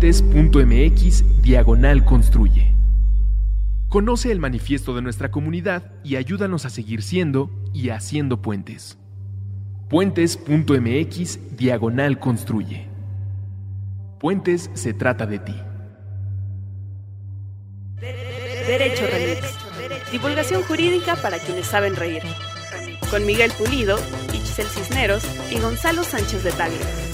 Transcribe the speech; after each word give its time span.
Puentes.mx 0.00 1.42
Diagonal 1.42 2.06
Construye. 2.06 2.72
Conoce 3.90 4.32
el 4.32 4.38
manifiesto 4.38 4.94
de 4.94 5.02
nuestra 5.02 5.30
comunidad 5.30 5.92
y 6.02 6.16
ayúdanos 6.16 6.64
a 6.64 6.70
seguir 6.70 7.02
siendo 7.02 7.50
y 7.74 7.90
haciendo 7.90 8.40
puentes. 8.40 8.96
Puentes.mx 9.90 11.54
Diagonal 11.54 12.18
Construye. 12.18 12.86
Puentes 14.18 14.70
se 14.72 14.94
trata 14.94 15.26
de 15.26 15.38
ti. 15.38 15.54
Derecho 18.00 19.04
Remix. 19.06 20.10
Divulgación 20.10 20.62
jurídica 20.62 21.16
para 21.16 21.38
quienes 21.38 21.66
saben 21.66 21.94
reír. 21.94 22.22
Con 23.10 23.26
Miguel 23.26 23.52
Pulido, 23.52 23.98
Ixel 24.32 24.66
Cisneros 24.66 25.24
y 25.50 25.58
Gonzalo 25.60 26.04
Sánchez 26.04 26.42
de 26.42 26.52
Tagle. 26.52 27.09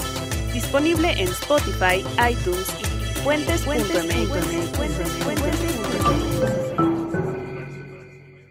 Disponible 0.57 1.11
en 1.11 1.27
Spotify, 1.27 2.03
iTunes 2.31 2.65
y 2.81 3.23
puentes.mx. 3.23 3.67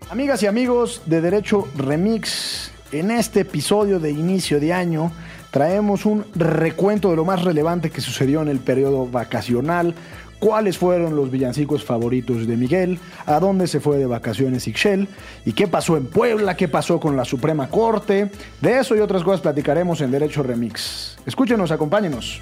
Amigas 0.09 0.41
y 0.45 0.47
amigos 0.47 1.03
de 1.07 1.21
Derecho 1.21 1.67
Remix, 1.77 2.71
en 2.93 3.11
este 3.11 3.41
episodio 3.41 3.99
de 3.99 4.13
inicio 4.13 4.61
de 4.61 4.73
año 4.73 5.11
traemos 5.51 6.07
un 6.07 6.25
recuento 6.37 7.11
de 7.11 7.17
lo 7.17 7.25
más 7.25 7.43
relevante 7.43 7.91
que 7.91 8.01
sucedió 8.01 8.41
en 8.41 8.49
el 8.49 8.61
periodo 8.61 9.09
vacacional, 9.09 9.97
cuáles 10.39 10.79
fueron 10.79 11.17
los 11.17 11.31
villancicos 11.31 11.85
favoritos 11.85 12.47
de 12.47 12.57
Miguel, 12.57 12.99
a 13.27 13.41
dónde 13.41 13.67
se 13.67 13.81
fue 13.81 13.99
de 13.99 14.07
vacaciones 14.07 14.67
Ixchel 14.67 15.09
y 15.45 15.53
qué 15.53 15.69
pasó 15.69 15.97
en 15.97 16.07
Puebla, 16.07 16.57
qué 16.57 16.69
pasó 16.69 17.01
con 17.01 17.17
la 17.17 17.25
Suprema 17.25 17.69
Corte. 17.69 18.31
De 18.61 18.79
eso 18.79 18.97
y 18.97 19.01
otras 19.01 19.23
cosas 19.23 19.41
platicaremos 19.41 20.01
en 20.01 20.11
Derecho 20.11 20.43
Remix. 20.43 21.19
Escúchenos, 21.27 21.71
acompáñenos. 21.71 22.41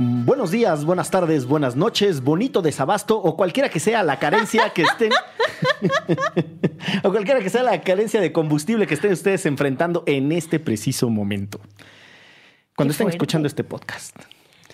Buenos 0.00 0.52
días, 0.52 0.84
buenas 0.84 1.10
tardes, 1.10 1.44
buenas 1.44 1.74
noches, 1.74 2.22
bonito 2.22 2.62
desabasto 2.62 3.18
o 3.18 3.36
cualquiera 3.36 3.68
que 3.68 3.80
sea 3.80 4.04
la 4.04 4.20
carencia 4.20 4.70
que 4.70 4.82
estén 4.82 5.10
o 7.02 7.10
cualquiera 7.10 7.40
que 7.40 7.50
sea 7.50 7.64
la 7.64 7.80
carencia 7.80 8.20
de 8.20 8.30
combustible 8.30 8.86
que 8.86 8.94
estén 8.94 9.10
ustedes 9.10 9.44
enfrentando 9.44 10.04
en 10.06 10.30
este 10.30 10.60
preciso 10.60 11.10
momento. 11.10 11.58
Cuando 12.76 12.90
Qué 12.90 12.92
estén 12.92 13.06
fuerte. 13.06 13.16
escuchando 13.16 13.48
este 13.48 13.64
podcast. 13.64 14.14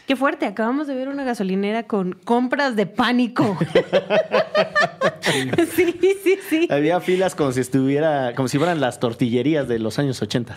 Qué 0.06 0.14
fuerte, 0.14 0.44
acabamos 0.44 0.88
de 0.88 0.94
ver 0.94 1.08
una 1.08 1.24
gasolinera 1.24 1.84
con 1.84 2.12
compras 2.12 2.76
de 2.76 2.84
pánico. 2.84 3.56
sí, 5.74 5.98
sí, 6.22 6.38
sí. 6.50 6.68
Había 6.70 7.00
filas 7.00 7.34
como 7.34 7.50
si 7.52 7.60
estuviera, 7.60 8.34
como 8.34 8.48
si 8.48 8.58
fueran 8.58 8.78
las 8.78 9.00
tortillerías 9.00 9.68
de 9.68 9.78
los 9.78 9.98
años 9.98 10.20
80. 10.20 10.54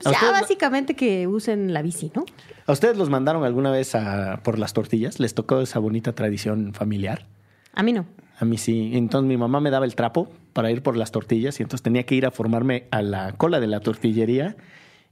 ¿A 0.00 0.04
Ya 0.04 0.10
ustedes, 0.12 0.32
básicamente 0.32 0.94
que 0.94 1.26
usen 1.26 1.72
la 1.72 1.82
bici, 1.82 2.10
¿no? 2.14 2.24
¿A 2.66 2.72
ustedes 2.72 2.96
los 2.96 3.10
mandaron 3.10 3.44
alguna 3.44 3.70
vez 3.70 3.94
a- 3.94 4.40
por 4.42 4.58
las 4.58 4.72
tortillas? 4.72 5.20
¿Les 5.20 5.34
tocó 5.34 5.60
esa 5.60 5.78
bonita 5.78 6.12
tradición 6.12 6.72
familiar? 6.74 7.26
A 7.74 7.82
mí 7.82 7.92
no. 7.92 8.06
A 8.40 8.44
mí 8.44 8.58
sí. 8.58 8.90
Entonces 8.94 9.28
mi 9.28 9.36
mamá 9.36 9.60
me 9.60 9.70
daba 9.70 9.84
el 9.84 9.94
trapo 9.94 10.28
para 10.52 10.70
ir 10.70 10.82
por 10.82 10.96
las 10.96 11.10
tortillas 11.12 11.60
y 11.60 11.62
entonces 11.62 11.82
tenía 11.82 12.04
que 12.04 12.14
ir 12.16 12.26
a 12.26 12.30
formarme 12.30 12.84
a 12.90 13.02
la 13.02 13.32
cola 13.32 13.60
de 13.60 13.66
la 13.68 13.80
tortillería 13.80 14.56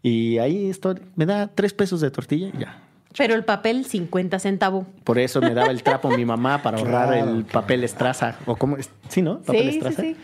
y 0.02 0.38
ahí 0.38 0.68
estoy, 0.68 0.96
me 1.14 1.26
da 1.26 1.48
tres 1.48 1.72
pesos 1.74 2.00
de 2.00 2.10
tortilla 2.10 2.48
y 2.54 2.58
ya. 2.58 2.82
Pero 3.16 3.34
el 3.34 3.44
papel, 3.44 3.84
50 3.84 4.38
centavos. 4.38 4.86
Por 5.04 5.18
eso 5.18 5.40
me 5.42 5.52
daba 5.54 5.70
el 5.70 5.82
trapo 5.82 6.08
mi 6.10 6.24
mamá 6.24 6.62
para 6.62 6.78
ahorrar 6.78 7.08
Claro, 7.12 7.30
el 7.36 7.44
papel 7.44 7.84
estraza. 7.84 8.36
¿O 8.46 8.56
cómo 8.56 8.76
es? 8.78 8.88
Sí, 9.08 9.20
¿no? 9.22 9.36
Sí, 9.40 9.46
Papel 9.46 9.70
sí, 9.70 9.76
estraza. 9.78 10.02
sí. 10.02 10.16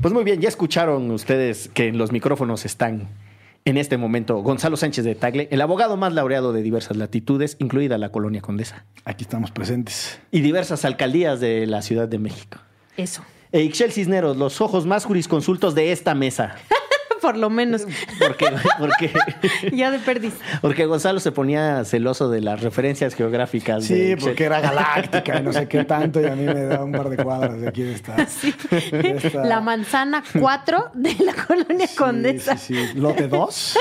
Pues 0.00 0.14
muy 0.14 0.22
bien, 0.24 0.40
ya 0.40 0.48
escucharon 0.48 1.10
ustedes 1.10 1.68
que 1.74 1.88
en 1.88 1.98
los 1.98 2.12
micrófonos 2.12 2.64
están 2.64 3.08
en 3.66 3.76
este 3.76 3.98
momento 3.98 4.36
Gonzalo 4.38 4.76
Sánchez 4.76 5.04
de 5.04 5.14
Tagle, 5.14 5.48
el 5.50 5.60
abogado 5.60 5.96
más 5.96 6.14
laureado 6.14 6.52
de 6.52 6.62
diversas 6.62 6.96
latitudes, 6.96 7.56
incluida 7.58 7.98
la 7.98 8.10
colonia 8.10 8.40
Condesa, 8.40 8.86
Aquí 9.04 9.24
estamos 9.24 9.50
presentes. 9.50 10.18
y 10.30 10.40
diversas 10.40 10.84
alcaldías 10.84 11.40
de 11.40 11.66
la 11.66 11.82
Ciudad 11.82 12.08
de 12.08 12.18
México. 12.18 12.58
Eso. 12.96 13.22
E 13.52 13.62
Ixchel 13.62 13.92
Cisneros, 13.92 14.36
los 14.36 14.60
ojos 14.60 14.86
más 14.86 15.04
jurisconsultos 15.04 15.74
de 15.74 15.92
esta 15.92 16.14
mesa. 16.14 16.54
Por 17.22 17.36
lo 17.36 17.50
menos. 17.50 17.86
Porque, 18.18 18.46
porque, 18.78 19.12
ya 19.72 19.90
de 19.90 19.98
perdiz. 19.98 20.34
porque 20.60 20.86
Gonzalo 20.86 21.20
se 21.20 21.32
ponía 21.32 21.84
celoso 21.84 22.28
de 22.30 22.40
las 22.40 22.60
referencias 22.60 23.14
geográficas. 23.14 23.84
Sí, 23.84 24.14
porque 24.20 24.44
era 24.44 24.60
galáctica 24.60 25.38
y 25.38 25.42
no 25.42 25.52
sé 25.52 25.66
qué 25.68 25.84
tanto, 25.84 26.20
y 26.20 26.26
a 26.26 26.34
mí 26.36 26.44
me 26.44 26.62
da 26.64 26.82
un 26.84 26.92
par 26.92 27.08
de 27.08 27.16
cuadras 27.22 27.60
de 27.60 27.68
aquí 27.68 27.82
de 27.82 27.92
esta. 27.94 28.26
Sí. 28.26 28.54
esta- 28.92 29.44
La 29.44 29.60
manzana 29.60 30.22
4 30.38 30.90
de 30.94 31.14
la 31.24 31.32
colonia 31.34 31.86
Sí, 31.86 31.96
Condesa. 31.96 32.56
Sí, 32.56 32.74
sí, 32.92 32.98
lote 32.98 33.28
2. 33.28 33.78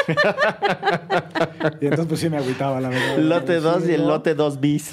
y 1.81 1.85
entonces, 1.85 2.05
pues 2.07 2.19
sí 2.19 2.29
me 2.29 2.37
agüitaba, 2.37 2.79
la 2.81 2.89
verdad. 2.89 3.17
Lote 3.19 3.59
2 3.59 3.83
Sí, 3.83 3.91
y 3.91 3.93
el 3.93 4.07
lote 4.07 4.35
2 4.35 4.59
bis. 4.59 4.91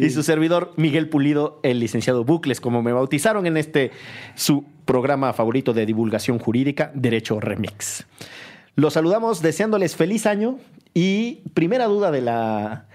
Y 0.00 0.10
su 0.10 0.22
servidor, 0.22 0.72
Miguel 0.76 1.08
Pulido, 1.08 1.60
el 1.62 1.80
licenciado 1.80 2.24
Bucles, 2.24 2.60
como 2.60 2.82
me 2.82 2.92
bautizaron 2.92 3.46
en 3.46 3.56
este 3.56 3.90
su 4.34 4.64
programa 4.84 5.32
favorito 5.32 5.72
de 5.72 5.86
divulgación 5.86 6.38
jurídica, 6.38 6.90
Derecho 6.94 7.40
Remix. 7.40 8.06
Los 8.74 8.94
saludamos 8.94 9.42
deseándoles 9.42 9.96
feliz 9.96 10.26
año 10.26 10.58
y 10.94 11.42
primera 11.54 11.86
duda 11.86 12.10
de 12.10 12.22
la, 12.22 12.86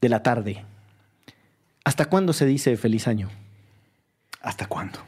de 0.00 0.08
la 0.08 0.22
tarde. 0.22 0.64
¿Hasta 1.84 2.06
cuándo 2.06 2.32
se 2.32 2.46
dice 2.46 2.76
feliz 2.76 3.08
año? 3.08 3.28
¿Hasta 4.40 4.66
cuándo? 4.66 4.98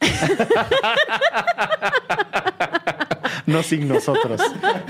No 3.46 3.62
sin 3.62 3.86
nosotros. 3.88 4.40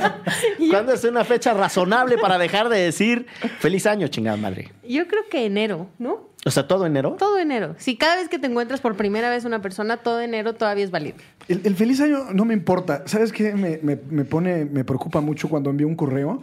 ¿Cuándo 0.71 0.93
es 0.93 1.05
una 1.05 1.25
fecha 1.25 1.55
razonable 1.55 2.19
para 2.19 2.39
dejar 2.39 2.69
de 2.69 2.79
decir 2.79 3.27
feliz 3.59 3.87
año, 3.87 4.09
chingada 4.09 4.37
madre? 4.37 4.71
Yo 4.89 5.07
creo 5.09 5.23
que 5.31 5.45
enero, 5.47 5.89
¿no? 5.99 6.29
O 6.47 6.51
sea, 6.51 6.69
todo 6.69 6.85
enero. 6.87 7.17
Todo 7.19 7.39
enero. 7.39 7.75
Si 7.79 7.97
cada 7.97 8.17
vez 8.17 8.29
que 8.29 8.39
te 8.39 8.47
encuentras 8.47 8.81
por 8.81 8.97
primera 8.97 9.31
vez 9.31 9.45
una 9.45 9.63
persona, 9.63 9.99
todo 9.99 10.21
enero 10.21 10.53
todavía 10.55 10.85
es 10.85 10.91
válido. 10.91 11.17
El, 11.49 11.63
el 11.65 11.75
feliz 11.75 12.01
año 12.01 12.27
no 12.33 12.45
me 12.45 12.55
importa. 12.55 13.03
¿Sabes 13.07 13.33
qué? 13.33 13.55
Me, 13.55 13.79
me- 13.83 13.99
me 14.11 14.25
pone, 14.25 14.65
me 14.67 14.85
preocupa 14.85 15.21
mucho 15.21 15.49
cuando 15.49 15.71
envío 15.71 15.87
un 15.89 15.97
correo. 15.97 16.43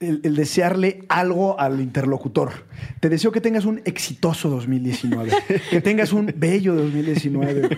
El, 0.00 0.20
el 0.22 0.36
desearle 0.36 1.04
algo 1.08 1.58
al 1.58 1.80
interlocutor. 1.80 2.52
Te 3.00 3.08
deseo 3.08 3.32
que 3.32 3.40
tengas 3.40 3.64
un 3.64 3.80
exitoso 3.84 4.48
2019. 4.48 5.32
que 5.70 5.80
tengas 5.80 6.12
un 6.12 6.32
bello 6.36 6.74
2019. 6.76 7.68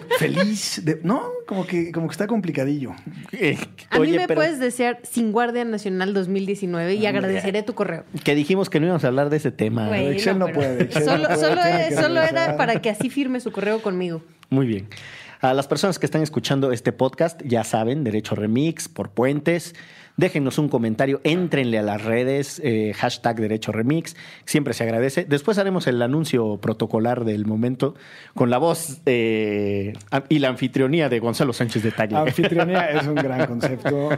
Feliz. 0.18 0.80
de- 0.84 1.00
no, 1.02 1.22
como 1.46 1.66
que, 1.66 1.92
como 1.92 2.06
que 2.08 2.12
está 2.12 2.26
complicadillo. 2.26 2.92
Eh, 3.32 3.58
A 3.90 3.98
mí 3.98 4.12
me 4.12 4.26
pero 4.26 4.38
puedes 4.40 4.58
desear 4.58 4.98
sin 5.02 5.32
Guardia 5.32 5.64
Nacional 5.64 6.14
2019 6.14 6.94
y 6.94 7.06
agradeceré 7.06 7.62
tu 7.62 7.74
correo. 7.74 8.04
que 8.24 8.34
dijimos 8.34 8.70
que 8.70 8.80
no 8.80 8.86
íbamos 8.86 9.04
a 9.04 9.08
hablar 9.08 9.30
de 9.30 9.36
ese 9.38 9.50
tema. 9.52 9.88
Bueno, 9.88 10.10
Excel 10.10 10.38
no 10.38 10.48
puede, 10.48 10.84
Excel 10.84 11.04
solo 11.04 11.28
no 11.28 11.34
puede, 11.34 11.94
solo, 11.94 12.22
es- 12.22 12.32
era 12.32 12.56
para 12.56 12.80
que 12.80 12.90
así 12.90 13.10
firme 13.10 13.40
su 13.40 13.52
correo 13.52 13.82
conmigo. 13.82 14.22
Muy 14.50 14.66
bien. 14.66 14.88
A 15.40 15.54
las 15.54 15.66
personas 15.66 15.98
que 15.98 16.06
están 16.06 16.22
escuchando 16.22 16.70
este 16.70 16.92
podcast, 16.92 17.40
ya 17.44 17.64
saben, 17.64 18.04
Derecho 18.04 18.36
Remix 18.36 18.88
por 18.88 19.10
Puentes. 19.10 19.74
Déjenos 20.16 20.58
un 20.58 20.68
comentario, 20.68 21.20
éntrenle 21.24 21.78
a 21.78 21.82
las 21.82 22.04
redes, 22.04 22.60
eh, 22.64 22.92
hashtag 22.94 23.40
Derecho 23.40 23.72
Remix, 23.72 24.14
siempre 24.44 24.74
se 24.74 24.84
agradece. 24.84 25.24
Después 25.24 25.58
haremos 25.58 25.86
el 25.86 26.02
anuncio 26.02 26.58
protocolar 26.58 27.24
del 27.24 27.46
momento 27.46 27.94
con 28.34 28.50
la 28.50 28.58
voz 28.58 29.00
eh, 29.06 29.94
y 30.28 30.38
la 30.38 30.48
anfitrionía 30.48 31.08
de 31.08 31.18
Gonzalo 31.18 31.52
Sánchez 31.52 31.82
de 31.82 31.92
Tagle. 31.92 32.18
Anfitrionía 32.18 32.90
es 32.90 33.06
un 33.06 33.14
gran 33.14 33.46
concepto. 33.46 34.10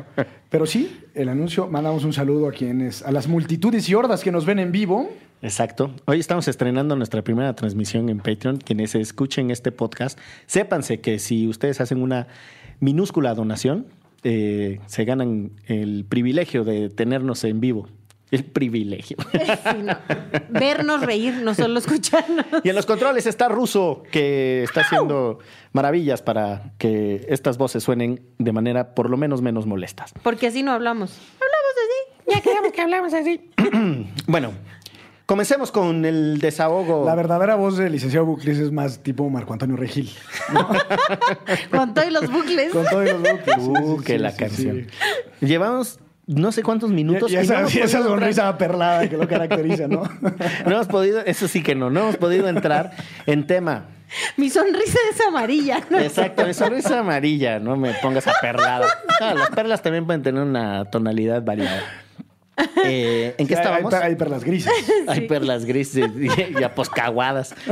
Pero 0.50 0.66
sí, 0.66 1.04
el 1.15 1.28
anuncio, 1.28 1.69
mandamos 1.69 2.04
un 2.04 2.12
saludo 2.12 2.49
a 2.49 2.53
quienes, 2.53 3.03
a 3.03 3.13
las 3.13 3.28
multitudes 3.28 3.89
y 3.89 3.95
hordas 3.95 4.24
que 4.24 4.33
nos 4.33 4.47
ven 4.47 4.59
en 4.59 4.72
vivo. 4.72 5.10
Exacto. 5.42 5.92
Hoy 6.07 6.21
estamos 6.21 6.48
estrenando 6.48 6.97
nuestra 6.97 7.22
primera 7.22 7.54
transmisión 7.54 8.09
en 8.09 8.19
Patreon. 8.19 8.57
Quienes 8.57 8.95
escuchen 8.95 9.51
este 9.51 9.72
podcast, 9.72 10.19
sépanse 10.47 11.01
que 11.01 11.19
si 11.19 11.47
ustedes 11.47 11.80
hacen 11.80 12.03
una 12.03 12.27
minúscula 12.80 13.34
donación, 13.34 13.86
eh, 14.24 14.80
se 14.86 15.04
ganan 15.04 15.53
el 15.66 16.04
privilegio 16.09 16.65
de 16.65 16.88
tenernos 16.88 17.44
en 17.44 17.60
vivo. 17.60 17.88
El 18.30 18.44
privilegio. 18.44 19.16
Sí, 19.32 19.82
no. 19.82 19.97
Vernos 20.50 21.03
reír, 21.03 21.34
no 21.34 21.54
solo 21.54 21.78
escucharnos. 21.78 22.47
Y 22.65 22.68
en 22.68 22.74
los 22.74 22.86
controles 22.86 23.26
está 23.26 23.48
Ruso, 23.48 24.03
que 24.10 24.62
está 24.65 24.80
haciendo 24.80 25.38
maravillas 25.72 26.22
para 26.22 26.72
que 26.78 27.24
estas 27.28 27.59
voces 27.59 27.82
suenen 27.84 28.21
de 28.38 28.53
manera 28.53 28.94
por 28.94 29.10
lo 29.10 29.16
menos 29.16 29.41
menos 29.42 29.66
molestas. 29.66 30.12
Porque 30.22 30.48
así 30.48 30.62
no 30.62 30.72
hablamos. 30.72 31.16
Hablamos 31.34 31.74
así. 31.84 32.34
Ya 32.34 32.41
quedamos 32.41 32.72
que 32.72 32.80
hablamos 32.80 33.15
así. 33.15 33.50
Bueno, 34.26 34.53
comencemos 35.26 35.71
con 35.72 36.04
el 36.04 36.38
desahogo. 36.38 37.04
La 37.06 37.15
verdadera 37.15 37.54
voz 37.56 37.76
del 37.76 37.92
licenciado 37.92 38.26
Buclis 38.26 38.59
es 38.59 38.71
más 38.72 38.98
tipo 39.03 39.28
Marco 39.30 39.53
Antonio 39.53 39.76
Regil. 39.76 40.10
Con 41.71 41.94
todos 41.94 42.12
los 42.12 42.30
bucles. 42.30 42.72
Con 42.72 42.84
todos 42.86 43.04
los 43.04 43.18
bucles. 43.21 43.56
Uh, 43.59 43.98
sí, 43.98 44.04
que 44.04 44.12
sí, 44.15 44.18
la 44.18 44.30
sí, 44.30 44.36
canción. 44.36 44.86
sí. 45.41 45.47
Llevamos 45.47 45.98
no 46.26 46.53
sé 46.53 46.62
cuántos 46.62 46.91
minutos. 46.91 47.30
Y, 47.30 47.34
y 47.34 47.36
no 47.36 47.42
esa, 47.42 47.60
hemos 47.60 47.74
y 47.74 47.78
esa 47.80 47.98
podido 47.98 48.15
entrar- 48.15 48.21
sonrisa 48.21 48.59
perlada 48.59 49.09
que 49.09 49.16
lo 49.16 49.28
caracteriza, 49.28 49.88
¿no? 49.88 50.03
No 50.66 50.72
hemos 50.72 50.86
podido, 50.86 51.21
eso 51.21 51.48
sí 51.48 51.62
que 51.62 51.74
no, 51.74 51.91
no 51.91 52.00
hemos 52.00 52.16
podido 52.16 52.48
entrar 52.48 52.92
en 53.26 53.47
tema. 53.47 53.86
Mi 54.36 54.48
sonrisa 54.48 54.98
es 55.12 55.21
amarilla. 55.26 55.80
¿no? 55.91 55.98
Exacto, 56.00 56.47
mi 56.47 56.54
sonrisa 56.54 57.00
amarilla, 57.00 57.59
no 57.59 57.76
me 57.76 57.92
pongas 57.94 58.26
a 58.26 58.32
perlada. 58.41 58.86
Ah, 59.21 59.34
las 59.34 59.50
perlas 59.50 59.82
también 59.82 60.06
pueden 60.06 60.22
tener 60.22 60.42
una 60.42 60.84
tonalidad 60.86 61.42
variada. 61.42 61.82
Eh, 62.84 63.34
¿En 63.39 63.47
qué 63.47 63.54
Sí, 63.54 63.60
estábamos? 63.60 63.92
Hay, 63.95 64.10
hay 64.10 64.16
perlas 64.16 64.45
grises. 64.45 64.72
Hay 65.09 65.22
perlas 65.22 65.65
grises 65.65 66.10
y, 66.16 66.59
y 66.59 66.62
aposcaguadas. 66.62 67.54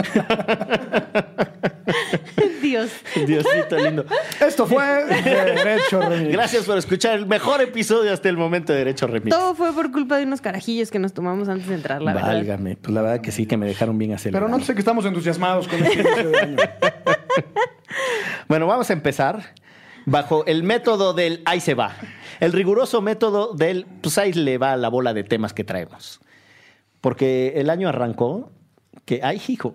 Dios. 2.62 2.90
Diosito 3.26 3.76
lindo. 3.76 4.04
Esto 4.40 4.66
fue 4.66 4.84
Derecho 5.04 6.00
Remix. 6.00 6.32
Gracias 6.32 6.64
por 6.64 6.78
escuchar 6.78 7.18
el 7.18 7.26
mejor 7.26 7.60
episodio 7.60 8.12
hasta 8.12 8.28
el 8.28 8.36
momento 8.36 8.72
de 8.72 8.78
Derecho 8.78 9.06
Remix. 9.06 9.30
Todo 9.36 9.54
fue 9.54 9.72
por 9.72 9.90
culpa 9.92 10.16
de 10.16 10.24
unos 10.24 10.40
carajillos 10.40 10.90
que 10.90 10.98
nos 10.98 11.12
tomamos 11.12 11.48
antes 11.48 11.68
de 11.68 11.74
entrar, 11.74 12.00
la 12.00 12.14
verdad. 12.14 12.28
Válgame, 12.28 12.76
pues 12.76 12.94
la 12.94 13.02
verdad 13.02 13.20
que 13.20 13.32
sí 13.32 13.46
que 13.46 13.56
me 13.56 13.66
dejaron 13.66 13.98
bien 13.98 14.12
acelerado. 14.14 14.46
Pero 14.46 14.58
no 14.58 14.64
sé 14.64 14.72
que 14.74 14.78
estamos 14.80 15.04
entusiasmados 15.04 15.68
con 15.68 15.82
este 15.84 16.00
inicio 16.00 16.30
de 16.30 16.38
año. 16.38 16.56
Bueno, 18.48 18.66
vamos 18.66 18.90
a 18.90 18.92
empezar 18.92 19.54
bajo 20.04 20.44
el 20.46 20.62
método 20.62 21.14
del 21.14 21.42
ahí 21.46 21.60
se 21.60 21.74
va. 21.74 21.94
El 22.42 22.52
riguroso 22.52 23.00
método 23.00 23.54
del 23.54 23.86
pues 24.02 24.18
ahí 24.18 24.32
le 24.32 24.58
va 24.58 24.76
la 24.76 24.88
bola 24.88 25.14
de 25.14 25.22
temas 25.22 25.52
que 25.54 25.62
traemos. 25.62 26.20
Porque 27.00 27.52
el 27.56 27.70
año 27.70 27.88
arrancó 27.88 28.50
que, 29.04 29.20
ay, 29.22 29.40
hijo, 29.48 29.74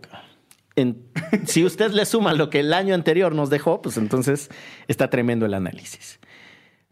en- 0.75 1.01
si 1.45 1.63
usted 1.65 1.91
le 1.91 2.05
suma 2.05 2.33
lo 2.33 2.49
que 2.49 2.59
el 2.59 2.73
año 2.73 2.93
anterior 2.93 3.33
nos 3.33 3.49
dejó, 3.49 3.81
pues 3.81 3.95
entonces 3.97 4.49
está 4.89 5.09
tremendo 5.09 5.45
el 5.45 5.53
análisis. 5.53 6.19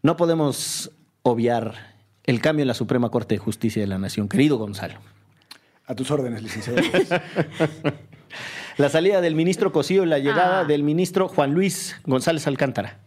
No 0.02 0.16
podemos 0.16 0.90
obviar 1.22 1.94
el 2.24 2.40
cambio 2.40 2.62
en 2.62 2.68
la 2.68 2.74
Suprema 2.74 3.10
Corte 3.10 3.34
de 3.34 3.38
Justicia 3.38 3.82
de 3.82 3.86
la 3.88 3.98
Nación, 3.98 4.28
querido 4.28 4.56
Gonzalo. 4.56 4.98
A 5.86 5.94
tus 5.94 6.10
órdenes, 6.10 6.42
licenciado. 6.42 6.80
La 8.76 8.88
salida 8.90 9.20
del 9.22 9.34
ministro 9.34 9.72
Cosío 9.72 10.02
y 10.04 10.06
la 10.06 10.18
llegada 10.18 10.60
Ah. 10.60 10.64
del 10.64 10.82
ministro 10.82 11.28
Juan 11.28 11.52
Luis 11.54 11.96
González 12.04 12.46
Alcántara. 12.46 12.98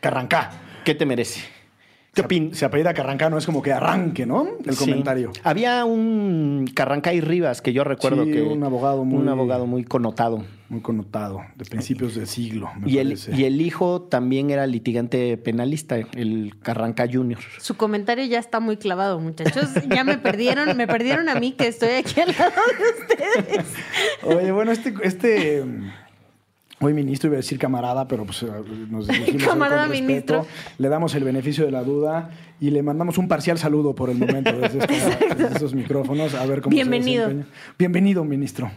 Carrancá. 0.00 0.52
¿Qué 0.84 0.94
te 0.94 1.04
merece? 1.04 1.40
¿Qué 2.26 2.50
Se, 2.52 2.64
apellida 2.64 2.94
Carrancá, 2.94 3.30
no 3.30 3.38
es 3.38 3.46
como 3.46 3.62
que 3.62 3.72
arranque, 3.72 4.26
¿no? 4.26 4.46
El 4.64 4.74
Sí. 4.74 4.84
comentario. 4.84 5.30
Había 5.44 5.84
un 5.84 6.70
Carrancay 6.74 7.20
Rivas 7.20 7.62
que 7.62 7.72
yo 7.72 7.84
recuerdo 7.84 8.24
Sí, 8.24 8.32
que. 8.32 8.42
un 8.42 8.62
abogado 8.64 9.04
muy- 9.04 9.18
Un 9.22 9.28
abogado 9.28 9.66
muy 9.66 9.84
connotado. 9.84 10.44
Muy 10.70 10.82
connotado, 10.82 11.40
de 11.56 11.64
principios 11.64 12.14
del 12.14 12.26
siglo, 12.26 12.68
me 12.78 12.90
Y 12.90 12.98
el, 12.98 13.18
y 13.32 13.46
hijo 13.62 14.02
también 14.02 14.50
era 14.50 14.66
litigante 14.66 15.38
penalista, 15.38 15.96
el 15.96 16.56
Carranca 16.62 17.06
Junior. 17.10 17.40
Su 17.58 17.78
comentario 17.78 18.26
ya 18.26 18.38
está 18.38 18.60
muy 18.60 18.76
clavado, 18.76 19.18
muchachos. 19.18 19.70
Ya 19.88 20.04
me 20.04 20.18
perdieron, 20.18 20.76
me 20.76 20.86
perdieron 20.86 21.30
a 21.30 21.36
mí 21.36 21.52
que 21.52 21.68
estoy 21.68 21.90
aquí 21.92 22.20
al 22.20 22.34
lado 22.38 22.52
de 22.78 23.42
ustedes. 23.46 23.66
Oye, 24.24 24.52
bueno, 24.52 24.70
este, 24.72 24.92
este 25.04 25.64
hoy 26.80 26.94
ministro 26.94 27.28
iba 27.28 27.34
a 27.36 27.38
decir 27.38 27.58
camarada, 27.58 28.06
pero 28.08 28.24
pues 28.24 28.42
eh, 28.42 28.46
nos 28.90 29.06
dirigimos 29.08 29.42
hoy 29.42 29.48
Camarada 29.48 29.82
con 29.82 29.90
respeto. 29.92 30.08
ministro. 30.08 30.46
Le 30.78 30.88
damos 30.88 31.14
el 31.14 31.24
beneficio 31.24 31.64
de 31.64 31.70
la 31.72 31.82
duda 31.82 32.30
y 32.60 32.70
le 32.70 32.82
mandamos 32.82 33.18
un 33.18 33.28
parcial 33.28 33.58
saludo 33.58 33.94
por 33.94 34.10
el 34.10 34.18
momento 34.18 34.52
desde, 34.58 34.78
esta- 34.94 35.34
desde 35.34 35.54
estos 35.54 35.74
micrófonos 35.74 36.34
a 36.34 36.44
ver 36.46 36.60
cómo 36.60 36.74
Bienvenido. 36.74 37.24
se 37.28 37.34
desempeña. 37.34 37.56
Bienvenido, 37.78 38.24
ministro. 38.24 38.70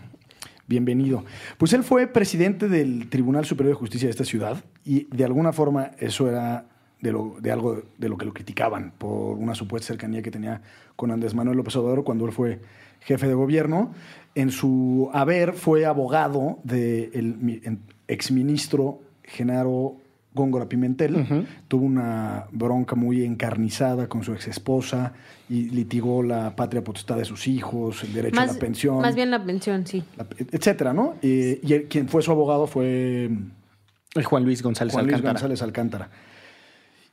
Bienvenido. 0.67 1.25
Pues 1.57 1.73
él 1.73 1.83
fue 1.83 2.07
presidente 2.07 2.69
del 2.69 3.09
Tribunal 3.09 3.45
Superior 3.45 3.75
de 3.75 3.79
Justicia 3.79 4.07
de 4.07 4.11
esta 4.11 4.23
ciudad 4.23 4.63
y 4.85 5.07
de 5.15 5.25
alguna 5.25 5.51
forma 5.51 5.91
eso 5.99 6.29
era 6.29 6.65
de, 7.01 7.11
lo, 7.11 7.35
de 7.41 7.51
algo 7.51 7.81
de 7.97 8.09
lo 8.09 8.17
que 8.17 8.25
lo 8.25 8.33
criticaban 8.33 8.93
por 8.97 9.37
una 9.37 9.55
supuesta 9.55 9.87
cercanía 9.87 10.21
que 10.21 10.31
tenía 10.31 10.61
con 10.95 11.11
Andrés 11.11 11.33
Manuel 11.33 11.57
López 11.57 11.75
Obrador 11.75 12.03
cuando 12.03 12.25
él 12.25 12.31
fue 12.31 12.59
jefe 13.01 13.27
de 13.27 13.33
gobierno. 13.33 13.93
En 14.35 14.51
su 14.51 15.09
haber 15.13 15.53
fue 15.53 15.85
abogado 15.85 16.59
del 16.63 17.79
exministro 18.07 18.99
Genaro 19.23 19.95
Góngora 20.33 20.69
Pimentel. 20.69 21.45
Tuvo 21.67 21.85
una 21.85 22.45
bronca 22.51 22.95
muy 22.95 23.25
encarnizada 23.25 24.07
con 24.07 24.23
su 24.23 24.31
exesposa 24.33 25.11
y 25.49 25.69
litigó 25.71 26.23
la 26.23 26.55
patria 26.55 26.81
potestad 26.83 27.17
de 27.17 27.25
sus 27.25 27.47
hijos, 27.47 28.03
el 28.05 28.13
derecho 28.13 28.39
a 28.39 28.45
la 28.45 28.53
pensión 28.53 29.01
más 29.01 29.15
bien 29.15 29.29
la 29.31 29.43
pensión, 29.43 29.85
sí. 29.85 30.01
la- 30.15 30.25
etcétera, 30.51 30.93
¿no? 30.93 31.15
Eh, 31.21 31.59
y 31.61 31.73
el- 31.73 31.83
quien 31.89 32.07
fue 32.07 32.21
su 32.21 32.31
abogado 32.31 32.65
fue 32.67 33.29
El 34.15 34.23
Juan 34.23 34.45
Luis 34.45 34.61
González 34.63 34.93
Juan 34.93 35.05
Luis 35.05 35.15
Alcántara. 35.15 35.33
González 35.33 35.61
Alcántara. 35.61 36.09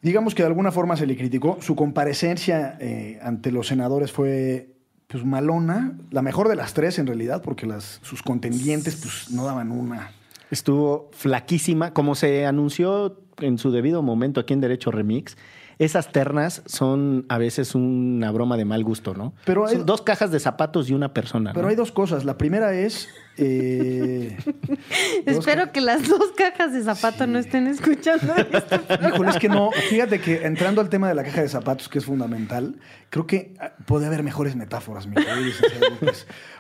Digamos 0.00 0.34
que 0.34 0.42
de 0.42 0.48
alguna 0.48 0.70
forma 0.70 0.96
se 0.96 1.06
le 1.06 1.16
criticó. 1.16 1.58
Su 1.60 1.74
comparecencia 1.74 2.76
eh, 2.80 3.18
ante 3.22 3.50
los 3.50 3.66
senadores 3.66 4.12
fue 4.12 4.74
pues 5.08 5.24
malona, 5.24 5.98
la 6.10 6.20
mejor 6.22 6.48
de 6.48 6.54
las 6.56 6.74
tres 6.74 6.98
en 6.98 7.06
realidad, 7.06 7.42
porque 7.42 7.66
sus 8.02 8.22
contendientes 8.22 8.96
pues 8.96 9.30
no 9.30 9.44
daban 9.44 9.72
una. 9.72 10.12
Estuvo 10.50 11.10
flaquísima, 11.12 11.94
como 11.94 12.14
se 12.14 12.46
anunció 12.46 13.18
en 13.38 13.58
su 13.58 13.70
debido 13.70 14.02
momento 14.02 14.40
aquí 14.40 14.52
en 14.52 14.60
Derecho 14.60 14.90
Remix. 14.90 15.36
Esas 15.78 16.10
ternas 16.10 16.62
son 16.66 17.24
a 17.28 17.38
veces 17.38 17.74
una 17.76 18.32
broma 18.32 18.56
de 18.56 18.64
mal 18.64 18.82
gusto, 18.82 19.14
¿no? 19.14 19.32
Pero 19.44 19.66
hay- 19.66 19.76
Son 19.76 19.86
dos 19.86 20.02
cajas 20.02 20.30
de 20.32 20.40
zapatos 20.40 20.90
y 20.90 20.94
una 20.94 21.14
persona. 21.14 21.52
Pero 21.52 21.62
¿no? 21.62 21.68
hay 21.70 21.76
dos 21.76 21.92
cosas. 21.92 22.24
La 22.24 22.36
primera 22.36 22.74
es... 22.74 23.08
eh, 23.36 24.36
Espero 25.26 25.70
que 25.70 25.80
las 25.80 26.08
dos 26.08 26.32
cajas 26.36 26.72
de 26.72 26.82
zapato 26.82 27.26
no 27.28 27.38
estén 27.38 27.68
escuchando 27.68 28.34
esto. 28.34 28.80
Híjole, 29.08 29.30
es 29.30 29.36
que 29.38 29.48
no. 29.48 29.70
Fíjate 29.88 30.20
que 30.20 30.44
entrando 30.46 30.80
al 30.80 30.88
tema 30.88 31.08
de 31.08 31.14
la 31.14 31.22
caja 31.22 31.42
de 31.42 31.48
zapatos, 31.48 31.88
que 31.88 31.98
es 31.98 32.04
fundamental, 32.04 32.76
creo 33.10 33.26
que 33.28 33.54
ah, 33.60 33.72
puede 33.86 34.06
haber 34.06 34.24
mejores 34.24 34.56
metáforas, 34.56 35.06
mi 35.06 35.14
querido. 35.14 35.52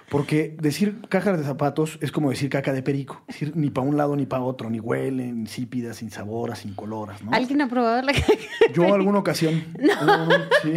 Porque 0.08 0.56
decir 0.58 1.00
cajas 1.08 1.38
de 1.38 1.44
zapatos 1.44 1.98
es 2.00 2.12
como 2.12 2.30
decir 2.30 2.48
caca 2.48 2.72
de 2.72 2.82
perico. 2.82 3.22
Es 3.28 3.34
decir, 3.34 3.52
ni 3.56 3.70
para 3.70 3.86
un 3.86 3.96
lado 3.96 4.16
ni 4.16 4.26
para 4.26 4.42
otro, 4.42 4.70
ni 4.70 4.80
huelen, 4.80 5.40
insípidas, 5.40 6.02
insabororas, 6.02 6.64
incoloras, 6.64 7.22
¿no? 7.22 7.32
¿Alguien 7.32 7.60
ha 7.60 7.68
probado 7.68 8.00
la 8.02 8.12
caja? 8.12 8.32
Yo 8.72 8.94
alguna 8.94 9.18
ocasión. 9.18 9.64
No, 9.78 10.28
sí. 10.62 10.72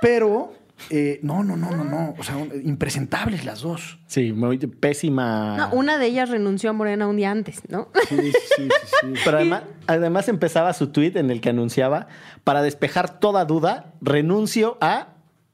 Pero, 0.00 0.52
eh, 0.90 1.20
no, 1.22 1.42
no, 1.44 1.56
no, 1.56 1.70
no, 1.70 1.84
no. 1.84 2.14
O 2.18 2.22
sea, 2.22 2.36
impresentables 2.64 3.44
las 3.44 3.60
dos. 3.60 3.98
Sí, 4.06 4.32
muy 4.32 4.58
pésima. 4.58 5.56
No, 5.56 5.70
una 5.72 5.98
de 5.98 6.06
ellas 6.06 6.30
renunció 6.30 6.70
a 6.70 6.72
Morena 6.72 7.06
un 7.06 7.16
día 7.16 7.30
antes, 7.30 7.62
¿no? 7.68 7.88
Sí, 8.08 8.16
sí, 8.16 8.32
sí, 8.56 8.68
sí. 9.00 9.14
Pero 9.24 9.38
además, 9.38 9.62
además 9.86 10.28
empezaba 10.28 10.72
su 10.72 10.88
tweet 10.88 11.12
en 11.16 11.30
el 11.30 11.40
que 11.40 11.50
anunciaba, 11.50 12.08
para 12.44 12.62
despejar 12.62 13.20
toda 13.20 13.44
duda, 13.44 13.92
renuncio 14.00 14.78
a 14.80 15.11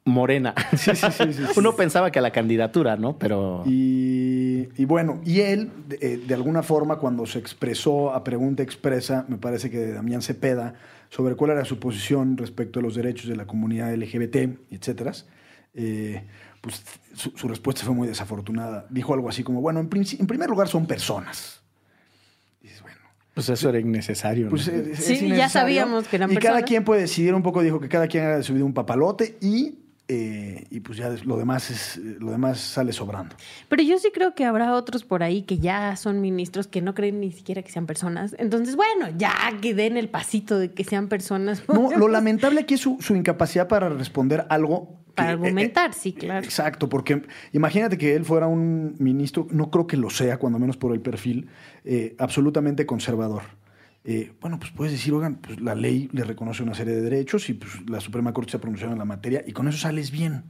Morena. 0.09 0.55
Sí, 0.77 0.95
sí, 0.95 1.07
sí, 1.11 1.33
sí, 1.33 1.33
sí. 1.47 1.53
Uno 1.57 1.77
pensaba 1.77 2.11
que 2.11 2.19
a 2.19 2.23
la 2.23 2.31
candidatura, 2.33 2.97
¿no? 2.97 3.19
Pero... 3.19 3.63
Y, 3.67 4.69
y 4.77 4.85
bueno, 4.85 5.21
y 5.25 5.41
él, 5.41 5.71
de, 5.87 5.99
eh, 6.01 6.17
de 6.27 6.35
alguna 6.35 6.63
forma, 6.63 6.99
cuando 6.99 7.27
se 7.27 7.39
expresó 7.39 8.13
a 8.13 8.25
pregunta 8.25 8.63
expresa, 8.63 9.25
me 9.29 9.37
parece 9.39 9.71
que 9.71 9.79
de 9.79 9.93
Damián 9.93 10.23
Cepeda, 10.23 10.75
sobre 11.11 11.35
cuál 11.37 11.53
era 11.53 11.65
su 11.65 11.79
posición 11.79 12.37
respecto 12.37 12.81
a 12.81 12.83
los 12.83 12.95
derechos 12.95 13.29
de 13.29 13.37
la 13.37 13.47
comunidad 13.47 13.95
LGBT, 13.95 14.37
etcétera, 14.71 15.13
eh, 15.75 16.25
pues 16.61 16.83
su, 17.15 17.31
su 17.37 17.49
respuesta 17.49 17.85
fue 17.85 17.95
muy 17.95 18.09
desafortunada. 18.09 18.87
Dijo 18.91 19.15
algo 19.15 19.29
así 19.29 19.43
como, 19.45 19.61
bueno, 19.61 19.81
en, 19.81 19.89
en 19.93 20.27
primer 20.27 20.51
lugar 20.51 20.69
son 20.69 20.87
personas. 20.87 21.63
Y 22.61 22.65
dices, 22.67 22.83
bueno, 22.83 22.99
Pues 23.35 23.49
eso 23.49 23.69
era 23.69 23.79
innecesario. 23.79 24.49
pues 24.51 24.67
¿no? 24.69 24.75
eh, 24.75 24.91
es 24.93 25.05
Sí, 25.05 25.15
ya 25.15 25.25
innecesario. 25.27 25.49
sabíamos 25.49 26.09
que 26.09 26.17
eran 26.17 26.31
Y 26.33 26.35
cada 26.35 26.43
personas. 26.57 26.65
quien 26.69 26.85
puede 26.85 27.03
decidir 27.03 27.33
un 27.35 27.43
poco, 27.43 27.63
dijo 27.63 27.79
que 27.81 27.89
cada 27.89 28.09
quien 28.09 28.25
haga 28.25 28.37
de 28.39 28.43
su 28.43 28.53
vida 28.55 28.65
un 28.65 28.75
papalote 28.75 29.39
y, 29.41 29.79
eh, 30.09 30.65
y 30.71 30.81
pues 30.81 30.97
ya 30.99 31.11
lo 31.25 31.37
demás, 31.37 31.71
es, 31.71 31.97
lo 31.99 32.31
demás 32.31 32.59
sale 32.61 32.93
sobrando. 32.93 33.37
Pero 33.69 33.83
yo 33.83 33.99
sí 33.99 34.11
creo 34.13 34.35
que 34.35 34.45
habrá 34.47 34.75
otros 34.75 35.05
por 35.05 35.23
ahí 35.23 35.43
que 35.43 35.59
ya 35.59 35.97
son 35.97 36.21
ministros 36.21 36.67
que 36.67 36.81
no 36.81 36.95
creen 36.95 37.21
ni 37.21 37.31
siquiera 37.31 37.63
que 37.63 37.71
sean 37.71 37.87
personas. 37.87 38.35
Entonces, 38.39 38.75
bueno, 38.75 39.09
ya 39.19 39.35
que 39.61 39.75
den 39.75 39.97
el 39.97 40.09
pasito 40.09 40.59
de 40.59 40.73
que 40.73 40.85
sean 40.85 41.09
personas. 41.09 41.63
No, 41.69 41.91
lo 41.97 42.09
lamentable 42.09 42.61
aquí 42.61 42.75
es 42.75 42.81
su, 42.81 42.97
su 43.01 43.15
incapacidad 43.15 43.69
para 43.69 43.89
responder 43.91 44.47
algo. 44.49 44.97
que- 45.09 45.15
Para 45.15 45.31
argumentar, 45.31 45.91
eh, 45.91 45.95
sí, 45.99 46.13
claro. 46.13 46.45
Exacto, 46.45 46.89
porque 46.89 47.23
imagínate 47.53 47.99
que 47.99 48.15
él 48.15 48.25
fuera 48.25 48.47
un 48.47 48.95
ministro, 48.99 49.47
no 49.51 49.71
creo 49.71 49.87
que 49.87 49.97
lo 49.99 50.09
sea, 50.11 50.39
cuando 50.39 50.59
menos 50.59 50.77
por 50.79 50.93
el 50.95 51.01
perfil, 51.01 51.49
eh, 51.85 52.15
absolutamente 52.19 52.87
conservador. 52.87 53.43
Eh, 54.11 54.33
bueno, 54.41 54.59
pues 54.59 54.71
puedes 54.73 54.93
decir, 54.93 55.13
oigan, 55.13 55.37
pues 55.37 55.61
la 55.61 55.75
ley 55.75 56.09
le 56.13 56.25
reconoce 56.25 56.63
una 56.63 56.73
serie 56.73 56.95
de 56.95 57.03
derechos 57.03 57.51
y 57.51 57.53
pues 57.53 57.73
la 57.91 58.01
Suprema 58.01 58.33
Corte 58.33 58.53
se 58.53 58.57
ha 58.57 58.61
pronunciado 58.61 58.95
en 58.95 58.99
la 58.99 59.05
materia 59.05 59.45
y 59.47 59.53
con 59.53 59.69
eso 59.69 59.77
sales 59.77 60.11
bien. 60.11 60.45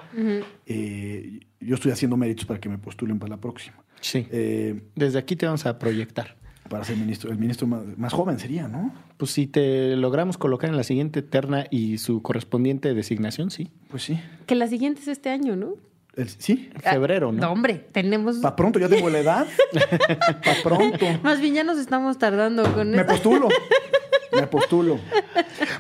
Eh, 0.67 1.41
yo 1.61 1.75
estoy 1.75 1.91
haciendo 1.91 2.17
méritos 2.17 2.47
para 2.47 2.61
que 2.61 2.69
me 2.69 2.79
postulen 2.79 3.19
para 3.19 3.31
la 3.31 3.41
próxima. 3.41 3.77
Sí. 4.01 4.27
Eh, 4.31 4.81
Desde 4.95 5.19
aquí 5.19 5.35
te 5.35 5.47
vamos 5.47 5.67
a 5.67 5.77
proyectar. 5.79 6.37
para 6.69 6.85
ser 6.85 6.97
ministro, 6.99 7.33
el 7.33 7.39
ministro 7.39 7.67
más, 7.67 7.83
más 7.99 8.13
joven 8.13 8.39
sería, 8.39 8.69
¿no? 8.69 8.93
Pues 9.17 9.33
si 9.33 9.47
te 9.49 9.97
logramos 9.97 10.39
colocar 10.39 10.71
en 10.71 10.77
la 10.77 10.85
siguiente 10.85 11.23
terna 11.23 11.67
y 11.71 11.99
su 11.99 12.23
correspondiente 12.23 12.95
designación, 12.95 13.51
sí. 13.51 13.71
Pues 13.89 14.05
sí. 14.05 14.21
Que 14.47 14.55
la 14.55 14.69
siguiente 14.69 15.01
es 15.01 15.09
este 15.09 15.31
año, 15.31 15.57
¿no? 15.57 15.75
El- 16.19 16.29
sí, 16.29 16.69
Febrero, 16.83 17.33
¿no? 17.33 17.41
No, 17.41 17.53
hombre, 17.53 17.87
tenemos. 17.93 18.37
para 18.39 18.57
pronto, 18.57 18.79
ya 18.79 18.89
tengo 18.89 19.09
la 19.09 19.19
edad. 19.21 19.47
Para 20.45 20.63
pronto. 20.63 21.07
Más 21.23 21.41
bien 21.41 21.55
ya 21.55 21.65
nos 21.65 21.79
estamos 21.79 22.19
tardando 22.19 22.71
con 22.75 22.91
Me 22.91 23.05
postulo. 23.05 23.49
Me 24.33 24.47
postulo. 24.47 24.99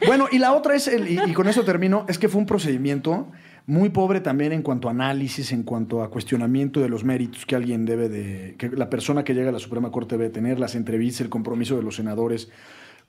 Bueno, 0.07 0.26
y 0.33 0.38
la 0.38 0.52
otra 0.54 0.75
es, 0.75 0.88
el- 0.88 1.09
y, 1.11 1.21
y 1.30 1.33
con 1.35 1.49
eso 1.49 1.64
termino, 1.64 2.07
es 2.09 2.18
que 2.18 2.28
fue 2.28 2.40
un 2.40 2.47
procedimiento 2.47 3.28
muy 3.66 3.90
pobre 3.90 4.21
también 4.21 4.52
en 4.52 4.62
cuanto 4.62 4.88
a 4.88 4.92
análisis, 4.92 5.52
en 5.52 5.62
cuanto 5.62 6.02
a 6.02 6.11
cuestionamiento 6.11 6.80
de 6.80 6.88
los 6.88 7.04
méritos 7.04 7.45
que 7.45 7.54
alguien 7.54 7.85
debe 7.85 8.09
de, 8.09 8.54
que 8.57 8.71
la 8.71 8.88
persona 8.88 9.25
que 9.25 9.35
llega 9.35 9.50
a 9.50 9.52
la 9.52 9.59
Suprema 9.59 9.90
Corte 9.92 10.16
debe 10.16 10.30
tener, 10.30 10.59
las 10.59 10.75
entrevistas, 10.75 11.21
el 11.21 11.28
compromiso 11.28 11.76
de 11.76 11.83
los 11.83 11.97
senadores 11.97 12.49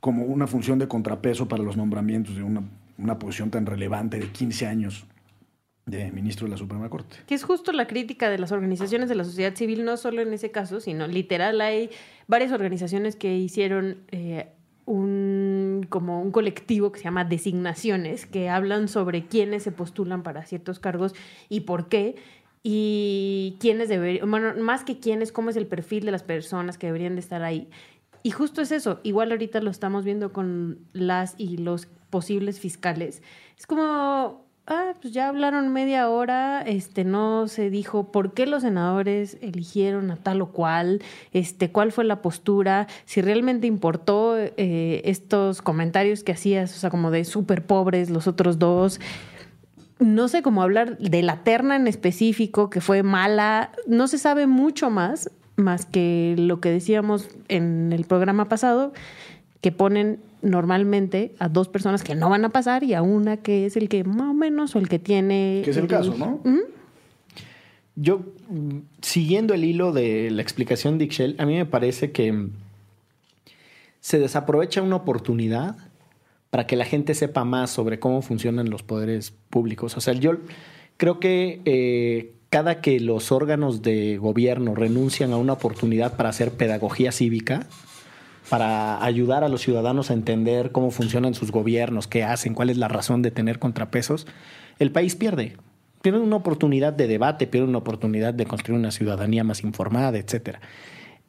como 0.01 0.23
una 0.25 0.47
función 0.47 0.77
de 0.79 0.87
contrapeso 0.87 1.47
para 1.47 1.63
los 1.63 1.77
nombramientos 1.77 2.35
de 2.35 2.43
una, 2.43 2.61
una 2.97 3.17
posición 3.19 3.49
tan 3.51 3.65
relevante 3.65 4.19
de 4.19 4.27
15 4.27 4.67
años 4.67 5.05
de 5.85 6.11
ministro 6.11 6.45
de 6.45 6.51
la 6.51 6.57
Suprema 6.57 6.89
Corte. 6.89 7.17
Que 7.25 7.35
es 7.35 7.43
justo 7.43 7.71
la 7.71 7.87
crítica 7.87 8.29
de 8.29 8.37
las 8.37 8.51
organizaciones 8.51 9.09
de 9.09 9.15
la 9.15 9.23
sociedad 9.23 9.55
civil, 9.55 9.83
no 9.83 9.97
solo 9.97 10.21
en 10.21 10.33
ese 10.33 10.51
caso, 10.51 10.79
sino 10.79 11.07
literal 11.07 11.61
hay 11.61 11.89
varias 12.27 12.51
organizaciones 12.51 13.15
que 13.15 13.35
hicieron 13.35 13.97
eh, 14.11 14.51
un 14.85 15.85
como 15.89 16.21
un 16.21 16.31
colectivo 16.31 16.91
que 16.91 16.99
se 16.99 17.05
llama 17.05 17.23
designaciones, 17.23 18.25
que 18.25 18.49
hablan 18.49 18.87
sobre 18.87 19.25
quiénes 19.25 19.63
se 19.63 19.71
postulan 19.71 20.23
para 20.23 20.45
ciertos 20.45 20.79
cargos 20.79 21.13
y 21.47 21.61
por 21.61 21.87
qué. 21.87 22.15
Y 22.61 23.55
quiénes 23.61 23.87
deberían, 23.87 24.29
bueno, 24.29 24.53
más 24.55 24.83
que 24.83 24.99
quiénes, 24.99 25.31
cómo 25.31 25.49
es 25.49 25.55
el 25.55 25.65
perfil 25.65 26.05
de 26.05 26.11
las 26.11 26.23
personas 26.23 26.77
que 26.77 26.87
deberían 26.87 27.15
de 27.15 27.21
estar 27.21 27.41
ahí. 27.41 27.69
Y 28.21 28.31
justo 28.31 28.61
es 28.61 28.73
eso, 28.73 28.99
igual 29.03 29.31
ahorita 29.31 29.61
lo 29.61 29.71
estamos 29.71 30.03
viendo 30.03 30.33
con 30.33 30.79
las 30.91 31.35
y 31.37 31.57
los 31.57 31.87
posibles 32.09 32.59
fiscales. 32.59 33.23
Es 33.57 33.65
como, 33.65 34.45
ah, 34.69 34.93
pues 35.01 35.13
ya 35.13 35.27
hablaron 35.27 35.73
media 35.73 36.09
hora, 36.09 36.61
este, 36.61 37.03
no 37.03 37.47
se 37.47 37.69
dijo 37.69 38.11
por 38.11 38.33
qué 38.33 38.45
los 38.45 38.61
senadores 38.61 39.37
eligieron 39.41 40.11
a 40.11 40.15
tal 40.15 40.41
o 40.41 40.51
cual, 40.51 41.01
este, 41.33 41.71
cuál 41.71 41.91
fue 41.91 42.05
la 42.05 42.21
postura, 42.21 42.87
si 43.05 43.21
realmente 43.21 43.67
importó 43.67 44.37
eh, 44.37 45.01
estos 45.05 45.61
comentarios 45.61 46.23
que 46.23 46.31
hacías, 46.31 46.75
o 46.75 46.79
sea, 46.79 46.89
como 46.89 47.11
de 47.11 47.25
súper 47.25 47.65
pobres 47.65 48.09
los 48.09 48.27
otros 48.27 48.59
dos. 48.59 49.01
No 49.97 50.29
sé 50.29 50.41
cómo 50.41 50.61
hablar 50.61 50.97
de 50.97 51.23
la 51.23 51.43
terna 51.43 51.75
en 51.75 51.87
específico, 51.87 52.69
que 52.69 52.79
fue 52.79 53.03
mala, 53.03 53.71
no 53.87 54.07
se 54.07 54.17
sabe 54.17 54.47
mucho 54.47 54.89
más, 54.89 55.31
más 55.57 55.85
que 55.85 56.35
lo 56.37 56.61
que 56.61 56.69
decíamos 56.69 57.27
en 57.49 57.91
el 57.91 58.05
programa 58.05 58.47
pasado, 58.47 58.93
que 59.59 59.73
ponen 59.73 60.19
normalmente 60.41 61.33
a 61.39 61.49
dos 61.49 61.67
personas 61.67 62.03
que 62.03 62.15
no 62.15 62.29
van 62.29 62.45
a 62.45 62.49
pasar 62.49 62.83
y 62.83 62.93
a 62.93 63.01
una 63.01 63.37
que 63.37 63.65
es 63.65 63.75
el 63.75 63.89
que 63.89 64.03
más 64.03 64.29
o 64.29 64.33
menos 64.33 64.75
o 64.75 64.79
el 64.79 64.87
que 64.87 64.99
tiene... 64.99 65.61
Que 65.63 65.71
es 65.71 65.77
el 65.77 65.87
caso, 65.87 66.15
¿no? 66.17 66.41
Yo, 67.95 68.21
siguiendo 69.01 69.53
el 69.53 69.65
hilo 69.65 69.91
de 69.91 70.31
la 70.31 70.41
explicación 70.41 70.97
de 70.97 71.05
Ixchel, 71.05 71.35
a 71.37 71.45
mí 71.45 71.55
me 71.55 71.65
parece 71.65 72.11
que 72.11 72.47
se 73.99 74.19
desaprovecha 74.19 74.81
una 74.81 74.95
oportunidad 74.95 75.75
para 76.49 76.65
que 76.65 76.75
la 76.75 76.85
gente 76.85 77.13
sepa 77.13 77.43
más 77.43 77.69
sobre 77.69 77.99
cómo 77.99 78.21
funcionan 78.21 78.69
los 78.69 78.83
poderes 78.83 79.33
públicos. 79.49 79.97
O 79.97 80.01
sea, 80.01 80.13
yo 80.13 80.37
creo 80.97 81.19
que 81.19 81.61
eh, 81.65 82.33
cada 82.49 82.81
que 82.81 82.99
los 82.99 83.31
órganos 83.31 83.81
de 83.81 84.17
gobierno 84.17 84.75
renuncian 84.75 85.31
a 85.31 85.37
una 85.37 85.53
oportunidad 85.53 86.15
para 86.15 86.29
hacer 86.29 86.51
pedagogía 86.51 87.11
cívica, 87.11 87.67
para 88.49 89.03
ayudar 89.03 89.43
a 89.43 89.49
los 89.49 89.61
ciudadanos 89.61 90.09
a 90.09 90.13
entender 90.13 90.71
cómo 90.71 90.91
funcionan 90.91 91.33
sus 91.33 91.51
gobiernos, 91.51 92.07
qué 92.07 92.23
hacen, 92.23 92.53
cuál 92.53 92.69
es 92.69 92.77
la 92.77 92.87
razón 92.87 93.21
de 93.21 93.31
tener 93.31 93.59
contrapesos, 93.59 94.27
el 94.79 94.91
país 94.91 95.15
pierde. 95.15 95.57
Pierde 96.01 96.19
una 96.19 96.37
oportunidad 96.37 96.93
de 96.93 97.07
debate, 97.07 97.45
pierde 97.45 97.67
una 97.67 97.79
oportunidad 97.79 98.33
de 98.33 98.45
construir 98.45 98.79
una 98.79 98.91
ciudadanía 98.91 99.43
más 99.43 99.63
informada, 99.63 100.17
etc. 100.17 100.57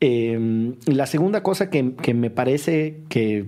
Eh, 0.00 0.74
la 0.86 1.06
segunda 1.06 1.42
cosa 1.42 1.68
que, 1.68 1.82
me 2.14 2.30
parece 2.30 3.00
que 3.08 3.46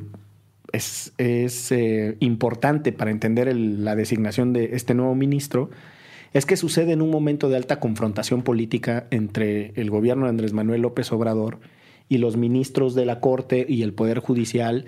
es, 0.72 1.12
eh, 1.18 2.16
importante 2.20 2.92
para 2.92 3.10
entender 3.10 3.54
la 3.56 3.94
designación 3.94 4.52
de 4.52 4.70
este 4.74 4.94
nuevo 4.94 5.14
ministro 5.14 5.70
es 6.32 6.46
que 6.46 6.56
sucede 6.56 6.92
en 6.92 7.02
un 7.02 7.10
momento 7.10 7.48
de 7.48 7.56
alta 7.56 7.78
confrontación 7.78 8.42
política 8.42 9.06
entre 9.10 9.72
el 9.76 9.90
gobierno 9.90 10.24
de 10.24 10.30
Andrés 10.30 10.52
Manuel 10.52 10.82
López 10.82 11.12
Obrador 11.12 11.58
y 12.12 12.18
los 12.18 12.36
ministros 12.36 12.94
de 12.94 13.06
la 13.06 13.20
Corte 13.20 13.64
y 13.66 13.80
el 13.80 13.94
Poder 13.94 14.18
Judicial 14.18 14.84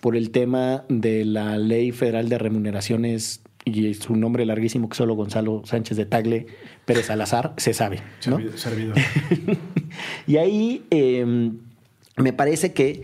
por 0.00 0.14
el 0.14 0.30
tema 0.30 0.84
de 0.88 1.24
la 1.24 1.58
Ley 1.58 1.90
Federal 1.90 2.28
de 2.28 2.38
Remuneraciones 2.38 3.40
y 3.64 3.94
su 3.94 4.14
nombre 4.14 4.46
larguísimo 4.46 4.88
que 4.88 4.96
solo 4.96 5.16
Gonzalo 5.16 5.62
Sánchez 5.64 5.96
de 5.96 6.06
Tagle 6.06 6.46
Pérez 6.84 7.06
Salazar 7.06 7.52
se 7.56 7.74
sabe. 7.74 7.98
¿no? 8.28 8.38
Servidor. 8.56 8.94
Y 10.28 10.36
ahí 10.36 10.84
eh, 10.92 11.50
me 12.16 12.32
parece 12.32 12.72
que 12.72 13.02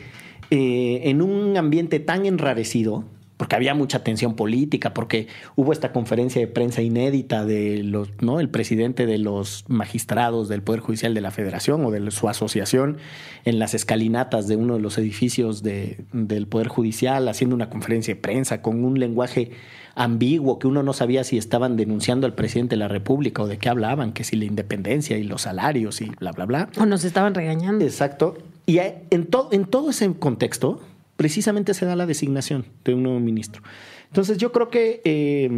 eh, 0.51 1.01
en 1.05 1.21
un 1.21 1.57
ambiente 1.57 1.99
tan 1.99 2.27
enrarecido, 2.27 3.05
porque 3.37 3.57
había 3.57 3.75
mucha 3.75 4.05
tensión 4.05 4.37
política, 4.37 4.95
porque 4.95 5.27
hubo 5.57 5.73
esta 5.73 5.93
conferencia 5.93 6.41
de 6.41 6.47
prensa 6.47 6.83
inédita 6.83 7.45
de 7.45 7.83
los, 7.83 8.11
¿no? 8.21 8.39
El 8.39 8.49
presidente 8.49 9.07
de 9.07 9.19
los 9.19 9.65
magistrados 9.67 10.49
del 10.49 10.63
Poder 10.63 10.81
Judicial 10.81 11.15
de 11.15 11.21
la 11.21 11.31
Federación 11.33 11.85
o 11.85 11.91
de 11.91 12.11
su 12.13 12.29
asociación 12.29 12.99
en 13.45 13.59
las 13.59 13.75
escalinatas 13.75 14.47
de 14.47 14.57
uno 14.57 14.75
de 14.75 14.81
los 14.81 14.99
edificios 14.99 15.63
de- 15.65 16.05
del 16.13 16.47
Poder 16.47 16.69
Judicial, 16.69 17.27
haciendo 17.29 17.57
una 17.57 17.71
conferencia 17.71 18.15
de 18.15 18.21
prensa 18.21 18.63
con 18.63 18.85
un 18.85 19.01
lenguaje 19.01 19.51
ambiguo 19.97 20.59
que 20.59 20.67
uno 20.67 20.83
no 20.83 20.93
sabía 20.93 21.25
si 21.25 21.39
estaban 21.39 21.77
denunciando 21.77 22.27
al 22.27 22.35
presidente 22.35 22.75
de 22.75 22.79
la 22.79 22.89
República 22.89 23.43
o 23.43 23.47
de 23.47 23.59
qué 23.59 23.69
hablaban, 23.69 24.13
que 24.13 24.25
si 24.25 24.37
la 24.37 24.45
independencia 24.45 25.17
y 25.19 25.25
los 25.25 25.43
salarios 25.43 26.01
y 26.01 26.07
bla, 26.21 26.33
bla, 26.33 26.47
bla. 26.47 26.69
O 26.79 26.87
nos 26.87 27.05
estaban 27.05 27.35
regañando. 27.35 27.85
Exacto. 27.85 28.37
Y 28.67 28.79
en, 29.11 29.27
to- 29.27 29.49
en 29.53 29.67
todo 29.67 29.91
ese 29.91 30.13
contexto, 30.15 30.81
precisamente 31.17 31.75
se 31.75 31.87
da 31.87 31.97
la 31.97 32.07
designación 32.07 32.65
de 32.85 32.95
un 32.95 33.03
nuevo 33.03 33.21
ministro. 33.21 33.63
Entonces 34.09 34.39
yo 34.39 34.53
creo 34.53 34.71
que 34.71 35.01
eh, 35.05 35.51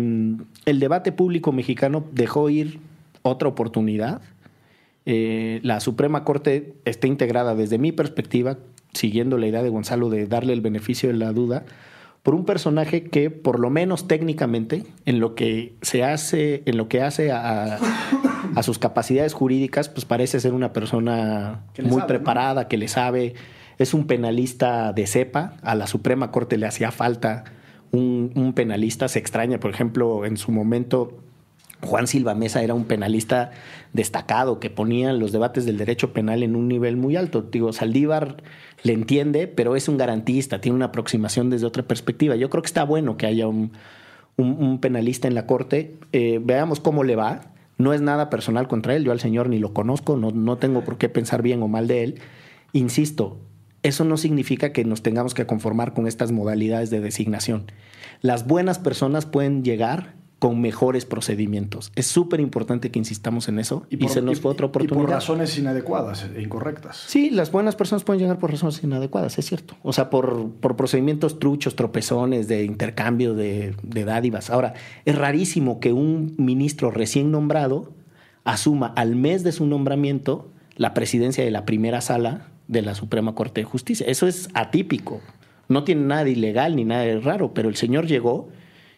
el 0.65 0.81
debate 0.81 1.13
público 1.13 1.53
mexicano 1.53 2.05
dejó 2.13 2.49
ir 2.49 2.79
otra 3.23 3.49
oportunidad. 3.49 4.23
Eh, 5.05 5.61
la 5.63 5.81
Suprema 5.81 6.25
Corte 6.25 6.75
está 6.85 7.07
integrada 7.07 7.55
desde 7.55 7.79
mi 7.79 7.93
perspectiva, 7.93 8.59
siguiendo 8.93 9.39
la 9.39 9.47
idea 9.47 9.63
de 9.63 9.69
Gonzalo 9.69 10.11
de 10.11 10.27
darle 10.27 10.53
el 10.53 10.61
beneficio 10.61 11.09
de 11.09 11.17
la 11.17 11.33
duda, 11.33 11.65
por 12.23 12.35
un 12.35 12.45
personaje 12.45 13.05
que, 13.05 13.31
por 13.31 13.61
lo 13.61 13.71
menos 13.71 14.09
técnicamente, 14.09 14.85
en 15.05 15.21
lo 15.21 15.35
que 15.35 15.75
se 15.83 16.03
hace, 16.03 16.63
en 16.67 16.77
lo 16.77 16.89
que 16.89 17.03
hace 17.03 17.31
a, 17.31 17.79
a 18.55 18.63
sus 18.63 18.79
capacidades 18.79 19.33
jurídicas, 19.33 19.89
pues 19.89 20.05
parece 20.05 20.41
ser 20.41 20.55
una 20.55 20.73
persona 20.73 21.61
muy 21.79 21.89
sabe, 21.89 22.01
¿no? 22.01 22.07
preparada, 22.07 22.69
que 22.69 22.77
le 22.77 22.89
sabe, 22.89 23.35
es 23.79 23.95
un 23.95 24.07
penalista 24.07 24.93
de 24.93 25.07
cepa, 25.07 25.55
a 25.63 25.75
la 25.75 25.87
Suprema 25.87 26.31
Corte 26.31 26.57
le 26.57 26.67
hacía 26.67 26.91
falta 26.91 27.45
un, 27.93 28.33
un 28.35 28.53
penalista, 28.53 29.09
se 29.09 29.19
extraña, 29.19 29.61
por 29.61 29.71
ejemplo, 29.71 30.25
en 30.25 30.37
su 30.37 30.51
momento 30.53 31.19
Juan 31.83 32.07
Silva 32.07 32.35
Mesa 32.35 32.63
era 32.63 32.73
un 32.75 32.87
penalista 32.87 33.51
destacado 33.93 34.61
que 34.61 34.71
ponía 34.71 35.13
los 35.13 35.31
debates 35.31 35.67
del 35.67 35.77
derecho 35.77 36.13
penal 36.13 36.43
en 36.43 36.57
un 36.57 36.69
nivel 36.69 36.97
muy 36.97 37.17
alto. 37.17 37.43
Digo, 37.43 37.73
Saldívar 37.73 38.43
le 38.83 38.93
entiende, 38.95 39.47
pero 39.47 39.77
es 39.77 39.89
un 39.89 39.99
garantista, 39.99 40.61
tiene 40.61 40.75
una 40.77 40.87
aproximación 40.87 41.51
desde 41.51 41.67
otra 41.67 41.83
perspectiva. 41.83 42.35
Yo 42.35 42.49
creo 42.51 42.63
que 42.63 42.67
está 42.67 42.85
bueno 42.85 43.17
que 43.19 43.27
haya 43.27 43.47
un, 43.47 43.73
un- 44.39 44.79
penalista 44.81 45.29
en 45.29 45.35
la 45.35 45.47
corte. 45.47 45.99
Eh, 46.13 46.41
veamos 46.43 46.81
cómo 46.81 47.05
le 47.05 47.15
va. 47.15 47.41
No 47.79 47.93
es 47.93 48.01
nada 48.01 48.31
personal 48.31 48.69
contra 48.69 48.97
él, 48.97 49.05
yo 49.05 49.13
al 49.13 49.21
señor 49.21 49.51
ni 49.51 49.59
lo 49.59 49.75
conozco, 49.75 50.17
no, 50.17 50.31
no 50.31 50.57
tengo 50.57 50.83
por 50.83 50.97
qué 50.97 51.11
pensar 51.11 51.43
bien 51.43 51.63
o 51.63 51.69
mal 51.69 51.87
de 51.87 52.05
él. 52.05 52.21
Insisto, 52.73 53.39
eso 53.87 54.05
no 54.05 54.17
significa 54.17 54.73
que 54.73 54.85
nos 54.85 55.03
tengamos 55.03 55.35
que 55.35 55.47
conformar 55.47 55.95
con 55.95 56.07
estas 56.07 56.33
modalidades 56.33 56.91
de 56.91 57.01
designación. 57.01 57.71
Las 58.23 58.47
buenas 58.47 58.79
personas 58.79 59.27
pueden 59.27 59.63
llegar 59.65 60.15
con 60.39 60.61
mejores 60.61 61.07
procedimientos. 61.07 61.91
Es 61.95 62.07
súper 62.07 62.41
importante 62.41 62.91
que 62.91 62.99
insistamos 62.99 63.49
en 63.49 63.59
eso 63.59 63.87
y, 63.89 63.97
por- 63.97 64.11
se 64.11 64.21
nos 64.21 64.39
fue 64.41 64.51
otra 64.51 64.67
y 64.67 64.69
oportunidad. 64.69 65.01
por 65.07 65.11
razones 65.11 65.57
inadecuadas 65.57 66.29
e 66.37 66.43
incorrectas. 66.43 67.05
Sí, 67.07 67.31
las 67.31 67.51
buenas 67.51 67.75
personas 67.75 68.05
pueden 68.05 68.21
llegar 68.21 68.39
por 68.39 68.51
razones 68.51 68.83
inadecuadas, 68.85 69.39
es 69.39 69.47
cierto. 69.47 69.77
O 69.83 69.95
sea, 69.95 70.11
por, 70.11 70.51
por 70.61 70.77
procedimientos 70.77 71.39
truchos, 71.39 71.75
tropezones, 71.75 72.49
de 72.49 72.65
intercambio 72.65 73.33
de, 73.35 73.75
de 73.83 74.05
dádivas. 74.05 74.51
Ahora, 74.51 74.75
es 75.07 75.17
rarísimo 75.17 75.81
que 75.81 75.95
un 75.95 76.35
ministro 76.37 76.91
recién 76.91 77.31
nombrado 77.31 77.93
asuma 78.45 78.89
al 78.89 79.17
mes 79.17 79.43
de 79.43 79.53
su 79.53 79.65
nombramiento 79.67 80.51
la 80.77 80.93
presidencia 80.93 81.43
de 81.45 81.51
la 81.51 81.65
primera 81.65 82.03
sala 82.03 82.49
de 82.69 82.83
la 82.83 82.95
Suprema 82.95 83.35
Corte 83.35 83.61
de 83.61 83.65
Justicia. 83.65 84.07
Eso 84.09 84.27
es 84.27 84.49
atípico. 84.55 85.21
No 85.69 85.85
tiene 85.85 86.03
nada 86.03 86.25
de 86.25 86.31
ilegal 86.33 86.77
ni 86.77 86.85
nada 86.85 87.03
de 87.03 87.21
raro, 87.21 87.53
pero 87.55 87.69
el 87.69 87.77
señor 87.77 88.07
llegó 88.07 88.49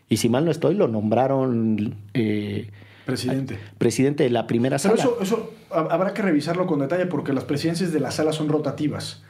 y 0.09 0.19
si 0.19 0.29
mal 0.29 0.45
no 0.45 0.51
estoy, 0.51 0.75
lo 0.75 0.89
nombraron 0.89 1.95
eh, 2.15 2.71
Presidente. 3.07 3.59
presidente 3.79 4.25
de 4.25 4.31
la 4.31 4.47
primera 4.47 4.77
Pero 4.83 4.97
sala. 4.97 5.03
eso, 5.03 5.19
eso 5.23 5.53
ha- 5.71 5.89
habrá 5.95 6.13
que 6.15 6.23
revisarlo 6.23 6.67
con 6.67 6.79
detalle 6.81 7.07
porque 7.07 7.33
las 7.33 7.45
presidencias 7.45 7.93
de 7.93 8.01
la 8.01 8.11
sala 8.11 8.33
son 8.33 8.49
rotativas. 8.49 9.23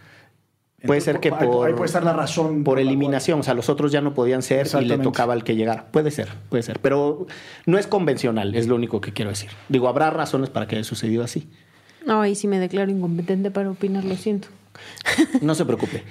Puede 0.85 1.01
ser 1.01 1.19
que 1.19 1.31
por, 1.33 1.67
ahí 1.67 1.73
puede 1.75 1.87
estar 1.87 2.05
la 2.05 2.13
razón. 2.13 2.63
por 2.63 2.77
cual- 2.77 2.87
eliminación, 2.87 3.41
o 3.41 3.43
sea, 3.43 3.55
los 3.55 3.69
otros 3.69 3.91
ya 3.91 4.01
no 4.01 4.15
podían 4.15 4.43
ser 4.43 4.69
y 4.81 4.85
le 4.85 4.99
tocaba 4.99 5.33
al 5.33 5.43
que 5.43 5.57
llegara. 5.57 5.87
Puede 5.91 6.13
ser, 6.13 6.29
puede 6.49 6.63
ser, 6.63 6.79
pero 6.81 7.27
no 7.67 7.79
es 7.79 7.89
convencional, 7.89 8.55
es 8.55 8.69
lo 8.69 8.77
único 8.77 9.01
que 9.01 9.13
quiero 9.13 9.31
decir. 9.31 9.51
Digo, 9.69 9.89
habrá 9.89 10.11
razones 10.11 10.51
para 10.51 10.69
que 10.69 10.77
haya 10.77 10.85
sucedido 10.85 11.25
así. 11.25 11.49
No, 12.09 12.21
ahí 12.23 12.35
sí 12.35 12.49
me 12.49 12.59
declaro 12.59 12.91
incompetente 12.91 13.53
para 13.53 13.71
opinar, 13.71 14.05
lo 14.05 14.17
siento. 14.17 14.49
No 15.41 15.55
se 15.55 15.65
preocupe. 15.65 16.03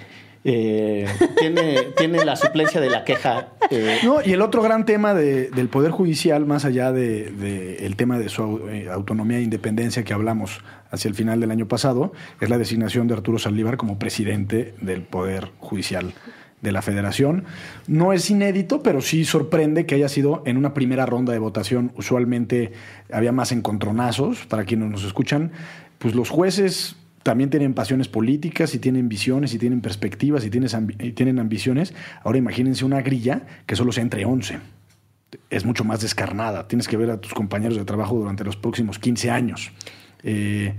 eh, 0.43 1.05
tiene, 1.39 1.87
tiene 1.97 2.23
la 2.23 2.35
suplencia 2.37 2.79
de 2.79 2.89
la 2.89 3.03
queja. 3.03 3.49
eh, 3.71 3.97
No, 4.05 4.19
y 4.23 4.31
el 4.31 4.41
otro 4.41 4.61
gran 4.61 4.85
tema 4.85 5.13
de- 5.13 5.49
del 5.49 5.67
Poder 5.67 5.91
Judicial, 5.91 6.45
más 6.45 6.63
allá 6.63 6.91
del 6.93 7.37
de, 7.39 7.77
el 7.85 7.95
tema 7.97 8.17
de 8.19 8.29
su 8.29 8.61
eh, 8.69 8.87
autonomía 8.89 9.39
e 9.39 9.41
independencia 9.41 10.03
que 10.03 10.13
hablamos 10.13 10.61
hacia 10.91 11.09
el 11.09 11.15
final 11.15 11.41
del 11.41 11.51
año 11.51 11.67
pasado, 11.67 12.13
es 12.39 12.49
la 12.49 12.57
designación 12.57 13.07
de 13.07 13.15
Arturo 13.15 13.39
Saldívar 13.39 13.75
como 13.75 13.99
presidente 13.99 14.73
del 14.79 15.01
Poder 15.01 15.49
Judicial 15.59 16.13
de 16.61 16.71
la 16.71 16.81
Federación. 16.81 17.43
No 17.87 18.13
es 18.13 18.29
inédito, 18.29 18.81
pero 18.81 19.01
sí 19.01 19.25
sorprende 19.25 19.85
que 19.85 19.95
haya 19.95 20.07
sido 20.09 20.43
en 20.45 20.57
una 20.57 20.73
primera 20.73 21.05
ronda 21.05 21.33
de 21.33 21.39
votación. 21.39 21.91
Usualmente 21.97 22.71
había 23.11 23.31
más 23.31 23.51
encontronazos, 23.51 24.45
para 24.45 24.63
quienes 24.65 24.89
nos 24.89 25.03
escuchan. 25.03 25.51
Pues 25.99 26.15
los 26.15 26.29
jueces 26.29 26.95
también 27.27 27.49
tienen 27.49 27.73
pasiones 27.73 28.07
políticas 28.07 28.73
y 28.73 28.79
tienen 28.79 29.09
visiones 29.09 29.53
y 29.53 29.59
tienen 29.59 29.81
perspectivas 29.81 30.45
y, 30.45 30.49
tienen 30.49 31.39
ambiciones. 31.39 31.93
Ahora 32.23 32.37
imagínense 32.37 32.85
una 32.85 33.01
grilla 33.01 33.41
que 33.65 33.75
solo 33.75 33.91
sea 33.91 34.03
entre 34.03 34.23
11. 34.23 34.59
Es 35.49 35.65
mucho 35.65 35.83
más 35.83 35.99
descarnada. 35.99 36.69
Tienes 36.69 36.87
que 36.87 36.95
ver 36.95 37.11
a 37.11 37.19
tus 37.19 37.33
compañeros 37.33 37.77
de 37.77 37.83
trabajo 37.83 38.15
durante 38.15 38.45
los 38.45 38.55
próximos 38.55 38.97
15 38.97 39.29
años. 39.29 39.71
Eh, 40.23 40.75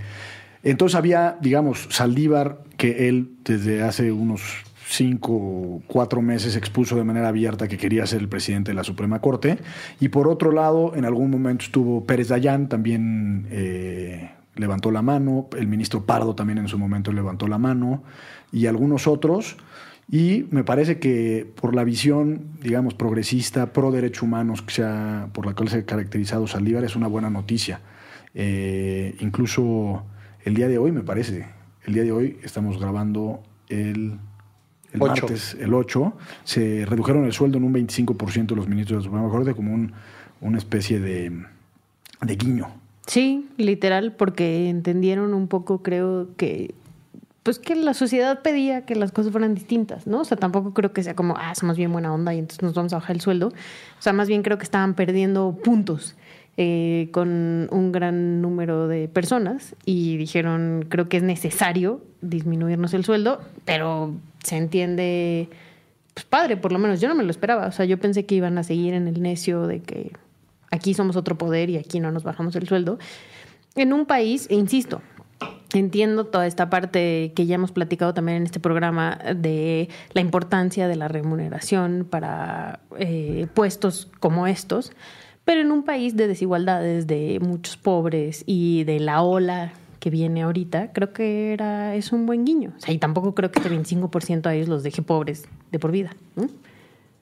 entonces 0.63 0.97
había, 0.97 1.37
digamos, 1.41 1.87
Saldívar, 1.91 2.63
que 2.79 3.09
él 3.09 3.33
desde 3.45 3.83
hace 3.83 4.11
unos 4.11 4.65
cinco 4.89 5.35
o 5.35 5.83
cuatro 5.87 6.23
meses 6.23 6.57
expuso 6.57 6.97
de 6.97 7.05
manera 7.05 7.29
abierta 7.29 7.69
que 7.69 7.77
quería 7.77 8.07
ser 8.07 8.21
el 8.21 8.29
presidente 8.29 8.71
de 8.71 8.75
la 8.75 8.85
Suprema 8.85 9.21
Corte. 9.21 9.59
Y 10.01 10.09
por 10.09 10.29
otro 10.29 10.51
lado, 10.51 10.97
en 10.97 11.05
algún 11.05 11.31
momento 11.31 11.67
estuvo 11.67 12.07
Pérez 12.07 12.29
Dayán, 12.29 12.71
también 12.71 13.47
eh, 13.51 14.31
levantó 14.59 14.91
la 14.91 15.01
mano, 15.03 15.49
el 15.57 15.67
ministro 15.67 16.05
Pardo 16.05 16.35
también 16.35 16.59
en 16.59 16.69
su 16.69 16.79
momento 16.79 17.13
levantó 17.13 17.47
la 17.49 17.57
mano, 17.59 18.03
y 18.53 18.67
algunos 18.67 19.07
otros. 19.07 19.57
Y 20.11 20.47
me 20.51 20.65
parece 20.65 20.99
que 20.99 21.51
por 21.61 21.75
la 21.75 21.85
visión, 21.85 22.43
digamos, 22.63 22.95
progresista, 22.95 23.73
pro 23.73 23.91
derechos 23.91 24.23
humanos, 24.23 24.63
que 24.63 24.73
sea, 24.75 25.29
por 25.33 25.45
la 25.47 25.55
cual 25.55 25.69
se 25.69 25.79
ha 25.79 25.85
caracterizado 25.87 26.47
Saldívar, 26.47 26.83
es 26.85 26.97
una 26.97 27.07
buena 27.09 27.29
noticia. 27.31 27.81
Eh, 28.35 29.17
incluso 29.21 30.05
el 30.45 30.55
día 30.55 30.69
de 30.69 30.79
hoy, 30.79 30.93
me 30.93 31.03
parece, 31.03 31.47
el 31.85 31.95
día 31.95 32.05
de 32.05 32.13
hoy 32.13 32.39
estamos 32.43 32.79
grabando 32.79 33.43
el, 33.69 34.19
el 34.93 35.03
Ocho. 35.03 35.23
martes, 35.27 35.57
el 35.61 35.75
8, 35.75 36.15
se 36.45 36.87
redujeron 36.87 37.25
el 37.27 37.33
sueldo 37.33 37.59
en 37.59 37.65
un 37.65 37.75
25% 37.75 38.55
los 38.57 38.67
ministros 38.69 38.91
de 38.91 38.97
la 38.97 39.05
Suprema 39.05 39.29
Corte 39.31 39.55
como 39.55 39.75
un- 39.75 39.93
una 40.41 40.57
especie 40.59 41.01
de, 41.01 41.31
de 42.23 42.37
guiño. 42.37 42.69
Sí, 43.09 43.49
literal, 43.57 44.13
porque 44.13 44.69
entendieron 44.69 45.33
un 45.33 45.49
poco, 45.49 45.83
creo 45.83 46.29
que, 46.37 46.75
pues 47.43 47.59
que 47.59 47.75
la 47.75 47.95
sociedad 47.95 48.43
pedía 48.43 48.85
que 48.85 48.95
las 48.97 49.13
cosas 49.13 49.33
fueran 49.33 49.55
distintas, 49.55 50.07
¿no? 50.07 50.21
O 50.21 50.25
sea, 50.27 50.37
tampoco 50.37 50.75
creo 50.75 50.93
que 50.93 51.03
sea 51.03 51.17
como, 51.17 51.35
ah, 51.39 51.55
somos 51.55 51.79
bien 51.79 51.91
buena 51.91 52.13
onda 52.13 52.35
y 52.35 52.39
entonces 52.39 52.63
nos 52.63 52.75
vamos 52.75 52.93
a 52.93 52.97
bajar 52.97 53.17
el 53.17 53.23
sueldo. 53.23 53.49
O 53.49 54.03
sea, 54.03 54.13
más 54.13 54.29
bien 54.29 54.43
creo 54.43 54.59
que 54.59 54.65
estaban 54.65 54.93
perdiendo 54.93 55.57
puntos 55.65 56.17
eh, 56.59 57.09
con 57.11 57.69
un 57.71 57.93
gran 57.93 58.43
número 58.43 58.89
de 58.89 59.09
personas 59.09 59.75
y 59.87 60.19
dijeron, 60.19 60.85
creo 60.91 61.09
que 61.09 61.17
es 61.17 61.23
necesario 61.23 62.03
disminuirnos 62.21 62.93
el 62.93 63.07
sueldo, 63.07 63.41
pero 63.65 64.13
se 64.45 64.59
entiende, 64.59 65.49
pues 66.13 66.27
padre, 66.27 66.59
por 66.59 66.73
lo 66.73 66.79
menos 66.79 67.01
yo 67.01 67.09
no 67.09 67.15
me 67.15 67.25
lo 67.25 67.31
esperaba. 67.31 67.69
O 67.69 67.73
sea, 67.73 67.87
yo 67.87 67.99
pensé 67.99 68.27
que 68.27 68.35
iban 68.35 68.59
a 68.59 68.65
seguir 68.65 68.93
en 68.93 69.09
el 69.09 69.23
necio 69.23 69.67
de 69.67 69.81
que 69.81 70.13
aquí 70.71 70.95
somos 70.95 71.17
otro 71.17 71.39
poder 71.39 71.71
y 71.71 71.77
aquí 71.77 72.01
no 72.01 72.11
nos 72.11 72.25
bajamos 72.25 72.57
el 72.57 72.69
sueldo. 72.69 72.99
En 73.75 73.93
un 73.93 74.07
país, 74.07 74.47
e 74.51 74.55
insisto, 74.55 75.03
entiendo 75.73 76.27
toda 76.27 76.47
esta 76.47 76.71
parte 76.71 77.33
que 77.35 77.47
ya 77.47 77.57
hemos 77.57 77.73
platicado 77.73 78.15
también 78.15 78.39
en 78.39 78.43
este 78.45 78.61
programa 78.61 79.19
de 79.37 79.89
la 80.13 80.21
importancia 80.21 80.89
de 80.89 80.97
la 80.97 81.09
remuneración 81.09 82.07
para 82.09 82.81
eh, 82.99 83.47
puestos 83.55 84.11
como 84.21 84.47
estos, 84.47 84.93
pero 85.45 85.61
en 85.61 85.71
un 85.71 85.83
país 85.83 86.17
de 86.17 86.29
desigualdades, 86.29 87.07
de 87.07 87.39
muchos 87.41 87.77
pobres 87.77 88.43
y 88.47 88.85
de 88.85 89.01
la 89.01 89.23
ola 89.23 89.73
que 90.01 90.11
viene 90.11 90.43
ahorita, 90.43 90.93
creo 90.93 91.13
que 91.13 91.53
era, 91.53 91.95
es 91.95 92.13
un 92.13 92.27
buen 92.27 92.45
guiño. 92.45 92.73
O 92.77 92.81
sea, 92.81 92.95
y 92.95 92.99
tampoco 92.99 93.35
creo 93.35 93.51
que 93.51 93.61
este 93.61 93.71
25% 93.71 94.47
a 94.47 94.55
ellos 94.55 94.69
los 94.69 94.83
deje 94.83 95.03
pobres 95.03 95.49
de 95.73 95.79
por 95.79 95.91
vida. 95.91 96.15
¿no? 96.37 96.49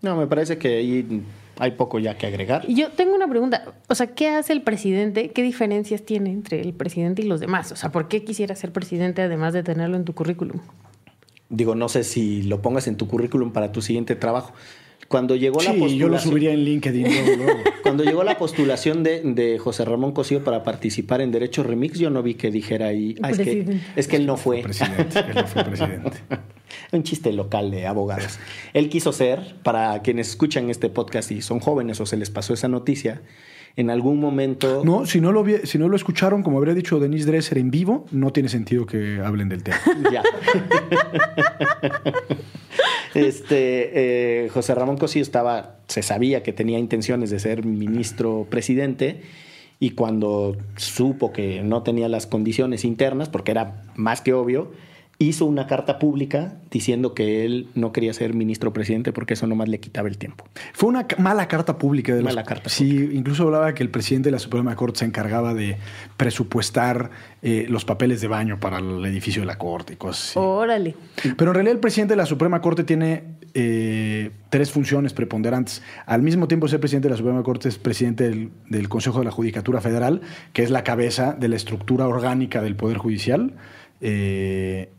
no, 0.03 0.17
me 0.17 0.27
parece 0.27 0.59
que 0.59 0.77
ahí 0.77 1.23
hay 1.59 1.73
poco 1.73 1.99
ya 1.99 2.17
que 2.19 2.27
agregar. 2.27 2.65
Y 2.69 2.75
yo 2.75 2.91
tengo 2.91 3.15
una 3.15 3.29
pregunta, 3.29 3.75
o 3.89 3.95
sea, 3.95 4.09
¿qué 4.09 4.29
hace 4.29 4.53
el 4.53 4.63
presidente? 4.63 5.31
¿Qué 5.31 5.43
diferencias 5.43 6.03
tiene 6.03 6.31
entre 6.31 6.61
el 6.61 6.75
presidente 6.75 7.23
y 7.23 7.27
los 7.27 7.41
demás? 7.41 7.73
O 7.73 7.77
sea, 7.77 7.91
¿por 7.91 8.09
qué 8.09 8.25
quisiera 8.25 8.55
ser 8.55 8.73
presidente 8.73 9.23
además 9.23 9.53
de 9.53 9.63
tenerlo 9.63 9.97
en 9.97 10.05
tu 10.05 10.15
currículum? 10.15 10.61
Digo, 11.49 11.75
no 11.75 11.89
sé 11.89 12.05
si 12.05 12.43
lo 12.43 12.61
pongas 12.61 12.89
en 12.89 12.97
tu 12.97 13.07
currículum 13.07 13.53
para 13.53 13.73
tu 13.73 13.81
siguiente 13.81 14.17
trabajo. 14.17 14.53
Cuando 15.09 15.37
llegó 15.37 15.59
la 15.61 15.73
Sí, 15.73 15.79
postulación, 15.79 15.99
yo 15.99 16.09
lo 16.09 16.19
subiría 16.19 16.53
en 16.53 16.65
LinkedIn 16.65 17.03
luego, 17.05 17.45
luego. 17.45 17.61
Cuando 17.83 18.03
llegó 18.05 18.25
la 18.25 18.37
postulación 18.39 19.03
de, 19.03 19.21
de 19.23 19.59
José 19.59 19.85
Ramón 19.85 20.13
Cosío 20.13 20.43
para 20.43 20.63
participar 20.65 21.21
en 21.21 21.31
Derecho 21.31 21.63
Remix, 21.63 21.99
yo 21.99 22.11
no 22.11 22.23
vi 22.23 22.35
que 22.35 22.51
dijera 22.51 22.87
ahí, 22.89 23.15
"Ah, 23.23 23.31
es, 23.31 23.39
que, 23.39 23.79
es 23.95 24.09
que 24.09 24.17
él 24.17 24.27
no 24.27 24.37
fue. 24.37 24.63
Presidente, 24.63 25.19
él 25.21 25.35
no 25.35 25.47
fue 25.47 25.65
presidente. 25.65 26.17
Un 26.93 27.03
chiste 27.05 27.33
local 27.33 27.71
de 27.71 27.87
abogados. 27.87 28.39
Él 28.75 28.89
quiso 28.89 29.13
ser, 29.13 29.55
para 29.63 30.03
quienes 30.03 30.29
escuchan 30.31 30.69
este 30.71 30.89
podcast 30.89 31.31
y 31.31 31.41
son 31.41 31.61
jóvenes 31.61 32.01
o 32.01 32.07
se 32.07 32.17
les 32.17 32.31
pasó 32.31 32.55
esa 32.55 32.67
noticia, 32.69 33.23
en 33.77 33.91
algún 33.91 34.19
momento... 34.19 34.83
No, 34.85 35.05
si 35.07 35.21
no 35.21 35.33
lo, 35.33 35.45
vi- 35.45 35.59
si 35.65 35.77
no 35.79 35.89
lo 35.89 35.97
escucharon, 35.97 36.43
como 36.43 36.57
habría 36.59 36.75
dicho 36.75 36.99
Denise 36.99 37.27
Dresser 37.27 37.59
en 37.59 37.71
vivo, 37.71 38.07
no 38.11 38.33
tiene 38.33 38.49
sentido 38.49 38.87
que 38.87 39.21
hablen 39.23 39.49
del 39.51 39.63
tema. 39.63 39.77
Ya. 40.13 40.23
este, 43.15 44.45
eh, 44.45 44.49
José 44.51 44.75
Ramón 44.75 44.97
Cosío 44.97 45.23
estaba, 45.23 45.77
se 45.89 46.03
sabía 46.03 46.43
que 46.43 46.53
tenía 46.53 46.79
intenciones 46.79 47.31
de 47.31 47.39
ser 47.39 47.65
ministro 47.65 48.47
presidente 48.51 49.23
y 49.79 49.91
cuando 49.91 50.57
supo 50.77 51.33
que 51.33 51.63
no 51.63 51.83
tenía 51.83 52.09
las 52.09 52.27
condiciones 52.27 52.85
internas, 52.85 53.29
porque 53.29 53.51
era 53.51 53.83
más 53.95 54.21
que 54.21 54.33
obvio, 54.33 54.73
hizo 55.19 55.47
una 55.47 55.67
carta 55.67 55.99
pública 55.99 56.59
diciendo 56.71 57.15
que 57.15 57.47
él 57.47 57.69
no 57.75 57.91
quería 57.91 58.13
ser 58.13 58.35
ministro 58.35 58.75
presidente 58.75 59.13
porque 59.15 59.33
eso 59.33 59.47
nomás 59.47 59.67
le 59.69 59.81
quitaba 59.81 60.09
el 60.09 60.19
tiempo. 60.19 60.45
Fue 60.75 60.91
una 60.91 61.07
mala 61.17 61.49
carta 61.49 61.79
pública. 61.79 62.13
De 62.15 62.21
los- 62.23 62.35
Mala 62.35 62.45
carta 62.45 62.69
Sí, 62.69 63.09
incluso 63.15 63.45
hablaba 63.45 63.73
que 63.73 63.83
el 63.83 63.89
presidente 63.89 64.27
de 64.29 64.33
la 64.33 64.39
Suprema 64.39 64.77
Corte 64.77 64.99
se 64.99 65.05
encargaba 65.07 65.55
de 65.55 65.79
presupuestar 66.19 67.11
eh, 67.43 67.67
los 67.69 67.85
papeles 67.87 68.21
de 68.21 68.29
baño 68.29 68.61
para 68.61 68.79
el 68.79 69.05
edificio 69.07 69.41
de 69.43 69.47
la 69.47 69.57
Corte 69.57 69.95
y 69.95 69.97
cosas 69.97 70.31
así. 70.31 70.39
Órale. 70.39 70.95
Pero 71.37 71.51
en 71.51 71.55
realidad 71.55 71.75
el 71.75 71.81
presidente 71.81 72.13
de 72.13 72.17
la 72.19 72.27
Suprema 72.27 72.61
Corte 72.61 72.85
tiene 72.85 73.23
eh, 73.55 74.33
tres 74.51 74.71
funciones 74.71 75.15
preponderantes. 75.15 75.83
Al 76.05 76.21
mismo 76.23 76.47
tiempo 76.47 76.69
ser 76.69 76.79
presidente 76.81 77.09
de 77.09 77.13
la 77.13 77.17
Suprema 77.17 77.43
Corte 77.43 77.71
es 77.71 77.79
presidente 77.79 78.25
del, 78.29 78.51
del 78.69 78.89
Consejo 78.91 79.21
de 79.21 79.25
la 79.25 79.31
Judicatura 79.31 79.81
Federal, 79.81 80.21
que 80.53 80.63
es 80.63 80.71
la 80.71 80.85
cabeza 80.85 81.33
de 81.33 81.49
la 81.49 81.57
estructura 81.57 82.07
orgánica 82.07 82.61
del 82.61 82.77
Poder 82.77 82.99
Judicial. 82.99 83.55
Eh, 84.03 84.91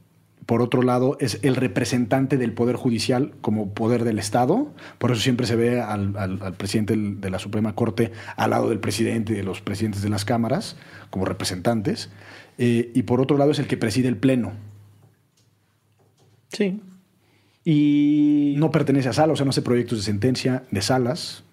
por 0.47 0.63
otro 0.63 0.81
lado, 0.81 1.15
es 1.19 1.37
el 1.43 1.55
representante 1.55 2.37
del 2.37 2.53
Poder 2.53 2.75
Judicial 2.77 3.33
como 3.41 3.73
poder 3.75 4.03
del 4.03 4.17
Estado. 4.17 4.73
Por 4.97 5.11
eso 5.11 5.21
siempre 5.21 5.45
se 5.45 5.55
ve 5.55 5.79
al, 5.81 6.17
al- 6.17 6.41
al 6.41 6.53
presidente 6.55 6.95
de 6.97 7.29
la 7.29 7.37
Suprema 7.37 7.75
Corte 7.75 8.11
al 8.37 8.49
lado 8.49 8.69
del 8.69 8.79
presidente 8.79 9.33
y 9.33 9.35
de 9.35 9.43
los 9.43 9.61
presidentes 9.61 10.01
de 10.01 10.09
las 10.09 10.25
cámaras 10.25 10.75
como 11.11 11.25
representantes. 11.25 12.09
Eh, 12.57 12.91
y 12.95 13.03
por 13.03 13.21
otro 13.21 13.37
lado, 13.37 13.51
es 13.51 13.59
el 13.59 13.67
que 13.67 13.77
preside 13.77 14.07
el 14.07 14.17
Pleno. 14.17 14.53
Sí. 16.51 16.79
Y 17.65 18.55
No 18.57 18.71
pertenece 18.71 19.09
a 19.09 19.13
sala, 19.13 19.33
o 19.33 19.35
sea, 19.35 19.43
no 19.45 19.49
hace 19.49 19.61
proyectos 19.61 19.97
de 19.99 20.03
sentencia 20.05 20.63
de 20.71 20.81
salas. 20.81 21.43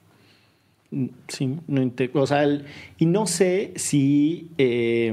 Sí, 1.26 1.58
no 1.66 1.92
o 2.14 2.26
sea, 2.28 2.44
el- 2.44 2.66
y 2.98 3.06
no 3.06 3.26
sé 3.26 3.72
si, 3.74 4.50
eh, 4.58 5.12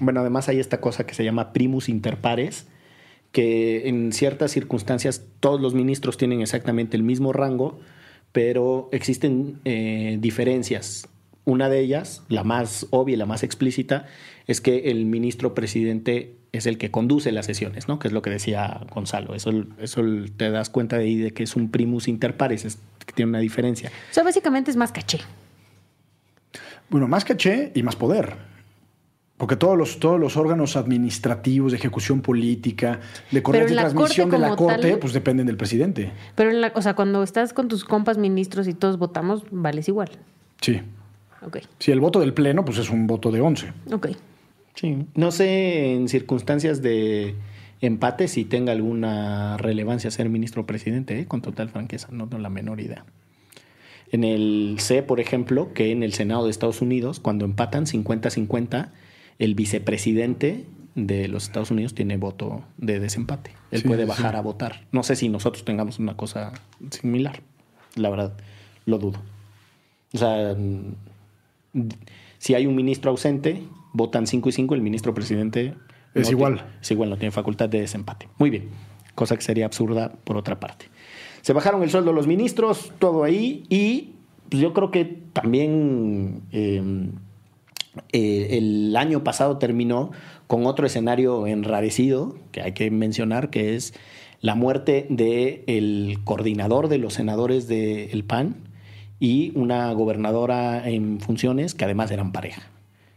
bueno, 0.00 0.20
además 0.20 0.48
hay 0.48 0.60
esta 0.60 0.80
cosa 0.80 1.04
que 1.04 1.14
se 1.14 1.24
llama 1.24 1.52
primus 1.52 1.88
inter 1.88 2.18
pares, 2.20 2.68
que 3.36 3.86
en 3.86 4.12
ciertas 4.12 4.50
circunstancias 4.50 5.22
todos 5.40 5.60
los 5.60 5.74
ministros 5.74 6.16
tienen 6.16 6.40
exactamente 6.40 6.96
el 6.96 7.02
mismo 7.02 7.34
rango, 7.34 7.78
pero 8.32 8.88
existen 8.92 9.60
eh, 9.66 10.16
diferencias. 10.18 11.06
Una 11.44 11.68
de 11.68 11.80
ellas, 11.80 12.22
la 12.30 12.44
más 12.44 12.86
obvia 12.88 13.12
y 13.12 13.16
la 13.18 13.26
más 13.26 13.42
explícita, 13.42 14.06
es 14.46 14.62
que 14.62 14.90
el 14.90 15.04
ministro 15.04 15.52
presidente 15.54 16.34
es 16.52 16.64
el 16.64 16.78
que 16.78 16.90
conduce 16.90 17.30
las 17.30 17.44
sesiones, 17.44 17.88
¿no? 17.88 17.98
Que 17.98 18.08
es 18.08 18.14
lo 18.14 18.22
que 18.22 18.30
decía 18.30 18.80
Gonzalo. 18.94 19.34
Eso, 19.34 19.50
eso 19.80 20.02
te 20.38 20.50
das 20.50 20.70
cuenta 20.70 20.96
de 20.96 21.04
ahí 21.04 21.16
de 21.16 21.32
que 21.32 21.42
es 21.42 21.56
un 21.56 21.70
primus 21.70 22.08
inter 22.08 22.38
pares, 22.38 22.64
es 22.64 22.78
que 23.04 23.12
tiene 23.12 23.28
una 23.28 23.40
diferencia. 23.40 23.90
O 24.12 24.14
sea, 24.14 24.22
básicamente 24.22 24.70
es 24.70 24.78
más 24.78 24.92
caché. 24.92 25.18
Bueno, 26.88 27.06
más 27.06 27.26
caché 27.26 27.70
y 27.74 27.82
más 27.82 27.96
poder. 27.96 28.55
Porque 29.38 29.56
todos 29.56 29.76
los, 29.76 30.00
todos 30.00 30.18
los 30.18 30.36
órganos 30.38 30.76
administrativos 30.76 31.72
de 31.72 31.78
ejecución 31.78 32.22
política, 32.22 33.00
de 33.30 33.38
en 33.44 33.52
de 33.66 33.66
transmisión 33.74 34.30
de 34.30 34.38
la 34.38 34.56
corte, 34.56 34.90
tal- 34.92 34.98
pues 34.98 35.12
dependen 35.12 35.46
del 35.46 35.58
presidente. 35.58 36.10
Pero, 36.34 36.50
en 36.50 36.62
la, 36.62 36.72
o 36.74 36.80
sea, 36.80 36.94
cuando 36.94 37.22
estás 37.22 37.52
con 37.52 37.68
tus 37.68 37.84
compas 37.84 38.16
ministros 38.16 38.66
y 38.66 38.72
todos 38.72 38.98
votamos, 38.98 39.44
vales 39.50 39.88
igual. 39.88 40.08
Sí. 40.62 40.80
Ok, 41.46 41.58
Si 41.78 41.92
el 41.92 42.00
voto 42.00 42.18
del 42.18 42.32
Pleno, 42.32 42.64
pues 42.64 42.78
es 42.78 42.88
un 42.88 43.06
voto 43.06 43.30
de 43.30 43.40
11. 43.42 43.72
ok. 43.92 44.08
Sí. 44.74 45.06
No 45.14 45.30
sé 45.30 45.94
en 45.94 46.08
circunstancias 46.08 46.82
de 46.82 47.34
empate 47.80 48.28
si 48.28 48.44
tenga 48.44 48.72
alguna 48.72 49.56
relevancia 49.58 50.10
ser 50.10 50.28
ministro 50.28 50.62
o 50.62 50.66
presidente, 50.66 51.18
¿eh? 51.20 51.26
con 51.26 51.40
total 51.42 51.68
franqueza, 51.70 52.08
no 52.10 52.26
tengo 52.28 52.42
la 52.42 52.50
menor 52.50 52.80
idea. 52.80 53.04
En 54.12 54.22
el 54.24 54.76
C, 54.78 55.02
por 55.02 55.18
ejemplo, 55.20 55.72
que 55.74 55.92
en 55.92 56.02
el 56.02 56.12
Senado 56.12 56.44
de 56.44 56.50
Estados 56.50 56.80
Unidos, 56.82 57.20
cuando 57.20 57.44
empatan 57.44 57.86
50-50, 57.86 58.88
el 59.38 59.54
vicepresidente 59.54 60.64
de 60.94 61.28
los 61.28 61.44
Estados 61.44 61.70
Unidos 61.70 61.94
tiene 61.94 62.16
voto 62.16 62.64
de 62.78 62.98
desempate. 63.00 63.52
Él 63.70 63.82
Sí, 63.82 63.88
puede 63.88 64.04
bajar 64.06 64.32
sí. 64.32 64.38
a 64.38 64.40
votar. 64.40 64.86
No 64.92 65.02
sé 65.02 65.14
si 65.16 65.28
nosotros 65.28 65.64
tengamos 65.64 65.98
una 65.98 66.16
cosa 66.16 66.52
similar. 66.90 67.40
La 67.96 68.08
verdad, 68.10 68.36
lo 68.86 68.98
dudo. 68.98 69.20
O 70.14 70.18
sea, 70.18 70.56
si 72.38 72.54
hay 72.54 72.66
un 72.66 72.74
ministro 72.74 73.10
ausente, 73.10 73.62
votan 73.92 74.26
5 74.26 74.48
y 74.48 74.52
5, 74.52 74.74
el 74.74 74.80
ministro 74.82 75.14
presidente... 75.14 75.74
Es 76.14 76.26
no 76.28 76.32
igual. 76.32 76.54
tiene- 76.54 76.70
es 76.80 76.90
igual, 76.90 77.10
no 77.10 77.18
tiene 77.18 77.30
facultad 77.30 77.68
de 77.68 77.80
desempate. 77.80 78.28
Muy 78.38 78.48
bien. 78.48 78.70
Cosa 79.14 79.36
que 79.36 79.42
sería 79.42 79.66
absurda 79.66 80.12
por 80.24 80.38
otra 80.38 80.58
parte. 80.58 80.86
Se 81.42 81.52
bajaron 81.52 81.82
el 81.82 81.90
sueldo 81.90 82.12
los 82.14 82.26
ministros, 82.26 82.92
todo 82.98 83.22
ahí, 83.22 83.64
y 83.68 84.14
pues, 84.48 84.62
yo 84.62 84.72
creo 84.72 84.90
que 84.90 85.04
también 85.34 86.40
eh, 86.52 86.82
eh, 88.12 88.58
el 88.58 88.96
año 88.96 89.22
pasado 89.24 89.58
terminó 89.58 90.10
con 90.46 90.66
otro 90.66 90.86
escenario 90.86 91.46
enrarecido 91.46 92.36
que 92.52 92.62
hay 92.62 92.72
que 92.72 92.90
mencionar, 92.90 93.50
que 93.50 93.74
es 93.74 93.94
la 94.40 94.54
muerte 94.54 95.06
del 95.10 96.18
coordinador 96.24 96.88
de 96.88 96.98
los 96.98 97.14
senadores 97.14 97.66
del 97.68 98.24
PAN 98.24 98.56
y 99.18 99.52
una 99.58 99.92
gobernadora 99.92 100.88
en 100.88 101.20
funciones 101.20 101.74
que 101.74 101.84
además 101.84 102.10
eran 102.10 102.32
pareja. 102.32 102.62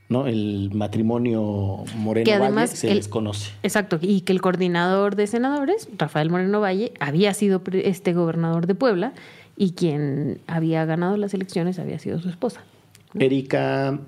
¿no? 0.08 0.26
El 0.26 0.72
matrimonio 0.74 1.84
Moreno 1.98 2.26
Que 2.26 2.40
Valle 2.40 2.66
se 2.68 2.90
el- 2.90 2.98
les 2.98 3.08
conoce. 3.08 3.52
Exacto, 3.62 4.00
y 4.02 4.22
que 4.22 4.34
el 4.34 4.42
coordinador 4.42 5.16
de 5.16 5.28
senadores, 5.28 5.88
Rafael 6.00 6.32
Moreno 6.32 6.60
Valle, 6.62 6.94
había 7.00 7.32
sido 7.36 7.62
este 7.74 8.14
gobernador 8.14 8.66
de 8.66 8.74
Puebla 8.74 9.14
y 9.56 9.74
quien 9.74 10.40
había 10.48 10.84
ganado 10.86 11.16
las 11.18 11.36
elecciones 11.36 11.78
había 11.78 12.00
sido 12.00 12.20
su 12.20 12.30
esposa. 12.30 12.64
Erika, 13.20 14.00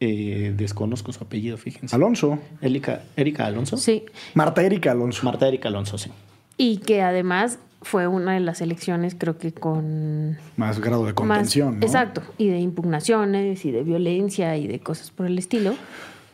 eh, 0.00 0.52
desconozco 0.56 1.12
su 1.12 1.22
apellido, 1.22 1.56
fíjense. 1.58 1.94
Alonso. 1.94 2.38
Erika, 2.62 3.02
Erika 3.16 3.46
Alonso. 3.46 3.76
Sí, 3.76 4.04
Marta 4.34 4.62
Erika 4.62 4.92
Alonso. 4.92 5.24
Marta 5.24 5.46
Erika 5.46 5.68
Alonso, 5.68 5.98
sí. 5.98 6.10
y 6.56 6.78
que 6.78 7.02
además 7.02 7.58
fue 7.82 8.06
una 8.06 8.34
de 8.34 8.40
las 8.40 8.60
elecciones 8.60 9.14
creo 9.16 9.38
que 9.38 9.52
con 9.52 10.36
Más 10.56 10.80
grado 10.80 11.00
de 11.06 11.12
más- 11.12 11.14
contención, 11.14 11.80
¿no? 11.80 11.86
exacto, 11.86 12.22
y 12.38 12.48
de 12.48 12.58
impugnaciones 12.60 13.64
y 13.64 13.70
de 13.70 13.82
violencia 13.82 14.56
y 14.58 14.66
de 14.66 14.80
cosas 14.80 15.10
por 15.10 15.26
el 15.26 15.38
estilo. 15.38 15.74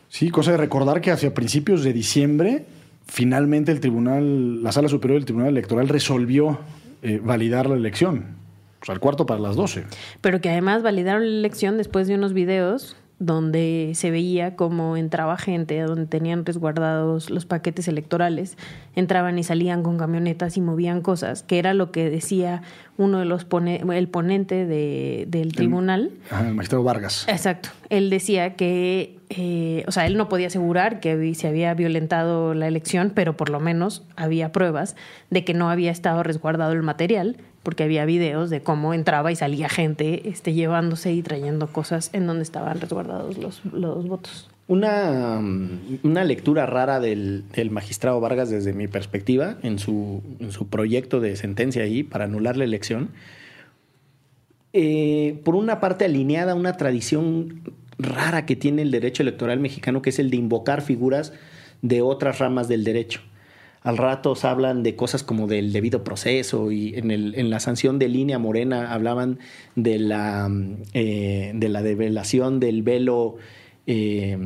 Sí, 0.09 0.29
cosa 0.29 0.51
de 0.51 0.57
recordar 0.57 0.99
que 1.01 1.11
hacia 1.11 1.33
principios 1.33 1.83
de 1.83 1.93
diciembre, 1.93 2.65
finalmente 3.05 3.71
el 3.71 3.79
tribunal, 3.79 4.63
la 4.63 4.71
sala 4.71 4.87
superior 4.89 5.19
del 5.19 5.25
Tribunal 5.25 5.49
Electoral 5.49 5.87
resolvió 5.89 6.59
eh, 7.01 7.19
validar 7.23 7.69
la 7.69 7.75
elección. 7.75 8.35
O 8.81 8.85
sea, 8.85 8.93
el 8.93 8.99
cuarto 8.99 9.25
para 9.25 9.39
las 9.39 9.55
12. 9.55 9.85
pero 10.21 10.39
que 10.41 10.49
además 10.49 10.83
validaron 10.83 11.21
la 11.23 11.39
elección 11.39 11.77
después 11.77 12.07
de 12.07 12.15
unos 12.15 12.33
videos 12.33 12.95
donde 13.19 13.93
se 13.95 14.11
veía 14.11 14.55
cómo 14.55 14.95
entraba 14.95 15.37
gente, 15.37 15.79
donde 15.81 16.05
tenían 16.05 16.45
resguardados 16.45 17.29
los 17.31 17.45
paquetes 17.47 17.87
electorales, 17.87 18.57
entraban 18.95 19.39
y 19.39 19.43
salían 19.43 19.81
con 19.81 19.97
camionetas 19.97 20.55
y 20.55 20.61
movían 20.61 21.01
cosas, 21.01 21.41
que 21.41 21.57
era 21.57 21.73
lo 21.73 21.91
que 21.91 22.09
decía 22.11 22.61
uno 22.97 23.17
de 23.19 23.25
los 23.25 23.43
pone- 23.43 23.81
el 23.97 24.07
ponente 24.07 24.65
de- 24.67 25.25
del 25.29 25.53
tribunal. 25.53 26.11
Ajá, 26.29 26.47
el 26.47 26.53
magistrado 26.53 26.83
Vargas. 26.83 27.25
Exacto. 27.27 27.69
Él 27.89 28.09
decía 28.11 28.55
que, 28.55 29.17
eh, 29.29 29.83
o 29.87 29.91
sea, 29.91 30.05
él 30.05 30.15
no 30.15 30.29
podía 30.29 30.47
asegurar 30.47 30.99
que 30.99 31.33
se 31.33 31.47
había 31.47 31.73
violentado 31.73 32.53
la 32.53 32.67
elección, 32.67 33.11
pero 33.15 33.35
por 33.35 33.49
lo 33.49 33.59
menos 33.59 34.03
había 34.15 34.51
pruebas 34.51 34.95
de 35.31 35.43
que 35.43 35.53
no 35.55 35.69
había 35.71 35.89
estado 35.91 36.21
resguardado 36.21 36.73
el 36.73 36.83
material, 36.83 37.37
porque 37.63 37.83
había 37.83 38.05
videos 38.05 38.49
de 38.49 38.61
cómo 38.61 38.93
entraba 38.93 39.31
y 39.31 39.35
salía 39.35 39.69
gente 39.69 40.29
este, 40.29 40.53
llevándose 40.53 41.13
y 41.13 41.21
trayendo 41.21 41.67
cosas 41.67 42.09
en 42.13 42.27
donde 42.27 42.43
estaban 42.43 42.79
resguardados 42.79 43.37
los, 43.37 43.65
los 43.65 44.07
votos. 44.07 44.49
Una, 44.67 45.39
mm, 45.41 45.99
una 46.03 46.23
lectura 46.23 46.65
rara 46.65 46.99
del, 46.99 47.43
del 47.53 47.71
magistrado 47.71 48.19
Vargas 48.19 48.49
desde 48.49 48.73
mi 48.73 48.87
perspectiva 48.87 49.57
en 49.63 49.79
su, 49.79 50.21
su 50.49 50.67
proyecto 50.67 51.19
de 51.19 51.35
sentencia 51.35 51.83
ahí 51.83 52.03
para 52.03 52.25
anular 52.25 52.57
la 52.57 52.65
elección. 52.65 53.09
Eh, 54.73 55.39
por 55.45 55.55
una 55.55 55.79
parte 55.79 56.05
alineada 56.05 56.51
a 56.51 56.55
una 56.55 56.73
tradición 56.73 57.61
rara 57.97 58.45
que 58.45 58.55
tiene 58.55 58.81
el 58.81 58.91
derecho 58.91 59.23
electoral 59.23 59.59
mexicano, 59.59 60.01
que 60.01 60.09
es 60.09 60.19
el 60.19 60.29
de 60.29 60.37
invocar 60.37 60.81
figuras 60.81 61.33
de 61.81 62.01
otras 62.01 62.39
ramas 62.39 62.67
del 62.67 62.83
derecho. 62.83 63.21
Al 63.87 63.95
rato 63.95 64.33
hablan 64.43 64.83
de 64.83 64.97
cosas 64.97 65.23
como 65.23 65.47
del 65.47 65.71
debido 65.71 66.03
proceso 66.03 66.73
y 66.73 66.93
en, 66.95 67.49
la 67.49 67.61
sanción 67.61 67.99
de 67.99 68.09
línea 68.09 68.37
morena 68.37 68.93
hablaban 68.93 69.39
de 69.77 69.97
la, 69.97 70.51
eh, 70.93 71.53
de 71.55 71.69
la 71.69 71.81
develación 71.81 72.59
del 72.59 72.83
velo 72.83 73.37
eh, 73.85 74.37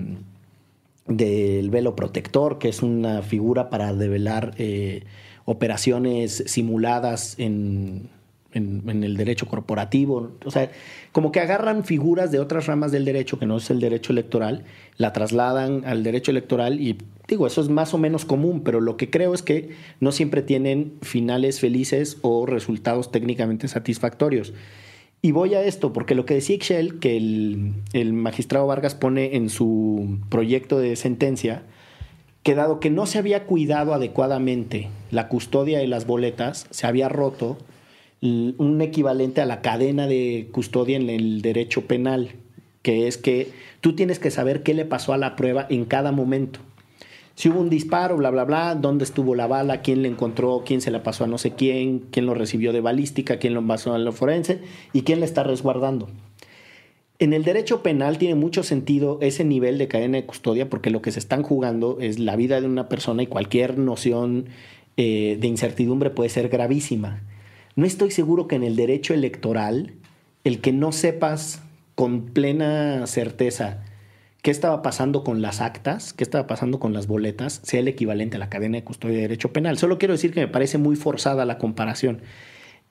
del 1.07 1.71
velo 1.71 1.95
protector, 1.95 2.59
que 2.59 2.69
es 2.69 2.83
una 2.83 3.23
figura 3.23 3.71
para 3.71 3.95
develar 3.95 4.53
eh, 4.59 5.05
operaciones 5.45 6.43
simuladas 6.45 7.33
en, 7.39 8.11
en- 8.53 9.03
el 9.03 9.17
derecho 9.17 9.45
corporativo. 9.47 10.31
O 10.45 10.51
sea, 10.51 10.71
como 11.11 11.31
que 11.31 11.39
agarran 11.39 11.83
figuras 11.83 12.31
de 12.31 12.39
otras 12.39 12.65
ramas 12.67 12.91
del 12.91 13.05
derecho, 13.05 13.39
que 13.39 13.45
no 13.45 13.57
es 13.57 13.69
el 13.69 13.79
derecho 13.79 14.13
electoral, 14.13 14.63
la 14.97 15.13
trasladan 15.13 15.83
al 15.85 16.03
derecho 16.03 16.31
electoral 16.31 16.79
y 16.79 16.97
digo, 17.27 17.47
eso 17.47 17.61
es 17.61 17.69
más 17.69 17.93
o 17.93 17.97
menos 17.97 18.25
común, 18.25 18.61
pero 18.63 18.81
lo 18.81 18.97
que 18.97 19.09
creo 19.09 19.33
es 19.33 19.41
que 19.41 19.69
no 19.99 20.11
siempre 20.11 20.41
tienen 20.41 20.93
finales 21.01 21.59
felices 21.59 22.17
o 22.21 22.45
resultados 22.45 23.11
técnicamente 23.11 23.67
satisfactorios. 23.67 24.53
Y 25.23 25.31
voy 25.33 25.53
a 25.53 25.63
esto, 25.63 25.93
porque 25.93 26.15
lo 26.15 26.25
que 26.25 26.33
decía 26.33 26.55
Ixchel, 26.55 26.97
que 26.99 27.15
el, 27.15 27.73
el 27.93 28.11
magistrado 28.11 28.65
Vargas 28.67 28.95
pone 28.95 29.35
en 29.35 29.49
su 29.49 30.17
proyecto 30.29 30.79
de 30.79 30.95
sentencia, 30.95 31.63
que 32.41 32.55
dado 32.55 32.79
que 32.79 32.89
no 32.89 33.05
se 33.05 33.19
había 33.19 33.43
cuidado 33.45 33.93
adecuadamente 33.93 34.89
la 35.11 35.27
custodia 35.27 35.77
de 35.77 35.85
las 35.87 36.07
boletas, 36.07 36.65
se 36.71 36.87
había 36.87 37.07
roto 37.07 37.59
un 38.21 38.81
equivalente 38.81 39.41
a 39.41 39.45
la 39.45 39.61
cadena 39.61 40.07
de 40.07 40.49
custodia 40.51 40.97
en 40.97 41.09
el 41.09 41.41
derecho 41.41 41.87
penal, 41.87 42.33
que 42.83 43.07
es 43.07 43.17
que 43.17 43.51
tú 43.81 43.93
tienes 43.93 44.19
que 44.19 44.31
saber 44.31 44.63
qué 44.63 44.73
le 44.73 44.85
pasó 44.85 45.13
a 45.13 45.17
la 45.17 45.35
prueba 45.35 45.65
en 45.69 45.85
cada 45.85 46.11
momento. 46.11 46.59
Si 47.35 47.49
hubo 47.49 47.59
un 47.59 47.69
disparo, 47.69 48.17
bla, 48.17 48.29
bla, 48.29 48.43
bla, 48.43 48.75
dónde 48.75 49.03
estuvo 49.03 49.33
la 49.33 49.47
bala, 49.47 49.81
quién 49.81 50.03
le 50.03 50.09
encontró, 50.09 50.63
quién 50.65 50.81
se 50.81 50.91
la 50.91 51.01
pasó 51.01 51.23
a 51.23 51.27
no 51.27 51.37
sé 51.37 51.51
quién, 51.51 51.99
quién 52.11 52.25
lo 52.25 52.33
recibió 52.33 52.73
de 52.73 52.81
balística, 52.81 53.37
quién 53.37 53.53
lo 53.53 53.65
pasó 53.65 53.93
a 53.93 53.97
lo 53.97 54.11
forense 54.11 54.59
y 54.93 55.01
quién 55.01 55.19
le 55.21 55.25
está 55.25 55.43
resguardando. 55.43 56.09
En 57.17 57.33
el 57.33 57.43
derecho 57.43 57.83
penal 57.83 58.17
tiene 58.17 58.35
mucho 58.35 58.63
sentido 58.63 59.17
ese 59.21 59.45
nivel 59.45 59.77
de 59.77 59.87
cadena 59.87 60.17
de 60.17 60.25
custodia 60.25 60.69
porque 60.69 60.89
lo 60.89 61.01
que 61.01 61.11
se 61.11 61.19
están 61.19 61.43
jugando 61.43 61.97
es 62.01 62.19
la 62.19 62.35
vida 62.35 62.59
de 62.59 62.67
una 62.67 62.89
persona 62.89 63.23
y 63.23 63.27
cualquier 63.27 63.77
noción 63.77 64.45
eh, 64.97 65.37
de 65.39 65.47
incertidumbre 65.47 66.09
puede 66.09 66.29
ser 66.29 66.49
gravísima. 66.49 67.21
No 67.81 67.87
estoy 67.87 68.11
seguro 68.11 68.47
que 68.47 68.55
en 68.55 68.61
el 68.61 68.75
derecho 68.75 69.15
electoral 69.15 69.93
el 70.43 70.61
que 70.61 70.71
no 70.71 70.91
sepas 70.91 71.63
con 71.95 72.25
plena 72.25 73.07
certeza 73.07 73.83
qué 74.43 74.51
estaba 74.51 74.83
pasando 74.83 75.23
con 75.23 75.41
las 75.41 75.61
actas, 75.61 76.13
qué 76.13 76.23
estaba 76.23 76.45
pasando 76.45 76.79
con 76.79 76.93
las 76.93 77.07
boletas, 77.07 77.59
sea 77.63 77.79
el 77.79 77.87
equivalente 77.87 78.35
a 78.35 78.39
la 78.39 78.51
cadena 78.51 78.77
de 78.77 78.83
custodia 78.83 79.15
de 79.15 79.21
derecho 79.23 79.51
penal. 79.51 79.79
Solo 79.79 79.97
quiero 79.97 80.11
decir 80.11 80.31
que 80.31 80.41
me 80.41 80.47
parece 80.47 80.77
muy 80.77 80.95
forzada 80.95 81.43
la 81.43 81.57
comparación. 81.57 82.21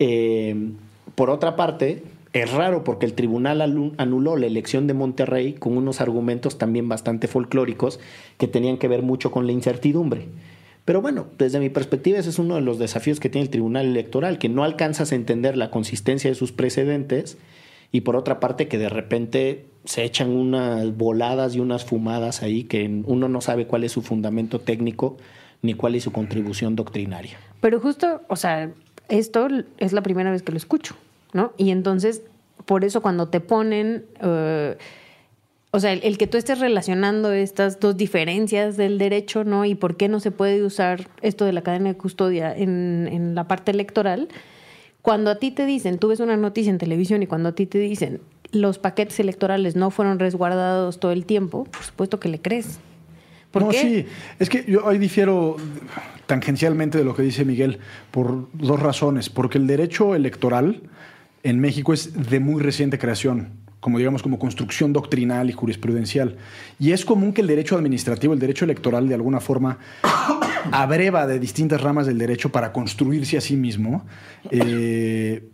Eh, 0.00 0.72
por 1.14 1.30
otra 1.30 1.54
parte, 1.54 2.02
es 2.32 2.50
raro 2.50 2.82
porque 2.82 3.06
el 3.06 3.14
tribunal 3.14 3.60
anuló 3.96 4.36
la 4.36 4.46
elección 4.46 4.88
de 4.88 4.94
Monterrey 4.94 5.52
con 5.52 5.76
unos 5.76 6.00
argumentos 6.00 6.58
también 6.58 6.88
bastante 6.88 7.28
folclóricos 7.28 8.00
que 8.38 8.48
tenían 8.48 8.76
que 8.76 8.88
ver 8.88 9.02
mucho 9.02 9.30
con 9.30 9.46
la 9.46 9.52
incertidumbre. 9.52 10.26
Pero 10.84 11.02
bueno, 11.02 11.26
desde 11.38 11.60
mi 11.60 11.68
perspectiva 11.68 12.18
ese 12.18 12.30
es 12.30 12.38
uno 12.38 12.56
de 12.56 12.60
los 12.60 12.78
desafíos 12.78 13.20
que 13.20 13.28
tiene 13.28 13.44
el 13.44 13.50
Tribunal 13.50 13.86
Electoral, 13.86 14.38
que 14.38 14.48
no 14.48 14.64
alcanzas 14.64 15.12
a 15.12 15.14
entender 15.14 15.56
la 15.56 15.70
consistencia 15.70 16.30
de 16.30 16.34
sus 16.34 16.52
precedentes 16.52 17.38
y 17.92 18.02
por 18.02 18.16
otra 18.16 18.40
parte 18.40 18.68
que 18.68 18.78
de 18.78 18.88
repente 18.88 19.66
se 19.84 20.04
echan 20.04 20.30
unas 20.30 20.96
voladas 20.96 21.54
y 21.54 21.60
unas 21.60 21.84
fumadas 21.84 22.42
ahí 22.42 22.64
que 22.64 23.02
uno 23.04 23.28
no 23.28 23.40
sabe 23.40 23.66
cuál 23.66 23.84
es 23.84 23.92
su 23.92 24.02
fundamento 24.02 24.60
técnico 24.60 25.16
ni 25.62 25.74
cuál 25.74 25.94
es 25.94 26.04
su 26.04 26.12
contribución 26.12 26.76
doctrinaria. 26.76 27.38
Pero 27.60 27.80
justo, 27.80 28.22
o 28.28 28.36
sea, 28.36 28.70
esto 29.08 29.48
es 29.78 29.92
la 29.92 30.02
primera 30.02 30.30
vez 30.30 30.42
que 30.42 30.52
lo 30.52 30.58
escucho, 30.58 30.94
¿no? 31.32 31.52
Y 31.56 31.70
entonces, 31.70 32.22
por 32.64 32.84
eso 32.84 33.02
cuando 33.02 33.28
te 33.28 33.40
ponen, 33.40 34.04
eh, 34.22 34.76
o 35.72 35.80
sea, 35.80 35.92
el, 35.92 36.00
el 36.02 36.18
que 36.18 36.26
tú 36.26 36.36
estés 36.36 36.58
relacionando 36.58 37.32
estas 37.32 37.78
dos 37.78 37.96
diferencias 37.96 38.76
del 38.76 38.98
derecho, 38.98 39.44
¿no? 39.44 39.64
Y 39.64 39.74
por 39.74 39.96
qué 39.96 40.08
no 40.08 40.18
se 40.20 40.30
puede 40.30 40.62
usar 40.64 41.08
esto 41.22 41.44
de 41.44 41.52
la 41.52 41.62
cadena 41.62 41.90
de 41.90 41.96
custodia 41.96 42.54
en, 42.56 43.08
en 43.10 43.34
la 43.34 43.46
parte 43.46 43.70
electoral, 43.70 44.28
cuando 45.02 45.30
a 45.30 45.36
ti 45.36 45.50
te 45.50 45.66
dicen, 45.66 45.98
tú 45.98 46.08
ves 46.08 46.20
una 46.20 46.36
noticia 46.36 46.70
en 46.70 46.78
televisión 46.78 47.22
y 47.22 47.26
cuando 47.26 47.50
a 47.50 47.52
ti 47.52 47.66
te 47.66 47.78
dicen, 47.78 48.20
los 48.52 48.78
paquetes 48.78 49.20
electorales 49.20 49.76
no 49.76 49.90
fueron 49.90 50.18
resguardados 50.18 50.98
todo 50.98 51.12
el 51.12 51.24
tiempo, 51.24 51.64
por 51.64 51.82
supuesto 51.82 52.18
que 52.18 52.28
le 52.28 52.40
crees. 52.40 52.80
¿Por 53.50 53.62
no, 53.62 53.68
qué? 53.70 53.80
sí. 53.80 54.06
Es 54.38 54.48
que 54.48 54.64
yo 54.66 54.88
ahí 54.88 54.98
difiero 54.98 55.56
tangencialmente 56.26 56.98
de 56.98 57.04
lo 57.04 57.14
que 57.14 57.22
dice 57.22 57.44
Miguel 57.44 57.78
por 58.10 58.48
dos 58.52 58.78
razones. 58.78 59.28
Porque 59.28 59.58
el 59.58 59.66
derecho 59.66 60.14
electoral 60.14 60.82
en 61.42 61.58
México 61.58 61.92
es 61.92 62.30
de 62.30 62.38
muy 62.38 62.62
reciente 62.62 62.98
creación 62.98 63.59
como 63.80 63.98
digamos 63.98 64.22
como 64.22 64.38
construcción 64.38 64.92
doctrinal 64.92 65.48
y 65.50 65.52
jurisprudencial. 65.52 66.36
Y 66.78 66.92
es 66.92 67.04
común 67.04 67.32
que 67.32 67.40
el 67.40 67.46
derecho 67.46 67.76
administrativo, 67.76 68.34
el 68.34 68.38
derecho 68.38 68.64
electoral, 68.64 69.08
de 69.08 69.14
alguna 69.14 69.40
forma 69.40 69.78
abreva 70.70 71.26
de 71.26 71.38
distintas 71.38 71.80
ramas 71.80 72.06
del 72.06 72.18
derecho 72.18 72.50
para 72.50 72.72
construirse 72.72 73.38
a 73.38 73.40
sí 73.40 73.56
mismo, 73.56 74.04
eh, 74.50 75.48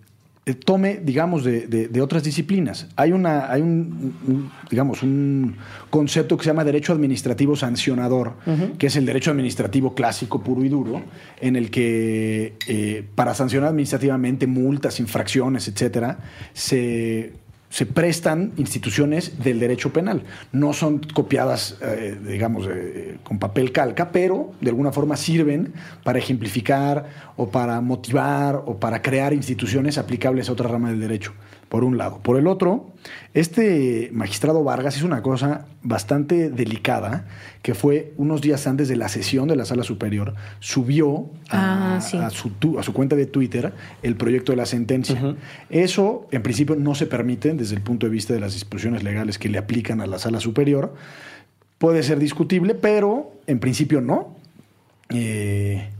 tome, 0.64 1.00
digamos, 1.02 1.42
de, 1.42 2.00
otras 2.00 2.22
disciplinas. 2.22 2.86
Hay, 2.94 3.10
una, 3.10 3.50
hay 3.50 3.62
un, 3.62 4.50
digamos, 4.70 5.02
un 5.02 5.56
concepto 5.90 6.36
que 6.36 6.44
se 6.44 6.50
llama 6.50 6.62
derecho 6.62 6.92
administrativo 6.92 7.56
sancionador, 7.56 8.34
que 8.78 8.86
es 8.86 8.94
el 8.94 9.06
derecho 9.06 9.32
administrativo 9.32 9.94
clásico, 9.94 10.42
puro 10.42 10.64
y 10.64 10.68
duro, 10.68 11.02
en 11.40 11.56
el 11.56 11.68
que 11.70 12.54
eh, 12.68 13.04
para 13.16 13.34
sancionar 13.34 13.70
administrativamente 13.70 14.46
multas, 14.46 15.00
infracciones, 15.00 15.66
etcétera, 15.66 16.18
se 16.52 17.32
se 17.70 17.86
prestan 17.86 18.52
instituciones 18.56 19.42
del 19.42 19.60
derecho 19.60 19.92
penal. 19.92 20.22
No 20.52 20.72
son 20.72 20.98
copiadas, 20.98 21.78
eh, 21.82 22.16
digamos, 22.26 22.66
eh, 22.70 23.18
con 23.22 23.38
papel 23.38 23.72
calca, 23.72 24.12
pero 24.12 24.52
de 24.60 24.70
alguna 24.70 24.92
forma 24.92 25.16
sirven 25.16 25.72
para 26.04 26.18
ejemplificar 26.18 27.06
o 27.36 27.48
para 27.50 27.80
motivar 27.80 28.62
o 28.66 28.78
para 28.78 29.02
crear 29.02 29.32
instituciones 29.32 29.98
aplicables 29.98 30.48
a 30.48 30.52
otra 30.52 30.68
rama 30.68 30.90
del 30.90 31.00
derecho 31.00 31.32
por 31.68 31.84
un 31.84 31.98
lado. 31.98 32.20
Por 32.22 32.38
el 32.38 32.46
otro, 32.46 32.92
este 33.34 34.10
magistrado 34.12 34.62
Vargas 34.62 34.96
hizo 34.96 35.06
una 35.06 35.22
cosa 35.22 35.66
bastante 35.82 36.50
delicada, 36.50 37.26
que 37.62 37.74
fue 37.74 38.12
unos 38.16 38.40
días 38.40 38.66
antes 38.66 38.88
de 38.88 38.96
la 38.96 39.08
sesión 39.08 39.48
de 39.48 39.56
la 39.56 39.64
sala 39.64 39.82
superior, 39.82 40.34
subió 40.60 41.28
a, 41.50 41.96
ah, 41.96 42.00
su, 42.00 42.78
a 42.78 42.82
su, 42.82 42.92
cuenta 42.92 43.16
de 43.16 43.26
Twitter 43.26 43.72
el 44.02 44.16
proyecto 44.16 44.52
de 44.52 44.56
la 44.56 44.66
sentencia. 44.66 45.36
Eso, 45.70 46.28
en 46.30 46.42
principio, 46.42 46.76
no 46.76 46.94
se 46.94 47.06
permite 47.06 47.52
desde 47.54 47.74
el 47.74 47.82
punto 47.82 48.06
de 48.06 48.12
vista 48.12 48.32
de 48.32 48.40
las 48.40 48.54
disposiciones 48.54 49.02
legales 49.02 49.38
que 49.38 49.48
le 49.48 49.58
aplican 49.58 50.00
a 50.00 50.06
la 50.06 50.18
sala 50.18 50.40
superior. 50.40 50.94
Puede 51.78 52.02
ser 52.02 52.18
discutible, 52.18 52.74
pero 52.74 53.32
en 53.46 53.58
principio 53.58 54.00
no. 54.00 54.36
Eh, 55.10 55.90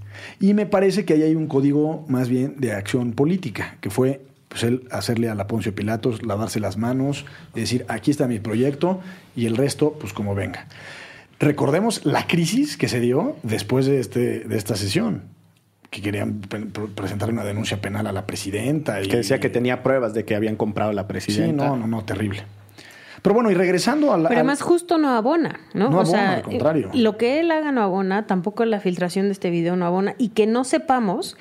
y 0.41 0.55
me 0.55 0.67
parece 0.67 1.05
que 1.05 1.15
ahí 1.15 1.23
hay 1.23 1.35
un 1.35 1.47
código 1.47 2.05
más 2.09 2.29
bien 2.29 2.55
de 2.59 2.73
acción 2.73 3.13
política, 3.13 3.77
que 3.81 3.91
fue 3.91 4.23
pues 4.57 4.65
él 4.65 4.89
hacerle 4.91 5.29
a 5.29 5.35
la 5.35 5.47
Poncio 5.47 5.75
Pilatos, 5.75 6.25
lavarse 6.25 6.61
las 6.61 6.79
manos, 6.79 7.27
y 7.55 7.61
decir, 7.61 7.85
aquí 7.89 8.11
está 8.11 8.27
mi 8.27 8.39
proyecto 8.39 9.01
y 9.37 9.45
el 9.45 9.55
resto, 9.55 9.99
pues 10.01 10.15
como 10.15 10.35
venga. 10.35 10.67
Recordemos 11.39 12.07
la 12.07 12.27
crisis 12.27 12.79
que 12.79 12.89
se 12.89 12.99
dio 12.99 13.37
después 13.43 13.85
de, 13.85 14.01
este, 14.01 14.41
de 14.41 14.57
esta 14.57 14.75
sesión, 14.75 15.25
que 15.91 16.01
querían 16.01 16.41
presentar 16.41 17.29
una 17.29 17.45
denuncia 17.45 17.83
penal 17.83 18.07
a 18.07 18.13
la 18.13 18.25
presidenta. 18.25 19.03
Y, 19.03 19.09
que 19.09 19.19
decía 19.19 19.41
que 19.41 19.51
tenía 19.51 19.83
pruebas 19.83 20.15
de 20.15 20.25
que 20.25 20.35
habían 20.35 20.57
comprado 20.57 20.91
a 20.91 20.95
la 20.95 21.07
presidenta. 21.07 21.65
Sí, 21.65 21.71
no, 21.71 21.77
no, 21.77 21.87
no, 21.87 22.03
terrible. 22.07 22.45
Pero 23.21 23.35
bueno, 23.35 23.51
y 23.51 23.55
regresando 23.55 24.15
a 24.15 24.17
la. 24.17 24.31
Pero 24.31 24.41
además, 24.41 24.63
justo 24.63 24.97
no 24.97 25.11
abona, 25.11 25.61
¿no? 25.75 25.91
No 25.91 26.01
abona, 26.01 26.37
al 26.37 26.43
contrario. 26.45 26.91
Lo 26.95 27.19
que 27.19 27.41
él 27.41 27.51
haga 27.51 27.73
no 27.73 27.83
abona, 27.83 28.27
tampoco 28.27 28.65
la 28.65 28.81
filtración 28.81 29.27
de 29.27 29.33
este 29.33 29.51
video 29.51 29.77
no 29.77 29.85
abona, 29.85 30.15
y 30.17 30.31
que 30.31 30.47
no 30.47 30.65
sepamos 30.65 31.37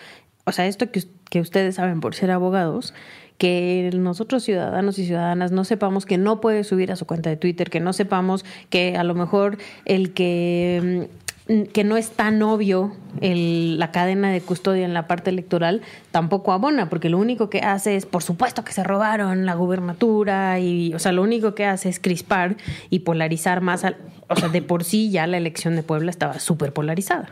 o 0.45 0.51
sea, 0.51 0.67
esto 0.67 0.91
que, 0.91 1.03
que 1.29 1.39
ustedes 1.39 1.75
saben 1.75 1.99
por 1.99 2.15
ser 2.15 2.31
abogados, 2.31 2.93
que 3.37 3.89
nosotros 3.93 4.43
ciudadanos 4.43 4.97
y 4.97 5.05
ciudadanas 5.05 5.51
no 5.51 5.65
sepamos 5.65 6.05
que 6.05 6.17
no 6.17 6.39
puede 6.39 6.63
subir 6.63 6.91
a 6.91 6.95
su 6.95 7.05
cuenta 7.05 7.29
de 7.29 7.37
Twitter, 7.37 7.69
que 7.69 7.79
no 7.79 7.93
sepamos 7.93 8.45
que 8.69 8.95
a 8.97 9.03
lo 9.03 9.13
mejor 9.13 9.57
el 9.85 10.13
que 10.13 11.07
mm, 11.11 11.24
que 11.73 11.83
no 11.83 11.95
es 11.95 12.09
tan 12.09 12.41
obvio 12.41 12.95
el, 13.21 13.77
la 13.77 13.91
cadena 13.91 14.31
de 14.31 14.41
custodia 14.41 14.83
en 14.83 14.95
la 14.95 15.07
parte 15.07 15.29
electoral, 15.29 15.81
tampoco 16.11 16.51
abona, 16.53 16.89
porque 16.89 17.09
lo 17.09 17.19
único 17.19 17.51
que 17.51 17.59
hace 17.59 17.95
es, 17.95 18.07
por 18.07 18.23
supuesto 18.23 18.63
que 18.63 18.73
se 18.73 18.83
robaron 18.83 19.45
la 19.45 19.53
gubernatura, 19.53 20.59
y, 20.59 20.93
o 20.95 20.99
sea, 20.99 21.11
lo 21.11 21.21
único 21.21 21.53
que 21.53 21.65
hace 21.65 21.89
es 21.89 21.99
crispar 21.99 22.57
y 22.89 22.99
polarizar 22.99 23.61
más, 23.61 23.85
o 24.27 24.35
sea, 24.35 24.49
de 24.49 24.61
por 24.63 24.83
sí 24.83 25.11
ya 25.11 25.27
la 25.27 25.37
elección 25.37 25.75
de 25.75 25.83
Puebla 25.83 26.09
estaba 26.09 26.39
súper 26.39 26.73
polarizada. 26.73 27.29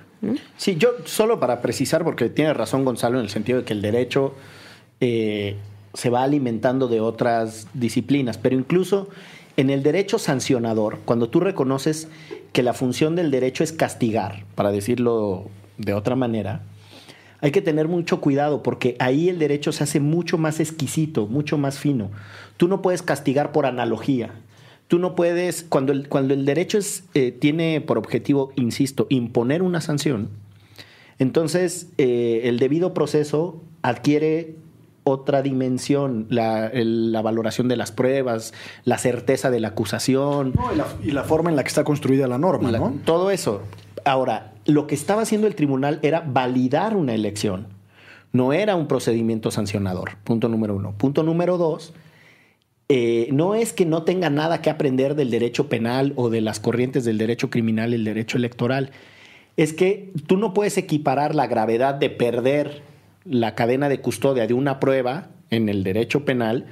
Sí, 0.58 0.76
yo 0.78 0.89
solo 1.06 1.39
para 1.39 1.62
precisar, 1.62 2.04
porque 2.04 2.30
tiene 2.30 2.54
razón 2.54 2.86
Gonzalo 2.86 3.17
en 3.17 3.26
el 3.26 3.32
sentido 3.32 3.60
de 3.60 3.65
que 3.65 3.73
el 3.73 3.82
derecho 3.82 4.36
eh, 5.02 5.58
se 5.93 6.10
va 6.12 6.23
alimentando 6.23 6.88
de 6.88 7.02
otras 7.02 7.67
disciplinas, 7.73 8.38
pero 8.38 8.56
incluso 8.56 9.10
en 9.58 9.70
el 9.70 9.84
derecho 9.84 10.18
sancionador, 10.20 11.00
cuando 11.06 11.30
tú 11.30 11.39
reconoces 11.39 12.08
que 12.52 12.63
la 12.63 12.74
función 12.74 13.16
del 13.16 13.32
derecho 13.32 13.63
es 13.63 13.72
castigar, 13.72 14.46
para 14.56 14.72
decirlo 14.72 15.46
de 15.78 15.94
otra 15.94 16.16
manera, 16.16 16.63
hay 17.42 17.52
que 17.52 17.62
tener 17.62 17.88
mucho 17.88 18.22
cuidado 18.22 18.63
porque 18.63 18.96
ahí 19.00 19.28
el 19.28 19.38
derecho 19.38 19.72
se 19.72 19.84
hace 19.84 20.00
mucho 20.00 20.38
más 20.38 20.60
exquisito, 20.60 21.28
mucho 21.28 21.58
más 21.58 21.78
fino. 21.78 22.10
Tú 22.56 22.68
no 22.68 22.82
puedes 22.82 23.02
castigar 23.02 23.52
por 23.52 23.66
analogía. 23.66 24.32
Tú 24.88 24.98
no 24.98 25.13
puedes, 25.16 25.63
cuando 25.63 25.92
el, 25.92 26.08
cuando 26.08 26.34
el 26.34 26.46
derecho 26.46 26.80
eh, 27.13 27.32
tiene 27.32 27.82
por 27.82 27.98
objetivo, 27.98 28.54
insisto, 28.56 29.08
imponer 29.10 29.62
una 29.62 29.82
sanción, 29.82 30.30
entonces 31.20 31.89
eh, 31.98 32.42
el 32.46 32.60
debido 32.60 32.94
proceso 32.94 33.62
adquiere 33.82 34.56
otra 35.04 35.42
dimensión, 35.42 36.28
la, 36.30 36.72
valoración 37.22 37.68
de 37.68 37.76
las 37.76 37.92
pruebas, 37.92 38.54
la 38.86 38.98
certeza 38.98 39.50
de 39.52 39.60
la 39.60 39.70
acusación. 39.70 40.54
y, 41.04 41.12
la, 41.12 41.24
forma 41.24 41.50
en 41.50 41.56
la 41.56 41.63
que 41.63 41.70
está 41.70 41.84
construida 41.84 42.28
la 42.28 42.38
norma, 42.38 42.72
¿no? 42.72 42.94
Todo 43.06 43.32
eso. 43.32 43.62
Ahora, 44.06 44.54
lo 44.66 44.88
que 44.88 44.96
estaba 44.96 45.22
haciendo 45.22 45.48
el 45.48 45.56
tribunal 45.56 46.00
era 46.02 46.22
validar 46.22 46.96
una 46.96 47.13
elección. 47.13 47.68
No 48.32 48.54
era 48.54 48.76
un 48.76 48.88
procedimiento 48.88 49.52
sancionador. 49.52 50.18
Punto 50.24 50.50
número 50.50 50.76
uno. 50.76 50.94
Punto 50.98 51.24
número 51.24 51.58
dos. 51.58 51.94
Eh, 52.89 53.30
no 53.32 53.56
es 53.56 53.74
que 53.74 53.86
no 53.86 54.04
tenga 54.04 54.30
nada 54.30 54.62
que 54.62 54.70
aprender 54.70 55.16
del 55.16 55.30
derecho 55.30 55.70
penal 55.70 56.13
o 56.16 56.30
de 56.30 56.42
las 56.42 56.60
corrientes 56.60 57.06
del 57.06 57.18
derecho 57.18 57.50
criminal 57.50 57.92
y 57.92 57.96
el 57.96 58.04
derecho 58.04 58.38
electoral. 58.38 58.92
Es 59.56 59.74
que 59.74 60.12
tú 60.28 60.38
no 60.38 60.54
puedes 60.54 60.78
equiparar 60.78 61.36
la 61.36 61.48
gravedad 61.48 61.94
de 61.94 62.10
perder 62.10 62.82
la 63.25 63.55
cadena 63.55 63.89
de 63.89 64.01
custodia 64.01 64.47
de 64.47 64.53
una 64.53 64.79
prueba 64.79 65.29
en 65.49 65.69
el 65.69 65.83
derecho 65.83 66.25
penal 66.25 66.67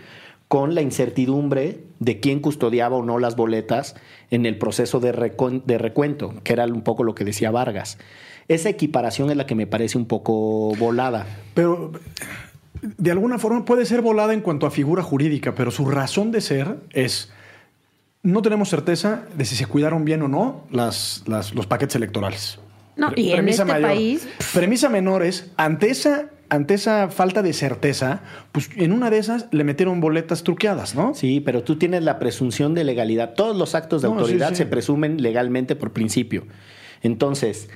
con 0.51 0.75
la 0.75 0.81
incertidumbre 0.81 1.79
de 1.99 2.19
quién 2.19 2.41
custodiaba 2.41 2.97
o 2.97 3.05
no 3.05 3.19
las 3.19 3.37
boletas 3.37 3.95
en 4.31 4.45
el 4.45 4.57
proceso 4.57 4.99
de, 4.99 5.13
recuento, 5.13 6.33
que 6.43 6.51
era 6.51 6.65
un 6.65 6.81
poco 6.81 7.05
lo 7.05 7.15
que 7.15 7.23
decía 7.23 7.51
Vargas. 7.51 7.97
Esa 8.49 8.67
equiparación 8.67 9.29
es 9.29 9.37
la 9.37 9.45
que 9.45 9.55
me 9.55 9.65
parece 9.65 9.97
un 9.97 10.07
poco 10.07 10.75
volada. 10.75 11.25
Pero 11.53 11.93
de 12.81 13.11
alguna 13.11 13.39
forma 13.39 13.63
puede 13.63 13.85
ser 13.85 14.01
volada 14.01 14.33
en 14.33 14.41
cuanto 14.41 14.65
a 14.65 14.71
figura 14.71 15.03
jurídica, 15.03 15.55
pero 15.55 15.71
su 15.71 15.85
razón 15.89 16.31
de 16.31 16.41
ser 16.41 16.79
es, 16.89 17.31
no 18.21 18.41
tenemos 18.41 18.67
certeza 18.67 19.23
de 19.37 19.45
si 19.45 19.55
se 19.55 19.67
cuidaron 19.67 20.03
bien 20.03 20.21
o 20.21 20.27
no 20.27 20.65
las, 20.69 21.23
los 21.27 21.65
paquetes 21.65 21.95
electorales. 21.95 22.59
No, 22.97 23.13
y 23.15 23.31
en 23.31 23.47
este 23.47 23.65
país... 23.65 24.27
Premisa 24.53 24.89
menor 24.89 25.23
es, 25.23 25.49
ante 25.55 25.89
esa 25.89 26.29
ante 26.51 26.73
esa 26.73 27.07
falta 27.07 27.41
de 27.41 27.53
certeza, 27.53 28.23
pues 28.51 28.69
en 28.75 28.91
una 28.91 29.09
de 29.09 29.19
esas 29.19 29.47
le 29.51 29.63
metieron 29.63 30.01
boletas 30.01 30.43
truqueadas, 30.43 30.95
¿no? 30.95 31.13
Sí, 31.15 31.39
pero 31.39 31.63
tú 31.63 31.77
tienes 31.77 32.03
la 32.03 32.19
presunción 32.19 32.73
de 32.73 32.83
legalidad. 32.83 33.35
Todos 33.35 33.55
los 33.55 33.73
actos 33.73 34.01
de 34.01 34.09
autoridad 34.09 34.53
se 34.53 34.65
presumen 34.65 35.21
legalmente 35.21 35.77
por 35.77 35.93
principio. 35.93 36.45
Entonces, 37.03 37.69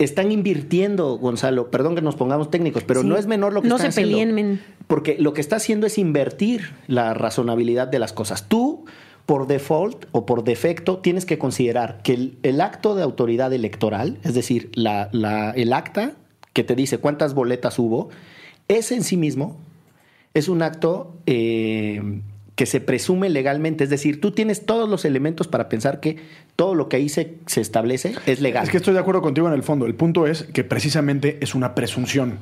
están 0.00 0.32
invirtiendo, 0.32 1.16
Gonzalo, 1.16 1.70
perdón 1.70 1.94
que 1.94 2.02
nos 2.02 2.16
pongamos 2.16 2.50
técnicos, 2.50 2.82
pero 2.82 3.04
no 3.04 3.16
es 3.16 3.28
menor 3.28 3.52
lo 3.52 3.62
que 3.62 3.68
no 3.68 3.76
están 3.76 3.92
se 3.92 4.00
peleen, 4.00 4.60
Porque 4.88 5.16
lo 5.20 5.32
que 5.32 5.40
está 5.40 5.54
haciendo 5.54 5.86
es 5.86 5.96
invertir 5.96 6.72
la 6.88 7.14
razonabilidad 7.14 7.86
de 7.86 8.00
las 8.00 8.12
cosas. 8.12 8.48
Tú, 8.48 8.84
por 9.26 9.46
default 9.46 10.06
o 10.10 10.26
por 10.26 10.42
defecto, 10.42 10.98
tienes 10.98 11.24
que 11.24 11.38
considerar 11.38 12.00
que 12.02 12.32
el, 12.42 12.60
acto 12.60 12.96
de 12.96 13.04
autoridad 13.04 13.52
electoral, 13.52 14.18
es 14.24 14.34
decir, 14.34 14.72
la, 14.74 15.08
el 15.54 15.72
acta 15.72 16.14
que 16.56 16.64
te 16.64 16.74
dice 16.74 16.96
cuántas 16.96 17.34
boletas 17.34 17.78
hubo, 17.78 18.08
ese 18.66 18.94
en 18.94 19.04
sí 19.04 19.18
mismo 19.18 19.58
es 20.32 20.48
un 20.48 20.62
acto 20.62 21.14
eh, 21.26 22.22
que 22.54 22.64
se 22.64 22.80
presume 22.80 23.28
legalmente. 23.28 23.84
Es 23.84 23.90
decir, 23.90 24.22
tú 24.22 24.30
tienes 24.30 24.64
todos 24.64 24.88
los 24.88 25.04
elementos 25.04 25.48
para 25.48 25.68
pensar 25.68 26.00
que 26.00 26.16
todo 26.56 26.74
lo 26.74 26.88
que 26.88 26.96
ahí 26.96 27.10
se, 27.10 27.34
se, 27.44 27.60
establece 27.60 28.14
es 28.24 28.40
legal. 28.40 28.64
Es 28.64 28.70
que 28.70 28.78
estoy 28.78 28.94
de 28.94 29.00
acuerdo 29.00 29.20
contigo 29.20 29.46
en 29.48 29.52
el 29.52 29.62
fondo. 29.62 29.84
El 29.84 29.96
punto 29.96 30.26
es 30.26 30.44
que 30.44 30.64
precisamente 30.64 31.36
es 31.42 31.54
una 31.54 31.74
presunción, 31.74 32.38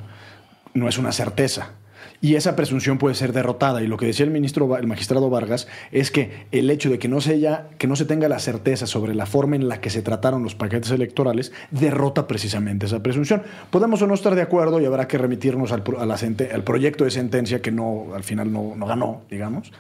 no 0.74 0.88
es 0.88 0.96
una 0.96 1.11
certeza. 1.11 1.72
Y 2.21 2.37
esa 2.37 2.57
presunción 2.57 2.99
puede 2.99 3.14
ser 3.14 3.33
derrotada. 3.33 3.83
Y 3.83 3.87
lo 3.87 3.97
que 3.97 4.07
decía 4.07 4.25
el 4.25 4.31
ministro, 4.31 4.77
el 4.77 4.87
magistrado 4.87 5.31
Vargas, 5.31 5.69
es 5.93 6.11
que 6.11 6.47
el 6.53 6.71
hecho 6.71 6.90
de 6.90 6.99
que 6.99 7.09
no 7.09 7.21
se 7.21 7.35
haya, 7.35 7.69
que 7.79 7.87
no 7.87 7.97
se 7.97 8.05
tenga 8.05 8.29
la 8.29 8.38
certeza 8.38 8.87
sobre 8.87 9.14
la 9.14 9.27
forma 9.27 9.57
en 9.57 9.69
la 9.69 9.81
que 9.81 9.90
se 9.90 10.03
trataron 10.03 10.43
los 10.43 10.55
paquetes 10.55 10.90
electorales, 10.90 11.53
derrota 11.71 12.27
precisamente 12.27 12.87
esa 12.87 13.03
presunción. 13.03 13.43
Podemos 13.71 14.03
o 14.03 14.07
no 14.07 14.14
estar 14.14 14.35
de 14.35 14.43
acuerdo 14.43 14.81
y 14.81 14.87
habrá 14.87 15.09
que 15.09 15.19
remitirnos 15.19 15.73
al, 15.73 15.83
al 15.99 16.64
proyecto 16.64 17.05
de 17.05 17.11
sentencia 17.11 17.61
que 17.61 17.71
no, 17.71 18.09
al 18.14 18.25
final 18.25 18.53
no, 18.53 18.75
no 18.77 18.87
ganó, 18.87 19.23
digamos, 19.31 19.73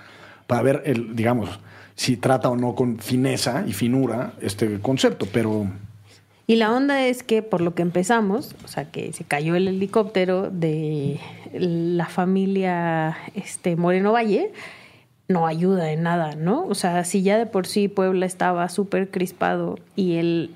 para 0.46 0.62
ver 0.62 0.82
el, 0.86 1.16
digamos, 1.16 1.60
si 1.94 2.16
trata 2.16 2.48
o 2.50 2.56
no 2.56 2.74
con 2.74 2.98
fineza 2.98 3.64
y 3.66 3.72
finura 3.72 4.32
este 4.40 4.80
concepto. 4.80 5.26
Pero 5.32 5.66
Y 6.46 6.56
la 6.56 6.72
onda 6.72 7.06
es 7.06 7.22
que 7.22 7.42
por 7.42 7.60
lo 7.62 7.74
que 7.74 7.82
empezamos, 7.82 8.54
o 8.64 8.68
sea, 8.68 8.90
que 8.90 9.12
se 9.12 9.24
cayó 9.24 9.54
el 9.54 9.66
helicóptero 9.66 10.50
de 10.50 11.18
la 11.52 12.06
familia 12.06 13.16
este, 13.34 13.76
Moreno 13.76 14.12
Valle, 14.12 14.52
no 15.28 15.46
ayuda 15.46 15.90
en 15.92 16.02
nada, 16.02 16.34
¿no? 16.36 16.66
O 16.66 16.74
sea, 16.74 17.04
si 17.04 17.22
ya 17.22 17.38
de 17.38 17.46
por 17.46 17.66
sí 17.66 17.88
Puebla 17.88 18.26
estaba 18.26 18.68
súper 18.68 19.10
crispado 19.10 19.78
y 19.96 20.16
el, 20.16 20.50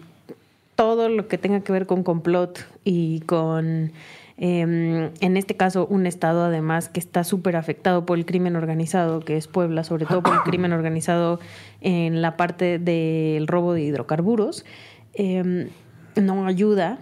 todo 0.75 1.09
lo 1.09 1.27
que 1.27 1.39
tenga 1.39 1.61
que 1.61 1.73
ver 1.73 1.87
con 1.87 2.03
complot 2.03 2.61
y 2.85 3.21
con, 3.21 3.93
em, 4.37 5.11
en 5.21 5.37
este 5.39 5.57
caso, 5.57 5.87
un 5.87 6.07
estado 6.07 6.45
además 6.45 6.91
que 6.91 7.01
está 7.01 7.25
súper 7.25 7.57
afectado 7.57 8.05
por 8.05 8.19
el 8.19 8.27
crimen 8.27 8.57
organizado, 8.57 9.21
que 9.21 9.39
es 9.39 9.49
Puebla, 9.49 9.85
sobre 9.85 10.05
todo 10.05 10.23
por 10.23 10.35
el 10.35 10.41
crimen 10.45 10.73
organizado 10.73 11.41
en 11.81 12.21
la 12.21 12.37
parte 12.37 12.79
del 12.79 13.47
robo 13.47 13.73
de 13.73 13.83
hidrocarburos, 13.83 14.67
em, 15.15 15.69
no 16.17 16.47
ayuda 16.47 16.99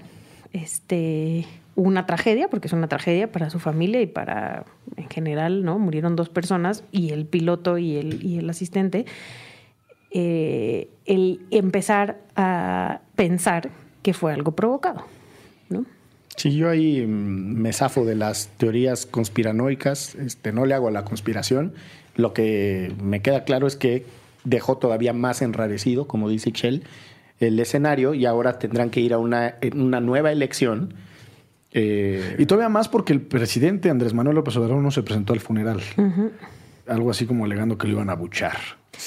este 0.53 1.47
una 1.77 2.07
tragedia, 2.07 2.49
porque 2.49 2.69
es 2.69 2.73
una 2.73 2.89
tragedia 2.89 3.31
para 3.31 3.51
su 3.51 3.59
familia 3.59 4.01
y 4.01 4.07
para 4.07 4.65
en 4.97 5.09
general, 5.09 5.63
¿no? 5.63 5.79
Murieron 5.79 6.17
dos 6.17 6.31
personas 6.31 6.83
y 6.91 7.11
el 7.11 7.27
piloto 7.27 7.77
y 7.77 7.97
el, 7.97 8.25
y 8.25 8.39
el 8.39 8.49
asistente. 8.49 9.05
Eh, 10.11 10.89
el 11.05 11.41
empezar 11.51 12.19
a 12.35 13.01
pensar 13.15 13.71
que 14.03 14.15
fue 14.15 14.33
algo 14.33 14.53
provocado, 14.53 15.05
¿no? 15.69 15.85
Sí, 16.37 16.57
yo 16.57 16.71
ahí 16.71 17.05
mm, 17.07 17.61
me 17.61 17.73
zafo 17.73 18.05
de 18.05 18.15
las 18.15 18.49
teorías 18.57 19.05
conspiranoicas, 19.05 20.15
este, 20.15 20.53
no 20.53 20.65
le 20.65 20.75
hago 20.75 20.89
a 20.89 20.91
la 20.91 21.05
conspiración. 21.05 21.75
Lo 22.15 22.33
que 22.33 22.93
me 23.03 23.21
queda 23.21 23.45
claro 23.45 23.67
es 23.67 23.77
que 23.77 24.07
dejó 24.45 24.79
todavía 24.79 25.13
más 25.13 25.43
enrarecido, 25.43 26.07
como 26.07 26.31
dice 26.31 26.53
Shell, 26.53 26.85
el 27.41 27.59
escenario 27.59 28.15
y 28.15 28.27
ahora 28.27 28.59
tendrán 28.59 28.91
que 28.91 29.01
ir 29.01 29.13
a 29.13 29.19
una, 29.19 29.57
una 29.75 30.01
nueva 30.01 30.33
elección 30.33 30.95
eh, 31.79 32.37
y 32.39 32.47
todavía 32.47 32.71
más 32.71 32.89
porque 32.89 33.13
el 33.13 33.21
presidente 33.21 33.91
Andrés 33.91 34.15
Manuel 34.15 34.37
López 34.37 34.57
Obrador 34.57 34.79
no 34.79 34.91
se 34.91 35.03
presentó 35.03 35.35
al 35.35 35.41
funeral. 35.41 35.83
Algo 36.89 37.11
así 37.11 37.27
como 37.27 37.45
alegando 37.45 37.77
que 37.77 37.87
lo 37.87 37.95
iban 37.95 38.09
a 38.09 38.15
buchar. 38.15 38.57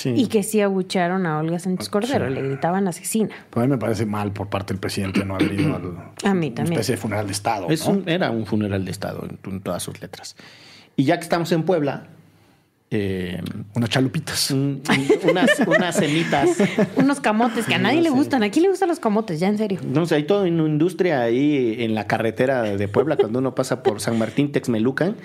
Y 0.06 0.28
que 0.28 0.44
sí 0.44 0.62
abucharon 0.62 1.26
a 1.26 1.39
Olga 1.39 1.58
Sánchez 1.58 1.89
Cordero, 1.89 2.30
le 2.30 2.44
gritaban 2.44 2.88
asesina. 2.88 3.34
Pues 3.50 3.63
a 3.63 3.68
mí 3.68 3.72
me 3.72 3.80
parece 3.80 4.06
mal 4.06 4.32
por 4.32 4.50
parte 4.50 4.74
del 4.74 4.80
presidente 4.80 5.26
no 5.26 5.34
haber 5.34 5.52
ido 5.52 5.76
al 5.76 5.82
a 6.24 6.34
mí 6.36 6.52
también. 6.52 6.74
especie 6.74 6.94
de 6.94 7.02
funeral 7.02 7.26
de 7.26 7.32
Estado. 7.32 7.68
era 8.06 8.30
un 8.30 8.46
funeral 8.46 8.86
de 8.86 8.92
Estado 8.92 9.28
en 9.46 9.62
todas 9.62 9.82
sus 9.82 10.00
letras. 10.00 10.36
Y 10.96 11.06
ya 11.06 11.18
que 11.18 11.24
estamos 11.24 11.52
en 11.52 11.63
Puebla, 11.63 12.06
eh, 12.91 13.41
unas 13.75 13.89
chalupitas. 13.89 14.49
unas, 14.52 15.60
unas 15.67 15.95
semitas. 15.95 16.58
Unos 16.95 17.19
camotes 17.19 17.65
que 17.65 17.75
a 17.75 17.78
nadie 17.78 18.02
le 18.02 18.10
gustan. 18.10 18.41
¿A 18.43 18.49
quién 18.49 18.63
le 18.63 18.69
gustan 18.69 18.89
los 18.89 18.99
camotes? 18.99 19.39
Ya 19.39 19.47
en 19.47 19.58
serio. 19.58 19.80
No 19.86 20.06
sé, 20.06 20.15
hay 20.15 20.23
toda 20.23 20.43
una 20.43 20.67
industria 20.67 21.21
ahí 21.21 21.78
en 21.80 21.93
la 21.93 22.08
carretera 22.08 22.63
de 22.63 22.88
Puebla 22.88 23.15
cuando 23.15 23.39
uno 23.39 23.54
pasa 23.54 23.84
por 23.84 24.02
San 24.02 24.17
Martín, 24.17 24.52
Texmelucan, 24.52 25.15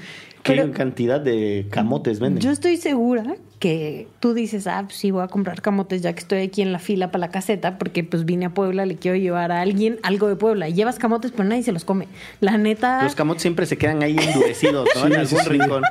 que 0.42 0.61
hay 0.61 0.70
cantidad 0.72 1.20
de 1.20 1.66
camotes 1.70 2.20
venden. 2.20 2.42
Yo 2.42 2.50
estoy 2.50 2.77
segura 2.77 3.24
que 3.64 4.09
tú 4.20 4.35
dices, 4.35 4.66
ah, 4.66 4.83
pues 4.85 4.98
sí, 4.98 5.11
voy 5.11 5.22
a 5.22 5.29
comprar 5.29 5.62
camotes 5.62 6.03
ya 6.03 6.12
que 6.12 6.20
estoy 6.20 6.42
aquí 6.42 6.61
en 6.61 6.70
la 6.70 6.79
fila 6.79 7.11
para 7.11 7.20
la 7.20 7.31
caseta, 7.31 7.79
porque 7.79 8.05
pues 8.05 8.27
vine 8.27 8.44
a 8.44 8.50
Puebla, 8.50 8.85
le 8.85 8.96
quiero 8.96 9.16
llevar 9.16 9.53
a 9.53 9.62
alguien 9.62 9.98
algo 10.03 10.29
de 10.29 10.37
Puebla. 10.37 10.68
Y 10.68 10.74
llevas 10.74 10.98
camotes, 10.98 11.31
pero 11.31 11.44
nadie 11.44 11.62
se 11.62 11.72
los 11.72 11.87
come. 11.87 12.07
La 12.40 12.59
neta. 12.59 13.03
Los 13.03 13.14
camotes 13.14 13.40
siempre 13.40 13.64
se 13.64 13.79
quedan 13.79 14.03
ahí 14.03 14.18
endurecidos, 14.18 14.87
¿no? 14.94 15.07
en 15.07 15.14
algún 15.14 15.44
rincón. 15.46 15.83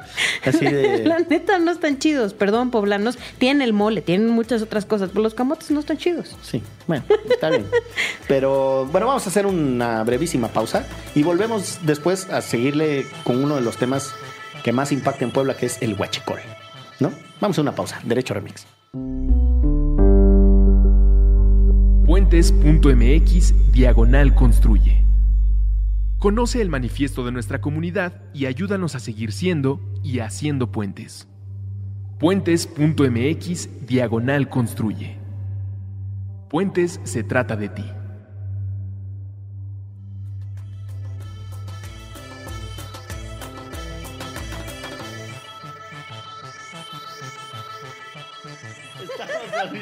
Así 0.46 0.64
de. 0.64 1.04
La 1.04 1.18
neta 1.18 1.58
no 1.58 1.72
están 1.72 1.98
chidos, 1.98 2.36
perdón, 2.36 2.70
poblanos. 2.70 3.18
Tienen 3.40 3.64
el 3.64 3.74
mole, 3.74 4.04
tienen 4.04 4.30
muchas 4.30 4.62
otras 4.62 4.86
cosas, 4.86 5.10
pero 5.10 5.24
los 5.24 5.34
camotes 5.34 5.72
no 5.72 5.80
están 5.80 5.98
chidos. 5.98 6.38
Sí, 6.44 6.62
bueno, 6.86 7.04
está 7.28 7.50
bien. 7.50 7.66
Pero 8.28 8.86
bueno, 8.92 9.08
vamos 9.08 9.26
a 9.26 9.32
hacer 9.32 9.48
una 9.48 10.04
brevísima 10.04 10.50
pausa 10.50 10.86
y 11.16 11.24
volvemos 11.24 11.80
después 11.82 12.30
a 12.30 12.42
seguirle 12.42 13.08
con 13.24 13.44
uno 13.44 13.56
de 13.56 13.62
los 13.62 13.78
temas 13.78 14.14
que 14.64 14.72
más 14.72 14.92
impacta 14.92 15.26
en 15.26 15.32
Puebla, 15.32 15.58
que 15.58 15.66
es 15.66 15.82
el 15.82 15.96
huachicol. 15.96 16.38
¿No? 17.00 17.12
Vamos 17.42 17.58
a 17.58 17.62
una 17.62 17.74
pausa. 17.74 18.00
Derecho 18.04 18.34
Remix. 18.34 18.66
Puentes.mx 22.06 23.72
Diagonal 23.72 24.36
Construye. 24.36 25.04
Conoce 26.20 26.62
el 26.62 26.70
manifiesto 26.70 27.26
de 27.26 27.32
nuestra 27.32 27.60
comunidad 27.60 28.22
y 28.34 28.46
ayúdanos 28.46 28.96
a 28.96 29.00
seguir 29.00 29.32
siendo 29.32 29.82
y 30.04 30.20
haciendo 30.20 30.72
puentes. 30.72 31.28
Puentes.mx 32.20 33.88
Diagonal 33.88 34.50
Construye. 34.50 35.18
Puentes 36.50 37.02
se 37.04 37.24
trata 37.24 37.56
de 37.56 37.70
ti. 37.70 37.84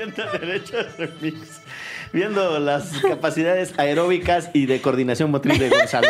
Viendo 0.02 0.24
Remix. 0.98 1.62
Viendo 2.14 2.60
las 2.60 2.92
capacidades 3.08 3.74
aeróbicas 3.78 4.50
y 4.54 4.66
de 4.66 4.82
coordinación 4.82 5.32
motriz 5.32 5.60
de 5.60 5.70
Gonzalo. 5.70 6.08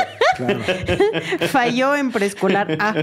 Falló 1.51 1.95
en 1.95 2.11
preescolar 2.11 2.75
A. 2.79 2.95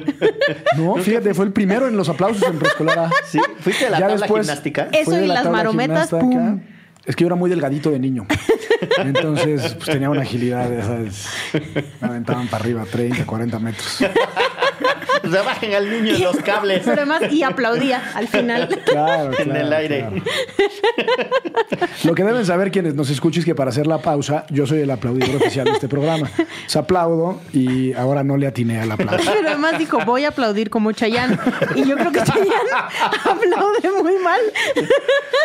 No, 0.76 0.96
fíjate, 0.96 1.32
fue 1.34 1.44
el 1.44 1.52
primero 1.52 1.86
en 1.86 1.96
los 1.96 2.08
aplausos 2.08 2.42
en 2.42 2.58
preescolar 2.58 2.98
A. 2.98 3.10
Sí, 3.24 3.38
fuiste 3.60 3.84
de 3.84 3.90
la 3.90 4.00
tabla 4.00 4.26
gimnástica. 4.26 4.88
Eso 4.92 5.20
y 5.20 5.26
las 5.26 5.48
marometas, 5.48 6.08
pum. 6.08 6.60
Es 7.08 7.16
que 7.16 7.22
yo 7.22 7.28
era 7.28 7.36
muy 7.36 7.48
delgadito 7.48 7.90
de 7.90 7.98
niño. 7.98 8.26
Entonces, 8.98 9.74
pues 9.76 9.86
tenía 9.86 10.10
una 10.10 10.20
agilidad 10.20 10.68
de 10.68 10.78
esas. 10.80 11.26
Me 12.02 12.08
aventaban 12.08 12.48
para 12.48 12.62
arriba, 12.62 12.84
30, 12.84 13.24
40 13.24 13.58
metros. 13.58 13.98
Se 15.22 15.42
bajen 15.42 15.74
al 15.74 15.90
niño 15.90 16.14
en 16.14 16.22
los 16.22 16.36
cables. 16.36 16.82
Pero 16.84 17.02
además, 17.02 17.32
y 17.32 17.42
aplaudía 17.42 18.12
al 18.14 18.28
final. 18.28 18.68
Claro, 18.84 19.30
en 19.38 19.56
el 19.56 19.72
aire. 19.72 20.22
Lo 22.04 22.14
que 22.14 22.24
deben 22.24 22.44
saber 22.44 22.70
quienes 22.70 22.94
nos 22.94 23.08
escuchen 23.10 23.40
es 23.40 23.46
que 23.46 23.54
para 23.54 23.70
hacer 23.70 23.86
la 23.86 23.98
pausa, 23.98 24.44
yo 24.50 24.66
soy 24.66 24.80
el 24.80 24.90
aplaudidor 24.90 25.36
oficial 25.36 25.64
de 25.64 25.72
este 25.72 25.88
programa. 25.88 26.30
Se 26.66 26.78
aplaudo 26.78 27.40
y 27.52 27.94
ahora 27.94 28.22
no 28.22 28.36
le 28.36 28.46
atiné 28.46 28.80
al 28.80 28.92
aplauso. 28.92 29.30
Pero 29.32 29.48
además 29.48 29.78
dijo, 29.78 29.98
voy 30.04 30.24
a 30.24 30.28
aplaudir 30.28 30.68
como 30.68 30.92
Chayán. 30.92 31.40
Y 31.74 31.84
yo 31.84 31.96
creo 31.96 32.12
que 32.12 32.22
Chayán 32.22 32.66
aplaude 33.24 34.02
muy 34.02 34.18
mal. 34.18 34.40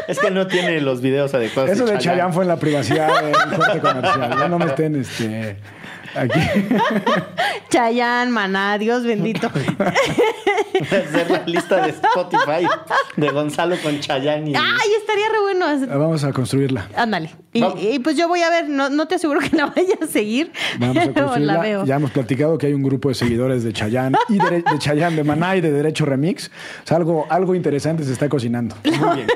Es 0.07 0.19
que 0.19 0.29
no 0.29 0.47
tiene 0.47 0.81
los 0.81 1.01
videos 1.01 1.33
adecuados. 1.33 1.52
Eso 1.55 1.85
de, 1.85 1.97
Chayán 1.97 2.33
fue 2.33 2.43
en 2.43 2.47
la 2.49 2.57
privacidad 2.57 3.23
del 3.23 3.57
corte 3.57 3.79
comercial. 3.79 4.35
Ya 4.37 4.47
no 4.47 4.59
me 4.59 4.65
estén 4.65 4.95
este, 4.95 5.57
Aquí. 6.15 6.39
Chayán, 7.69 8.31
Maná, 8.31 8.77
Dios 8.77 9.03
bendito. 9.03 9.47
Hacer 9.47 11.31
la 11.31 11.43
lista 11.45 11.81
de 11.85 11.89
Spotify 11.89 12.67
de 13.15 13.29
Gonzalo 13.29 13.75
con 13.81 13.99
Chayán. 13.99 14.47
Y... 14.47 14.55
Ay, 14.55 14.89
estaría 14.99 15.29
re 15.29 15.41
bueno. 15.41 15.65
Vamos 15.99 16.23
a 16.23 16.31
construirla. 16.31 16.87
Ándale. 16.95 17.31
Y, 17.53 17.99
pues 17.99 18.17
yo 18.17 18.27
voy 18.27 18.41
a 18.41 18.49
ver, 18.49 18.69
no, 18.69 19.07
te 19.07 19.15
aseguro 19.15 19.39
que 19.39 19.55
la 19.55 19.65
vaya 19.75 19.97
a 20.01 20.07
seguir. 20.07 20.51
Vamos 20.79 20.97
a 20.97 21.13
construirla. 21.13 21.85
Ya 21.85 21.95
hemos 21.95 22.11
platicado 22.11 22.57
que 22.57 22.67
hay 22.67 22.73
un 22.73 22.83
grupo 22.83 23.09
de 23.09 23.15
seguidores 23.15 23.63
de 23.63 23.73
Chayán 23.73 24.15
y 24.29 24.37
de, 24.37 24.61
de 24.61 24.79
Chayán, 24.79 25.15
de 25.15 25.23
Maná 25.23 25.55
y 25.55 25.61
de 25.61 25.71
Derecho 25.71 26.05
Remix. 26.05 26.51
algo, 26.89 27.25
algo 27.29 27.55
interesante 27.55 28.03
se 28.03 28.13
está 28.13 28.29
cocinando. 28.29 28.75
Muy 28.83 29.15
bien. 29.15 29.27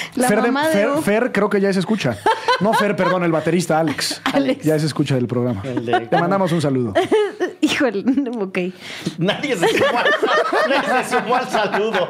Fer, 1.02 1.32
creo 1.32 1.50
que 1.50 1.60
ya 1.60 1.72
se 1.72 1.80
escucha. 1.80 2.16
No, 2.60 2.72
Fer, 2.72 2.96
perdón, 2.96 3.24
el 3.24 3.32
baterista 3.32 3.78
Alex. 3.78 4.20
Alex. 4.32 4.64
Ya 4.64 4.78
se 4.78 4.86
escucha 4.86 5.14
del 5.14 5.26
programa. 5.26 5.62
Te 5.62 6.18
mandamos 6.18 6.52
un 6.52 6.60
saludo. 6.60 6.94
Híjole, 7.60 8.04
ok. 8.38 8.58
Nadie 9.18 9.56
se 9.56 9.68
sumó 9.68 9.98
al, 9.98 10.10
nadie 10.68 11.04
se 11.04 11.16
sumó 11.16 11.36
al 11.36 11.48
saludo. 11.48 12.08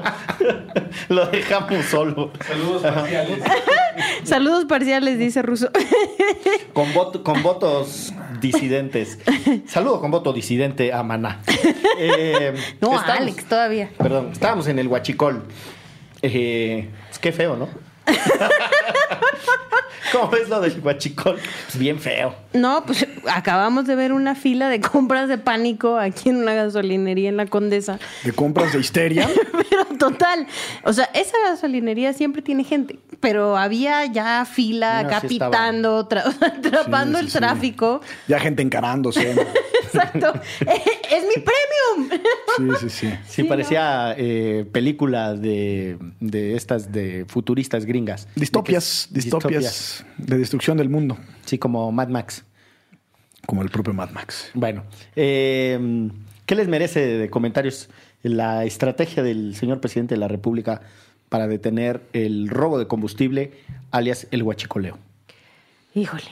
Lo 1.09 1.27
dejamos 1.27 1.85
solo. 1.87 2.31
Saludos 2.47 2.83
parciales. 2.83 3.39
Saludos 4.25 4.65
parciales, 4.65 5.19
dice 5.19 5.43
Ruso. 5.43 5.71
Con, 6.73 6.93
con 7.23 7.43
votos 7.43 8.13
disidentes. 8.41 9.19
Saludo 9.67 10.01
con 10.01 10.11
voto 10.11 10.33
disidente 10.33 10.93
a 10.93 11.03
Maná. 11.03 11.41
Eh, 11.99 12.55
no, 12.81 12.99
a 12.99 13.03
Alex 13.03 13.45
todavía. 13.45 13.91
Perdón, 13.99 14.31
estábamos 14.33 14.67
en 14.69 14.79
el 14.79 14.89
Huachicol. 14.89 15.45
Eh, 16.23 16.89
qué 17.23 17.33
feo, 17.33 17.57
¿no? 17.57 17.69
¿Cómo 20.13 20.29
ves 20.29 20.49
lo 20.51 20.61
del 20.61 20.79
guachicol? 20.81 21.37
Pues 21.37 21.79
bien 21.79 21.99
feo. 21.99 22.35
No, 22.53 22.85
pues 22.85 23.07
acabamos 23.31 23.87
de 23.87 23.95
ver 23.95 24.13
una 24.13 24.35
fila 24.35 24.69
de 24.69 24.79
compras 24.81 25.27
de 25.29 25.39
pánico 25.39 25.97
aquí 25.99 26.29
en 26.29 26.37
una 26.37 26.53
gasolinería 26.53 27.31
en 27.31 27.39
la 27.39 27.47
Condesa. 27.47 27.99
¿De 28.23 28.33
compras 28.33 28.75
de 28.75 28.81
histeria? 28.81 29.27
Pero 29.71 29.85
total. 29.99 30.47
O 30.85 30.93
sea, 30.93 31.05
esa 31.15 31.37
gasolinería 31.47 32.13
siempre 32.13 32.43
tiene 32.43 32.63
gente. 32.65 32.99
pero 33.21 33.57
había 33.57 34.05
ya 34.07 34.45
fila 34.45 35.03
No, 35.03 35.09
acá 35.09 35.21
sí 35.21 35.29
estaba- 35.35 35.51
pitando, 35.51 36.09
tra- 36.09 36.25
atrapando 36.59 37.19
Sí, 37.19 37.25
el 37.25 37.31
sí, 37.31 37.39
tráfico. 37.39 38.01
Ya 38.29 38.39
gente 38.39 38.61
encarándose. 38.63 39.31
Exacto. 39.85 40.33
¡Es 40.61 41.25
mi 41.25 41.43
premium! 41.43 42.21
Sí, 42.57 42.69
sí, 42.81 42.91
sí. 42.91 43.09
Sí, 43.09 43.19
Sí, 43.27 43.45
parecía 43.45 44.15
eh, 44.19 44.67
película 44.73 45.35
de, 45.35 45.97
de 46.21 46.55
estas 46.57 46.93
de 46.93 47.25
futuristas 47.29 47.85
gringas. 47.93 48.27
Distopias, 48.35 49.09
De 49.11 49.15
que- 49.21 49.25
distopias 49.25 50.05
de 50.19 50.39
destrucción 50.39 50.77
del 50.79 50.89
mundo, 50.89 51.19
Sí, 51.45 51.59
como 51.59 51.91
Mad 51.93 52.09
Max. 52.09 52.45
como 53.47 53.63
el 53.63 53.69
propio 53.71 53.93
Mad 53.93 54.11
Max. 54.11 54.51
Bueno, 54.55 54.85
eh, 55.17 56.09
¿qué 56.47 56.55
les 56.55 56.69
merece 56.69 57.01
de 57.07 57.29
comentarios 57.31 57.89
la 58.23 58.65
estrategia 58.65 59.23
del 59.23 59.55
señor 59.57 59.81
presidente 59.81 60.15
de 60.15 60.21
la 60.21 60.29
República 60.29 60.81
para 61.29 61.47
detener 61.49 62.03
el 62.13 62.49
robo 62.49 62.79
de 62.79 62.87
combustible, 62.87 63.53
alias 63.91 64.27
el 64.31 64.43
huachicoleo? 64.43 64.99
Híjole. 65.95 66.23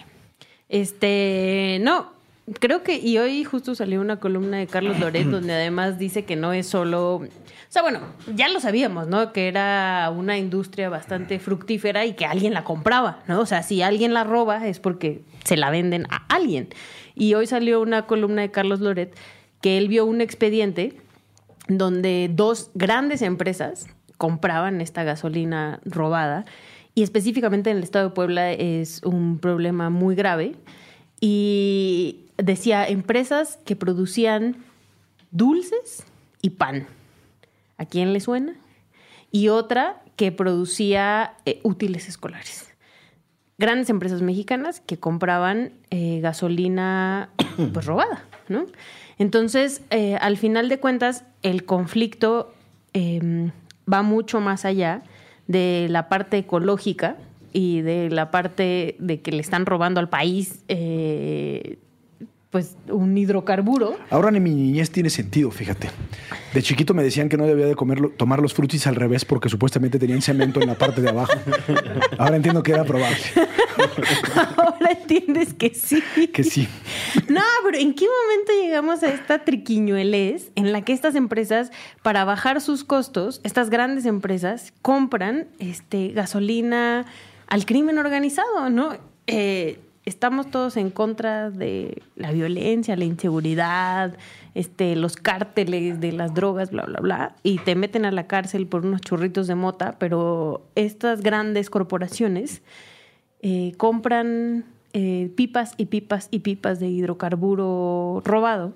Este, 0.69 1.79
no, 1.83 2.13
creo 2.59 2.83
que, 2.83 2.99
y 2.99 3.19
hoy 3.19 3.45
justo 3.45 3.75
salió 3.75 4.01
una 4.01 4.19
columna 4.19 4.59
de 4.59 4.67
Carlos 4.67 4.99
Loret 4.99 5.27
donde 5.31 5.53
además 5.53 5.99
dice 5.99 6.25
que 6.25 6.37
no 6.37 6.53
es 6.53 6.67
solo, 6.67 7.17
o 7.17 7.29
sea, 7.69 7.83
bueno, 7.83 8.01
ya 8.35 8.49
lo 8.49 8.61
sabíamos, 8.61 9.07
¿no? 9.07 9.33
Que 9.33 9.49
era 9.49 10.13
una 10.15 10.39
industria 10.39 10.89
bastante 10.89 11.39
fructífera 11.39 12.07
y 12.07 12.15
que 12.15 12.27
alguien 12.27 12.55
la 12.55 12.65
compraba, 12.65 13.23
¿no? 13.29 13.41
O 13.41 13.47
sea, 13.47 13.63
si 13.63 13.83
alguien 13.83 14.15
la 14.15 14.25
roba 14.25 14.67
es 14.67 14.81
porque 14.81 15.23
se 15.45 15.57
la 15.57 15.71
venden 15.71 16.07
a 16.11 16.27
alguien. 16.29 16.69
Y 17.15 17.35
hoy 17.35 17.47
salió 17.47 17.81
una 17.81 18.07
columna 18.07 18.43
de 18.43 18.51
Carlos 18.51 18.81
Loret 18.81 19.17
que 19.61 19.79
él 19.79 19.89
vio 19.89 20.07
un 20.07 20.21
expediente 20.21 20.97
donde 21.69 22.31
dos 22.33 22.71
grandes 22.75 23.23
empresas 23.23 23.87
compraban 24.17 24.81
esta 24.81 25.05
gasolina 25.05 25.81
robada 25.85 26.45
y 26.95 27.03
específicamente 27.03 27.71
en 27.71 27.79
el 27.79 27.83
estado 27.83 28.09
de 28.09 28.15
Puebla 28.15 28.53
es 28.53 29.03
un 29.05 29.39
problema 29.39 29.91
muy 29.91 30.15
grave 30.15 30.57
y 31.21 32.27
decía 32.39 32.89
empresas 32.89 33.59
que 33.65 33.77
producían 33.77 34.57
dulces 35.31 36.05
y 36.43 36.51
pan. 36.51 36.87
¿A 37.77 37.85
quién 37.87 38.13
le 38.13 38.21
suena? 38.21 38.55
Y 39.31 39.49
otra 39.49 40.03
que 40.17 40.33
producía 40.33 41.35
eh, 41.45 41.61
útiles 41.63 42.09
escolares. 42.09 42.69
Grandes 43.59 43.91
empresas 43.91 44.23
mexicanas 44.23 44.81
que 44.81 44.99
compraban 44.99 45.73
eh, 45.91 46.21
gasolina 46.21 47.31
pues 47.73 47.87
robada, 47.87 48.25
¿no? 48.49 48.67
Entonces, 49.19 49.83
eh, 49.91 50.17
al 50.17 50.39
final 50.39 50.71
de 50.71 50.81
cuentas, 50.81 51.25
el 51.43 51.67
conflicto 51.67 52.55
eh, 52.95 53.51
va 53.91 54.03
mucho 54.03 54.41
más 54.41 54.65
allá 54.65 55.03
de 55.47 55.89
la 55.91 56.09
parte 56.09 56.39
ecológica 56.39 57.17
y 57.53 57.81
de 57.83 58.11
la 58.11 58.31
parte 58.31 58.97
de 58.99 59.21
que 59.21 59.33
le 59.33 59.41
están 59.41 59.67
robando 59.67 60.01
al 60.01 60.09
país 60.09 60.65
eh, 60.69 61.79
pues 62.51 62.77
un 62.89 63.17
hidrocarburo. 63.17 63.97
Ahora 64.11 64.33
ni 64.33 64.41
mi 64.41 64.51
niñez 64.51 64.91
tiene 64.91 65.09
sentido, 65.09 65.53
fíjate. 65.53 65.89
De 66.53 66.63
chiquito 66.63 66.95
me 66.95 67.05
decían 67.05 67.29
que 67.29 67.37
no 67.37 67.47
debía 67.47 67.67
de 67.67 67.77
comerlo, 67.77 68.11
tomar 68.11 68.41
los 68.41 68.55
frutis 68.55 68.89
al 68.89 68.97
revés 68.97 69.25
porque 69.25 69.49
supuestamente 69.49 70.01
tenían 70.01 70.21
cemento 70.21 70.61
en 70.61 70.67
la 70.67 70.75
parte 70.75 71.01
de 71.01 71.11
abajo. 71.11 71.33
Ahora 72.19 72.35
entiendo 72.35 72.65
que 72.65 72.73
era 72.73 72.83
probable. 72.85 73.19
Ahora 74.57 74.91
entiendes 74.91 75.55
que 75.55 75.73
sí. 75.75 76.03
Que 76.33 76.43
sí. 76.43 76.67
No, 77.29 77.41
pero 77.65 77.79
¿en 77.79 77.95
qué 77.95 78.07
momento 78.07 78.53
llegamos 78.61 79.05
a 79.05 79.11
esta 79.11 79.45
triquiñuelez 79.45 80.51
en 80.57 80.73
la 80.73 80.83
que 80.83 80.93
estas 80.93 81.15
empresas, 81.15 81.71
para 82.03 82.25
bajar 82.25 82.61
sus 82.61 82.83
costos, 82.83 83.41
estas 83.45 83.71
grandes 83.71 84.07
empresas, 84.07 84.73
compran 84.83 85.47
este, 85.61 86.09
gasolina 86.09 87.07
al 87.51 87.67
crimen 87.67 87.99
organizado, 87.99 88.71
¿no? 88.71 88.95
Eh, 89.27 89.81
estamos 90.05 90.51
todos 90.51 90.77
en 90.77 90.91
contra 90.91 91.51
de 91.51 92.03
la 92.17 92.31
violencia, 92.33 92.97
la 92.97 93.05
inseguridad, 93.05 94.17
este, 94.55 94.97
los 94.97 95.17
cárteles 95.17 96.01
de 96.01 96.13
las 96.13 96.33
drogas, 96.33 96.71
bla, 96.71 96.85
bla, 96.85 97.01
bla, 97.01 97.37
y 97.43 97.59
te 97.59 97.75
meten 97.75 98.05
a 98.05 98.13
la 98.13 98.27
cárcel 98.27 98.67
por 98.67 98.87
unos 98.87 99.01
churritos 99.03 99.47
de 99.49 99.57
mota, 99.57 99.97
pero 99.99 100.63
estas 100.77 101.23
grandes 101.23 101.71
corporaciones 101.71 102.63
eh, 103.43 103.73
compran 103.77 104.65
eh, 104.93 105.31
pipas 105.37 105.75
y 105.77 105.87
pipas 105.87 106.29
y 106.31 106.41
pipas 106.41 106.79
de 106.79 106.89
hidrocarburo 106.89 108.23
robado, 108.25 108.73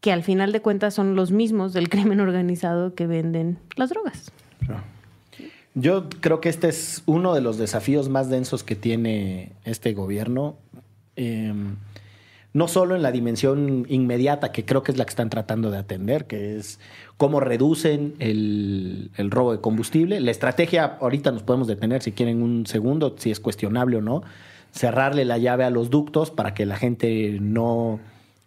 que 0.00 0.10
al 0.10 0.22
final 0.22 0.52
de 0.52 0.60
cuentas 0.60 0.94
son 0.94 1.16
los 1.16 1.32
mismos 1.32 1.74
del 1.74 1.88
crimen 1.90 2.20
organizado 2.20 2.94
que 2.94 3.06
venden 3.06 3.58
las 3.76 3.90
drogas. 3.90 4.32
Yo 5.74 6.08
creo 6.20 6.40
que 6.40 6.48
este 6.48 6.68
es 6.68 7.02
uno 7.06 7.34
de 7.34 7.40
los 7.40 7.58
desafíos 7.58 8.08
más 8.08 8.30
densos 8.30 8.62
que 8.62 8.76
tiene 8.76 9.52
este 9.64 9.92
gobierno. 9.92 10.56
Eh, 11.16 11.52
no 12.52 12.68
solo 12.68 12.94
en 12.94 13.02
la 13.02 13.10
dimensión 13.10 13.84
inmediata, 13.88 14.52
que 14.52 14.64
creo 14.64 14.84
que 14.84 14.92
es 14.92 14.98
la 14.98 15.04
que 15.04 15.10
están 15.10 15.28
tratando 15.28 15.72
de 15.72 15.78
atender, 15.78 16.26
que 16.26 16.56
es 16.56 16.78
cómo 17.16 17.40
reducen 17.40 18.14
el, 18.20 19.10
el 19.16 19.32
robo 19.32 19.50
de 19.50 19.60
combustible. 19.60 20.20
La 20.20 20.30
estrategia, 20.30 20.96
ahorita 21.00 21.32
nos 21.32 21.42
podemos 21.42 21.66
detener 21.66 22.02
si 22.02 22.12
quieren 22.12 22.40
un 22.40 22.66
segundo, 22.66 23.16
si 23.18 23.32
es 23.32 23.40
cuestionable 23.40 23.96
o 23.96 24.00
no, 24.00 24.22
cerrarle 24.70 25.24
la 25.24 25.38
llave 25.38 25.64
a 25.64 25.70
los 25.70 25.90
ductos 25.90 26.30
para 26.30 26.54
que 26.54 26.64
la 26.64 26.76
gente 26.76 27.38
no... 27.40 27.98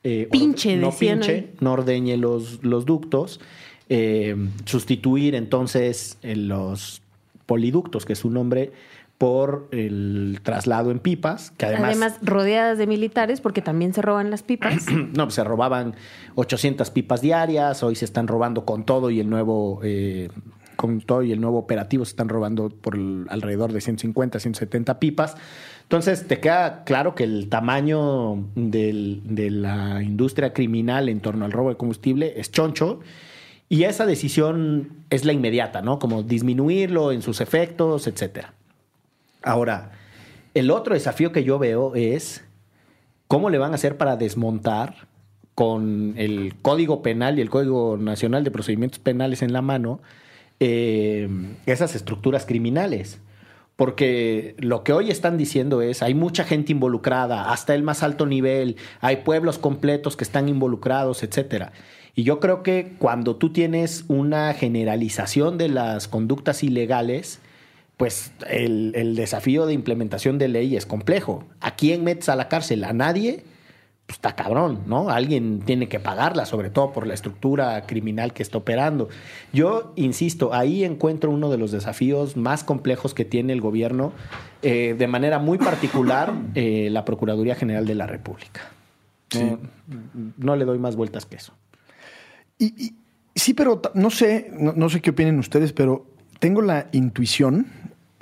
eh, 0.06 0.30
Pinche, 0.32 0.78
no 0.78 0.92
pinche, 0.92 1.50
no 1.60 1.74
ordeñe 1.74 2.16
los, 2.16 2.64
los 2.64 2.86
ductos. 2.86 3.42
Eh, 3.90 4.36
sustituir 4.64 5.36
entonces 5.36 6.18
eh, 6.22 6.38
los 6.38 7.02
poliductos, 7.48 8.06
que 8.06 8.14
es 8.14 8.20
su 8.20 8.30
nombre, 8.30 8.72
por 9.18 9.68
el 9.72 10.42
traslado 10.44 10.92
en 10.92 11.00
pipas, 11.00 11.50
que 11.58 11.66
además, 11.66 11.86
Además, 11.90 12.20
rodeadas 12.22 12.78
de 12.78 12.86
militares, 12.86 13.42
porque 13.42 13.64
también 13.64 13.92
se 13.96 14.04
roban 14.04 14.30
las 14.30 14.44
pipas. 14.44 14.86
no, 15.16 15.24
pues 15.26 15.34
se 15.34 15.44
robaban 15.44 15.96
800 16.36 16.92
pipas 16.92 17.22
diarias, 17.22 17.82
hoy 17.82 17.96
se 17.96 18.06
están 18.06 18.28
robando 18.28 18.64
con 18.64 18.86
todo 18.86 19.10
y 19.10 19.20
el 19.20 19.28
nuevo, 19.28 19.80
eh, 19.84 20.30
con 20.76 21.02
todo 21.02 21.24
y 21.24 21.32
el 21.32 21.42
nuevo 21.42 21.58
operativo 21.58 22.06
se 22.06 22.10
están 22.12 22.30
robando 22.30 22.70
por 22.70 22.94
el- 22.94 23.26
alrededor 23.30 23.74
de 23.74 23.82
150, 23.82 24.40
170 24.40 25.00
pipas. 25.00 25.36
Entonces, 25.82 26.28
te 26.28 26.40
queda 26.40 26.84
claro 26.84 27.16
que 27.16 27.24
el 27.24 27.50
tamaño 27.50 28.44
del- 28.54 29.22
de 29.24 29.50
la 29.50 30.04
industria 30.04 30.54
criminal 30.54 31.10
en 31.10 31.22
torno 31.22 31.46
al 31.46 31.52
robo 31.52 31.70
de 31.70 31.78
combustible 31.78 32.34
es 32.40 32.52
choncho. 32.52 33.00
Y 33.70 33.84
esa 33.84 34.06
decisión 34.06 35.04
es 35.10 35.26
la 35.26 35.34
inmediata, 35.34 35.82
¿no? 35.82 36.00
Como 36.00 36.24
disminuirlo 36.24 37.12
en 37.12 37.22
sus 37.22 37.42
efectos, 37.42 38.08
etcétera. 38.08 38.54
Ahora, 39.44 39.92
el 40.54 40.72
otro 40.72 40.94
desafío 40.94 41.32
que 41.32 41.44
yo 41.44 41.60
veo 41.60 41.94
es 41.96 42.44
cómo 43.28 43.50
le 43.50 43.58
van 43.58 43.74
a 43.74 43.76
hacer 43.76 43.98
para 43.98 44.16
desmontar 44.16 45.08
con 45.54 46.14
el 46.18 46.56
Código 46.62 47.02
Penal 47.02 47.38
y 47.38 47.42
el 47.42 47.50
Código 47.50 47.98
Nacional 47.98 48.44
de 48.44 48.52
Procedimientos 48.52 49.00
Penales 49.00 49.42
en 49.42 49.54
la 49.54 49.62
mano 49.62 50.02
eh, 50.60 51.28
esas 51.66 51.96
estructuras 51.96 52.46
criminales. 52.46 53.20
Porque 53.76 54.56
lo 54.58 54.84
que 54.84 54.92
hoy 54.94 55.12
están 55.12 55.38
diciendo 55.38 55.84
es, 55.84 56.02
hay 56.02 56.16
mucha 56.16 56.44
gente 56.44 56.72
involucrada, 56.72 57.52
hasta 57.52 57.76
el 57.76 57.84
más 57.84 58.02
alto 58.02 58.26
nivel, 58.26 58.76
hay 59.02 59.18
pueblos 59.18 59.60
completos 59.60 60.18
que 60.18 60.24
están 60.24 60.50
involucrados, 60.50 61.22
etcétera. 61.22 61.74
Y 62.18 62.24
yo 62.24 62.40
creo 62.40 62.64
que 62.64 62.96
cuando 62.98 63.36
tú 63.36 63.52
tienes 63.52 64.04
una 64.08 64.52
generalización 64.56 65.60
de 65.60 65.70
las 65.70 66.08
conductas 66.08 66.64
ilegales, 66.64 67.40
pues 67.96 68.32
el, 68.50 68.92
el 68.96 69.16
desafío 69.16 69.68
de 69.68 69.74
implementación 69.74 70.40
de 70.40 70.48
ley 70.48 70.76
es 70.76 70.88
complejo. 70.88 71.44
¿A 71.62 71.76
quién 71.76 72.04
metes 72.04 72.28
a 72.30 72.36
la 72.36 72.50
cárcel? 72.50 72.86
¿A 72.86 72.94
nadie? 72.94 73.44
Pues 74.08 74.18
está 74.18 74.36
cabrón, 74.36 74.82
¿no? 74.88 75.12
Alguien 75.12 75.60
tiene 75.60 75.90
que 75.90 76.00
pagarla, 76.00 76.48
sobre 76.48 76.72
todo 76.72 76.92
por 76.92 77.06
la 77.06 77.14
estructura 77.14 77.86
criminal 77.86 78.34
que 78.34 78.42
está 78.42 78.58
operando. 78.58 79.10
Yo 79.54 79.94
insisto, 79.96 80.56
ahí 80.56 80.84
encuentro 80.84 81.30
uno 81.30 81.52
de 81.52 81.60
los 81.60 81.72
desafíos 81.72 82.36
más 82.36 82.64
complejos 82.64 83.14
que 83.14 83.26
tiene 83.26 83.54
el 83.54 83.62
gobierno, 83.62 84.12
eh, 84.64 84.96
de 84.98 85.06
manera 85.06 85.38
muy 85.38 85.60
particular 85.60 86.34
eh, 86.56 86.90
la 86.92 87.06
Procuraduría 87.06 87.54
General 87.54 87.86
de 87.86 87.94
la 87.94 88.08
República. 88.08 88.72
No, 89.36 89.60
no 90.38 90.56
le 90.56 90.66
doy 90.66 90.80
más 90.80 90.96
vueltas 90.96 91.28
que 91.28 91.36
eso. 91.36 91.54
Y, 92.58 92.66
y- 92.86 92.96
sí, 93.36 93.54
pero 93.54 93.82
no 93.94 94.10
sé, 94.10 94.52
no, 94.54 94.90
sé 94.90 95.02
qué 95.02 95.12
opinen 95.12 95.40
ustedes, 95.40 95.74
pero 95.74 96.06
tengo 96.40 96.62
la 96.62 96.88
intuición 96.92 97.68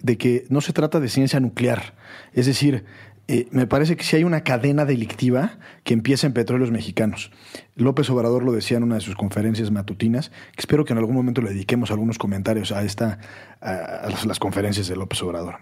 de 0.01 0.17
que 0.17 0.45
no 0.49 0.61
se 0.61 0.73
trata 0.73 0.99
de 0.99 1.09
ciencia 1.09 1.39
nuclear. 1.39 1.95
Es 2.33 2.45
decir, 2.45 2.85
eh, 3.27 3.47
me 3.51 3.65
parece 3.65 3.95
que 3.95 4.03
sí 4.03 4.15
hay 4.17 4.23
una 4.23 4.41
cadena 4.43 4.85
delictiva 4.85 5.57
que 5.83 5.93
empieza 5.93 6.27
en 6.27 6.33
petróleos 6.33 6.69
mexicanos. 6.69 7.31
López 7.75 8.09
Obrador 8.09 8.43
lo 8.43 8.51
decía 8.51 8.77
en 8.77 8.83
una 8.83 8.95
de 8.95 9.01
sus 9.01 9.15
conferencias 9.15 9.71
matutinas, 9.71 10.29
que 10.29 10.59
espero 10.59 10.85
que 10.85 10.93
en 10.93 10.99
algún 10.99 11.15
momento 11.15 11.41
le 11.41 11.49
dediquemos 11.49 11.89
algunos 11.91 12.17
comentarios 12.17 12.71
a 12.71 12.83
esta, 12.83 13.19
a 13.61 14.09
las, 14.09 14.25
las 14.25 14.39
conferencias 14.39 14.87
de 14.87 14.95
López 14.95 15.21
Obrador. 15.23 15.55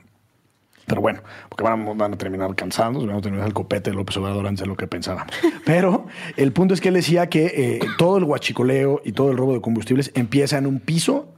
Pero 0.85 1.01
bueno, 1.01 1.21
porque 1.49 1.63
van, 1.63 1.97
van 1.97 2.13
a 2.13 2.17
terminar 2.17 2.53
cansados, 2.55 3.05
van 3.05 3.17
a 3.17 3.21
terminar 3.21 3.47
el 3.47 3.53
copete 3.53 3.89
de 3.91 3.95
López 3.95 4.17
Obrador 4.17 4.47
antes 4.47 4.61
de 4.61 4.67
lo 4.67 4.75
que 4.75 4.87
pensábamos. 4.87 5.33
Pero 5.65 6.07
el 6.35 6.51
punto 6.51 6.73
es 6.73 6.81
que 6.81 6.89
él 6.89 6.95
decía 6.95 7.29
que 7.29 7.45
eh, 7.45 7.79
todo 7.97 8.17
el 8.17 8.25
huachicoleo 8.25 9.01
y 9.03 9.13
todo 9.13 9.31
el 9.31 9.37
robo 9.37 9.53
de 9.53 9.61
combustibles 9.61 10.11
empieza 10.13 10.57
en 10.57 10.67
un 10.67 10.79
piso 10.79 11.29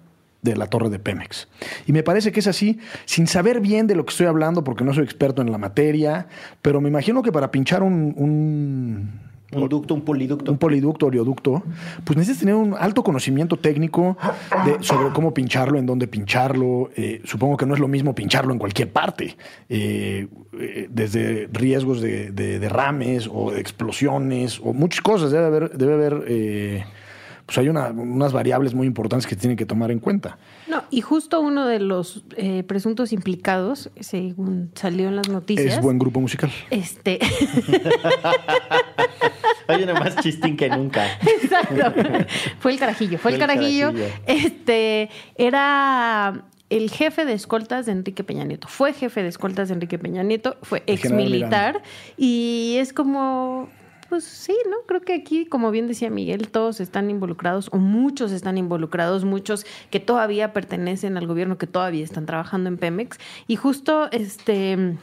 de 0.42 0.56
la 0.56 0.68
torre 0.68 0.90
de 0.90 1.00
Pemex. 1.00 1.48
Y 1.88 1.92
me 1.92 2.04
parece 2.04 2.32
que 2.32 2.40
es 2.40 2.48
así, 2.48 2.80
sin 3.06 3.28
saber 3.28 3.60
bien 3.60 3.88
de 3.88 3.96
lo 3.96 4.06
que 4.06 4.12
estoy 4.12 4.28
hablando, 4.28 4.64
porque 4.64 4.84
no 4.84 4.94
soy 4.94 5.04
experto 5.04 5.42
en 5.42 5.52
la 5.52 5.58
materia, 5.58 6.28
pero 6.62 6.82
me 6.82 6.90
imagino 6.90 7.24
que 7.24 7.32
para 7.32 7.52
pinchar 7.52 7.82
un, 7.82 8.14
un 8.16 9.20
un 9.52 9.70
ducto, 9.70 9.94
un 9.94 10.02
poliducto. 10.02 10.52
Un 10.52 10.58
poliducto, 10.58 11.06
oleoducto, 11.06 11.64
pues 12.04 12.18
necesitas 12.18 12.40
tener 12.40 12.56
un 12.56 12.76
alto 12.78 13.04
conocimiento 13.04 13.58
técnico 13.58 14.18
de, 14.66 14.78
sobre 14.82 15.14
cómo 15.14 15.34
pincharlo, 15.34 15.78
en 15.78 15.86
dónde 15.86 16.08
pincharlo. 16.08 16.90
Eh, 16.96 17.22
supongo 17.26 17.56
que 17.58 17.66
no 17.66 17.74
es 17.74 17.80
lo 17.80 17.88
mismo 17.88 18.16
pincharlo 18.16 18.54
en 18.54 18.60
cualquier 18.60 18.92
parte, 18.92 19.38
eh, 19.70 20.28
eh, 20.60 20.88
desde 20.90 21.48
riesgos 21.52 22.02
de, 22.02 22.32
de, 22.32 22.60
derrames 22.60 23.30
o 23.32 23.52
de 23.52 23.62
explosiones 23.62 24.60
o 24.64 24.74
muchas 24.74 25.02
cosas. 25.02 25.32
Debe 25.32 25.46
haber, 25.46 25.78
debe 25.78 25.94
haber 25.94 26.86
pues 27.46 27.60
hay 27.60 27.70
unas 27.70 28.34
variables 28.34 28.74
muy 28.74 28.88
importantes 28.88 29.28
que 29.28 29.36
tienen 29.36 29.56
que 29.56 29.66
tomar 29.66 29.92
en 29.92 30.00
cuenta. 30.00 30.38
No, 30.68 30.84
y 30.90 31.02
justo 31.02 31.42
uno 31.42 31.68
de 31.68 31.80
los 31.80 32.24
eh, 32.38 32.64
presuntos 32.64 33.14
implicados, 33.14 33.92
según 34.00 34.72
salió 34.76 35.08
en 35.08 35.16
las 35.16 35.30
noticias. 35.30 35.76
Es 35.76 35.82
buen 35.82 36.00
grupo 36.00 36.20
musical. 36.22 36.52
Este. 36.70 37.20
Hay 39.68 39.84
una 39.84 39.94
más 39.96 40.16
chistín 40.18 40.58
que 40.58 40.70
nunca. 40.70 41.06
Exacto. 41.22 41.94
Fue 42.60 42.72
el 42.72 42.80
carajillo, 42.80 43.18
fue, 43.18 43.34
el, 43.34 43.40
carajillo. 43.40 43.94
Este 44.28 45.10
era 45.36 46.46
el 46.70 46.90
jefe 46.90 47.26
de 47.26 47.34
escoltas 47.34 47.86
de 47.86 47.92
Enrique 47.92 48.24
Peña 48.24 48.44
Nieto. 48.44 48.68
Fue 48.68 48.94
jefe 48.94 49.24
de 49.24 49.30
escoltas 49.30 49.70
de 49.70 49.76
Enrique 49.76 49.98
Peña 50.00 50.24
Nieto, 50.24 50.58
fue 50.62 50.84
ex 50.88 51.12
militar 51.12 51.82
y 52.18 52.76
es 52.80 52.94
como 52.94 53.70
pues 54.10 54.24
sí, 54.24 54.56
¿no? 54.70 54.78
Creo 54.88 55.02
que 55.02 55.14
aquí, 55.14 55.46
como 55.46 55.72
bien 55.72 55.88
decía 55.88 56.10
Miguel, 56.10 56.50
todos 56.50 56.80
están 56.80 57.10
involucrados, 57.10 57.70
o 57.72 57.78
muchos 57.78 58.32
están 58.32 58.58
involucrados, 58.58 59.26
muchos 59.26 59.66
que 59.90 60.00
todavía 60.00 60.54
pertenecen 60.54 61.18
al 61.18 61.28
gobierno, 61.28 61.58
que 61.58 61.68
todavía 61.68 62.04
están 62.04 62.26
trabajando 62.26 62.70
en 62.70 62.78
Pemex. 62.78 63.18
Y 63.48 63.56
justo 63.56 64.10
este 64.12 64.98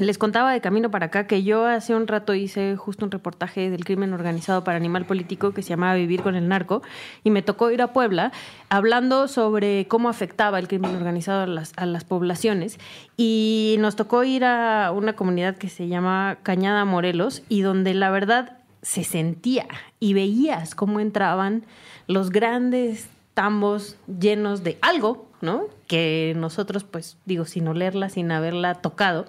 les 0.00 0.16
contaba 0.16 0.52
de 0.52 0.60
camino 0.60 0.90
para 0.90 1.06
acá 1.06 1.26
que 1.26 1.42
yo 1.42 1.66
hace 1.66 1.94
un 1.94 2.06
rato 2.06 2.34
hice 2.34 2.76
justo 2.76 3.04
un 3.04 3.10
reportaje 3.10 3.68
del 3.68 3.84
crimen 3.84 4.14
organizado 4.14 4.64
para 4.64 4.78
Animal 4.78 5.04
Político 5.04 5.52
que 5.52 5.62
se 5.62 5.68
llamaba 5.68 5.94
Vivir 5.94 6.22
con 6.22 6.34
el 6.36 6.48
Narco 6.48 6.82
y 7.22 7.30
me 7.30 7.42
tocó 7.42 7.70
ir 7.70 7.82
a 7.82 7.92
Puebla 7.92 8.32
hablando 8.70 9.28
sobre 9.28 9.86
cómo 9.88 10.08
afectaba 10.08 10.58
el 10.58 10.68
crimen 10.68 10.96
organizado 10.96 11.42
a 11.42 11.86
las, 11.86 12.04
poblaciones 12.04 12.78
y 13.18 13.76
nos 13.78 13.94
tocó 13.94 14.24
ir 14.24 14.44
a 14.44 14.90
una 14.90 15.12
comunidad 15.12 15.56
que 15.56 15.68
se 15.68 15.86
llama 15.86 16.38
Cañada 16.42 16.84
Morelos 16.86 17.42
y 17.48 17.60
donde 17.60 17.92
la 17.92 18.10
verdad 18.10 18.56
se 18.80 19.04
sentía 19.04 19.66
y 20.00 20.14
veías 20.14 20.74
cómo 20.74 20.98
entraban 21.00 21.64
los 22.06 22.30
grandes 22.30 23.08
tambos 23.34 23.96
llenos 24.18 24.64
de 24.64 24.78
algo, 24.80 25.28
¿no? 25.42 25.64
Que 25.86 26.32
nosotros, 26.36 26.84
pues 26.84 27.18
digo, 27.26 27.44
sin 27.44 27.68
olerla, 27.68 28.08
sin 28.08 28.32
haberla 28.32 28.74
tocado, 28.76 29.26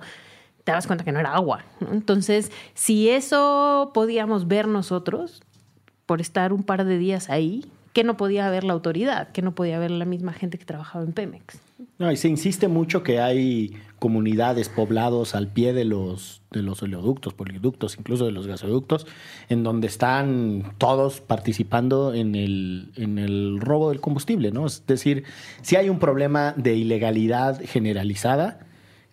te 0.63 0.71
das 0.71 0.87
cuenta 0.87 1.03
que 1.03 1.11
no 1.11 1.19
era 1.19 1.33
agua. 1.33 1.63
Entonces, 1.91 2.51
si 2.73 3.09
eso 3.09 3.91
podíamos 3.93 4.47
ver 4.47 4.67
nosotros 4.67 5.41
por 6.05 6.21
estar 6.21 6.53
un 6.53 6.63
par 6.63 6.85
de 6.85 6.97
días 6.97 7.29
ahí, 7.29 7.65
¿qué 7.93 8.03
no 8.03 8.17
podía 8.17 8.49
ver 8.49 8.63
la 8.63 8.73
autoridad? 8.73 9.29
¿Qué 9.31 9.41
no 9.41 9.53
podía 9.53 9.79
ver 9.79 9.91
la 9.91 10.05
misma 10.05 10.33
gente 10.33 10.57
que 10.57 10.65
trabajaba 10.65 11.03
en 11.03 11.13
Pemex? 11.13 11.59
No, 11.97 12.11
y 12.11 12.17
se 12.17 12.27
insiste 12.27 12.67
mucho 12.67 13.03
que 13.03 13.19
hay 13.19 13.75
comunidades, 13.99 14.69
poblados 14.69 15.35
al 15.35 15.47
pie 15.47 15.73
de 15.73 15.85
los, 15.85 16.41
de 16.51 16.63
los 16.63 16.81
oleoductos, 16.81 17.33
poliductos, 17.33 17.97
incluso 17.97 18.25
de 18.25 18.31
los 18.31 18.47
gasoductos, 18.47 19.05
en 19.49 19.63
donde 19.63 19.87
están 19.87 20.73
todos 20.77 21.21
participando 21.21 22.13
en 22.13 22.35
el, 22.35 22.91
en 22.95 23.19
el 23.19 23.59
robo 23.59 23.89
del 23.89 24.01
combustible, 24.01 24.51
¿no? 24.51 24.65
Es 24.65 24.85
decir, 24.87 25.23
si 25.61 25.75
hay 25.75 25.89
un 25.89 25.99
problema 25.99 26.53
de 26.57 26.75
ilegalidad 26.75 27.61
generalizada, 27.63 28.59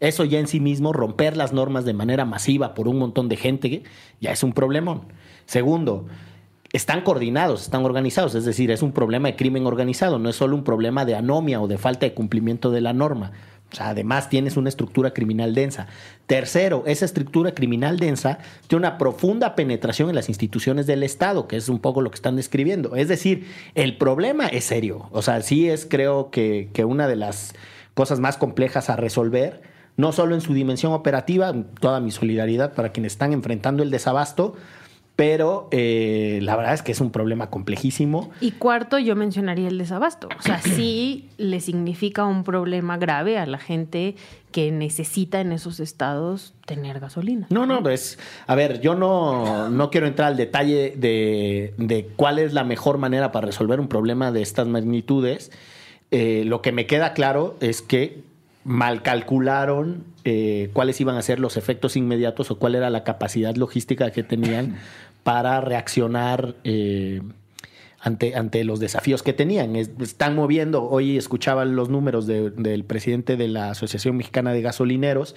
eso 0.01 0.25
ya 0.25 0.39
en 0.39 0.47
sí 0.47 0.61
mismo, 0.61 0.93
romper 0.93 1.37
las 1.37 1.53
normas 1.53 1.85
de 1.85 1.95
manera 1.95 2.25
masiva 2.25 2.75
por 2.75 2.89
un 2.89 2.99
montón 2.99 3.29
de 3.29 3.37
gente, 3.37 3.83
ya 4.21 4.33
es 4.33 4.43
un 4.43 4.53
problemón. 4.53 5.03
Segundo, 5.47 6.07
están 6.73 7.01
coordinados, 7.01 7.63
están 7.63 7.85
organizados, 7.85 8.35
es 8.35 8.45
decir, 8.45 8.71
es 8.71 8.83
un 8.83 8.93
problema 8.93 9.29
de 9.29 9.37
crimen 9.37 9.67
organizado, 9.67 10.19
no 10.19 10.29
es 10.29 10.37
solo 10.37 10.55
un 10.55 10.65
problema 10.65 11.05
de 11.05 11.15
anomia 11.15 11.61
o 11.61 11.69
de 11.69 11.79
falta 11.79 12.07
de 12.07 12.15
cumplimiento 12.15 12.71
de 12.71 12.81
la 12.81 12.93
norma. 12.93 13.33
O 13.71 13.77
sea, 13.77 13.91
además 13.91 14.31
tienes 14.31 14.57
una 14.57 14.71
estructura 14.71 15.13
criminal 15.13 15.55
densa. 15.55 15.89
Tercero, 16.27 16.85
esa 16.87 17.05
estructura 17.05 17.53
criminal 17.53 17.99
densa 17.99 18.39
tiene 18.67 18.87
una 18.87 18.97
profunda 18.97 19.55
penetración 19.55 20.09
en 20.09 20.15
las 20.15 20.31
instituciones 20.31 20.87
del 20.87 21.03
Estado, 21.03 21.49
que 21.49 21.57
es 21.57 21.69
un 21.69 21.79
poco 21.79 22.01
lo 22.01 22.11
que 22.11 22.15
están 22.15 22.37
describiendo. 22.37 22.97
Es 22.97 23.09
decir, 23.09 23.47
el 23.75 23.99
problema 23.99 24.47
es 24.47 24.65
serio. 24.65 25.09
O 25.13 25.21
sea, 25.21 25.43
sí 25.43 25.69
es 25.69 25.85
creo 25.85 26.31
que, 26.31 26.71
que 26.73 26.87
una 26.87 27.09
de 27.09 27.17
las 27.17 27.55
cosas 27.93 28.21
más 28.21 28.39
complejas 28.39 28.89
a 28.89 28.97
resolver 28.97 29.61
no 29.99 30.13
solo 30.13 30.35
en 30.35 30.41
su 30.41 30.55
dimensión 30.55 30.93
operativa, 30.93 31.53
toda 31.81 32.01
mi 32.01 32.13
solidaridad 32.13 32.73
para 32.73 32.93
quienes 32.93 33.13
están 33.13 33.33
enfrentando 33.33 33.83
el 33.83 33.91
desabasto, 33.91 34.55
pero 35.17 35.67
eh, 35.73 36.39
la 36.43 36.55
verdad 36.55 36.75
es 36.75 36.83
que 36.83 36.93
es 36.93 37.01
un 37.01 37.11
problema 37.11 37.51
complejísimo. 37.51 38.31
Y 38.41 38.53
cuarto, 38.53 39.01
yo 39.01 39.17
mencionaría 39.17 39.67
el 39.67 39.77
desabasto. 39.77 40.29
O 40.39 40.43
sea, 40.43 40.63
sí 40.63 41.29
le 41.37 41.59
significa 41.59 42.25
un 42.25 42.45
problema 42.45 42.97
grave 42.97 43.39
a 43.39 43.47
la 43.47 43.59
gente 43.59 44.15
que 44.53 44.71
necesita 44.71 45.41
en 45.41 45.51
esos 45.51 45.81
estados 45.81 46.55
tener 46.65 47.01
gasolina. 47.01 47.49
No, 47.51 47.67
no, 47.67 47.83
pues, 47.83 48.21
a 48.47 48.55
ver, 48.55 48.81
yo 48.81 48.95
no, 48.95 49.69
no 49.69 49.91
quiero 49.91 50.07
entrar 50.07 50.29
al 50.29 50.37
detalle 50.37 50.95
de, 50.97 51.75
de, 51.77 52.09
cuál 52.15 52.39
es 52.39 52.53
la 52.53 52.63
mejor 52.63 52.99
manera 52.99 53.33
para 53.33 53.47
resolver 53.47 53.81
un 53.81 53.89
problema 53.89 54.31
de 54.31 54.43
estas 54.43 54.69
magnitudes. 54.69 55.51
Eh, 56.13 56.45
lo 56.47 56.63
que 56.63 56.71
me 56.71 56.87
queda 56.87 57.13
claro 57.13 57.57
es 57.59 57.83
que 57.83 58.23
mal 58.65 59.03
calcularon 59.03 60.05
eh, 60.25 60.71
cuáles 60.73 61.01
iban 61.01 61.17
a 61.17 61.23
ser 61.23 61.41
los 61.41 61.57
efectos 61.57 61.97
inmediatos 61.97 62.51
o 62.51 62.59
cuál 62.59 62.75
era 62.75 62.91
la 62.91 63.05
capacidad 63.05 63.55
logística 63.57 64.11
que 64.11 64.23
tenían 64.23 64.77
para 65.23 65.61
reaccionar 65.61 66.55
eh, 66.65 67.23
ante, 68.01 68.35
ante 68.35 68.65
los 68.65 68.81
desafíos 68.81 69.23
que 69.23 69.33
tenían. 69.33 69.77
están 69.77 70.35
moviendo, 70.35 70.85
hoy 70.85 71.17
escuchaban 71.17 71.77
los 71.77 71.89
números 71.89 72.27
del 72.27 72.85
presidente 72.85 73.37
de 73.37 73.49
la 73.49 73.71
Asociación 73.71 74.17
Mexicana 74.17 74.53
de 74.53 74.63
Gasolineros 74.63 75.35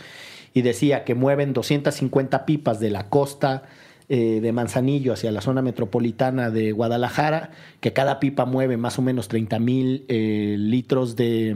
y 0.53 0.61
decía 0.61 1.03
que 1.03 1.15
mueven 1.15 1.53
250 1.53 2.45
pipas 2.45 2.79
de 2.79 2.89
la 2.89 3.07
costa 3.09 3.63
eh, 4.09 4.41
de 4.41 4.51
Manzanillo 4.51 5.13
hacia 5.13 5.31
la 5.31 5.39
zona 5.39 5.61
metropolitana 5.61 6.49
de 6.49 6.73
Guadalajara, 6.73 7.51
que 7.79 7.93
cada 7.93 8.19
pipa 8.19 8.45
mueve 8.45 8.75
más 8.75 8.99
o 8.99 9.01
menos 9.01 9.29
30 9.29 9.59
mil 9.59 10.05
litros 10.09 11.15
de 11.15 11.55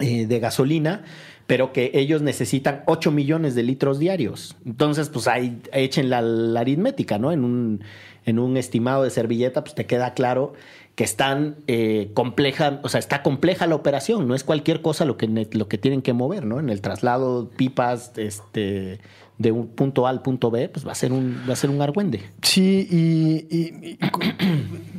eh, 0.00 0.26
de 0.26 0.40
gasolina, 0.40 1.02
pero 1.46 1.72
que 1.72 1.90
ellos 1.94 2.22
necesitan 2.22 2.82
8 2.86 3.10
millones 3.10 3.54
de 3.54 3.62
litros 3.62 3.98
diarios. 3.98 4.56
Entonces, 4.64 5.08
pues 5.08 5.26
ahí 5.26 5.60
echen 5.72 6.10
la, 6.10 6.18
aritmética, 6.60 7.18
¿no? 7.18 7.32
En 7.32 7.44
un, 7.44 7.82
en 8.24 8.38
un 8.38 8.56
estimado 8.56 9.02
de 9.02 9.10
servilleta, 9.10 9.62
pues 9.62 9.74
te 9.74 9.86
queda 9.86 10.14
claro 10.14 10.52
que 10.94 11.04
están 11.04 11.56
eh, 11.66 12.10
compleja, 12.14 12.80
o 12.82 12.88
sea, 12.88 12.98
está 12.98 13.22
compleja 13.22 13.66
la 13.66 13.74
operación, 13.74 14.28
no 14.28 14.34
es 14.34 14.44
cualquier 14.44 14.82
cosa 14.82 15.04
lo 15.04 15.16
que, 15.16 15.26
lo 15.26 15.68
que 15.68 15.78
tienen 15.78 16.02
que 16.02 16.12
mover, 16.12 16.44
¿no? 16.44 16.60
En 16.60 16.68
el 16.68 16.80
traslado, 16.80 17.48
pipas, 17.56 18.12
este 18.16 19.00
de 19.40 19.52
un 19.52 19.68
punto 19.68 20.06
A 20.06 20.10
al 20.10 20.20
punto 20.20 20.50
B, 20.50 20.68
pues 20.68 20.86
va 20.86 20.92
a 20.92 20.94
ser 20.94 21.12
un, 21.12 21.34
va 21.48 21.54
a 21.54 21.56
ser 21.56 21.70
un 21.70 21.80
argüende. 21.80 22.20
Sí, 22.42 22.86
y, 22.90 23.98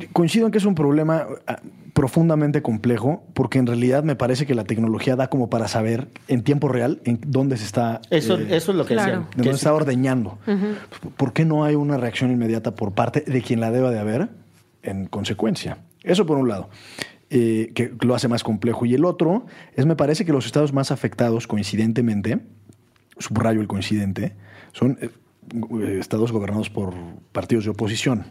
coincido 0.12 0.46
en 0.46 0.52
que 0.52 0.58
es 0.58 0.64
un 0.64 0.74
problema 0.74 1.28
ah, 1.46 1.60
profundamente 1.92 2.60
complejo, 2.60 3.22
porque 3.34 3.60
en 3.60 3.68
realidad 3.68 4.02
me 4.02 4.16
parece 4.16 4.44
que 4.44 4.56
la 4.56 4.64
tecnología 4.64 5.14
da 5.14 5.30
como 5.30 5.48
para 5.48 5.68
saber 5.68 6.08
en 6.26 6.42
tiempo 6.42 6.66
real 6.66 7.00
en 7.04 7.20
dónde 7.24 7.56
se 7.56 7.64
está. 7.64 8.00
Eso, 8.10 8.36
eh, 8.36 8.48
eso 8.50 8.72
es 8.72 8.78
lo 8.78 8.84
que 8.84 8.94
claro. 8.94 9.28
dónde 9.36 9.50
se 9.50 9.56
está 9.58 9.72
ordeñando. 9.72 10.38
¿Por 11.16 11.32
qué 11.32 11.44
no 11.44 11.62
hay 11.62 11.76
una 11.76 11.96
reacción 11.96 12.32
inmediata 12.32 12.74
por 12.74 12.94
parte 12.94 13.20
de 13.20 13.42
quien 13.42 13.60
la 13.60 13.70
deba 13.70 13.92
de 13.92 14.00
haber 14.00 14.30
en 14.82 15.06
consecuencia? 15.06 15.78
Eso 16.02 16.26
por 16.26 16.36
un 16.36 16.48
lado. 16.48 16.68
Eh, 17.30 17.70
que 17.74 17.92
lo 18.00 18.16
hace 18.16 18.26
más 18.26 18.42
complejo. 18.42 18.86
Y 18.86 18.94
el 18.94 19.04
otro 19.04 19.46
es, 19.76 19.86
me 19.86 19.94
parece 19.94 20.24
que 20.24 20.32
los 20.32 20.46
estados 20.46 20.72
más 20.72 20.90
afectados, 20.90 21.46
coincidentemente, 21.46 22.40
subrayo 23.22 23.60
el 23.60 23.68
coincidente, 23.68 24.34
son 24.72 24.98
eh, 25.00 25.10
estados 25.98 26.32
gobernados 26.32 26.70
por 26.70 26.94
partidos 27.32 27.64
de 27.64 27.70
oposición. 27.70 28.26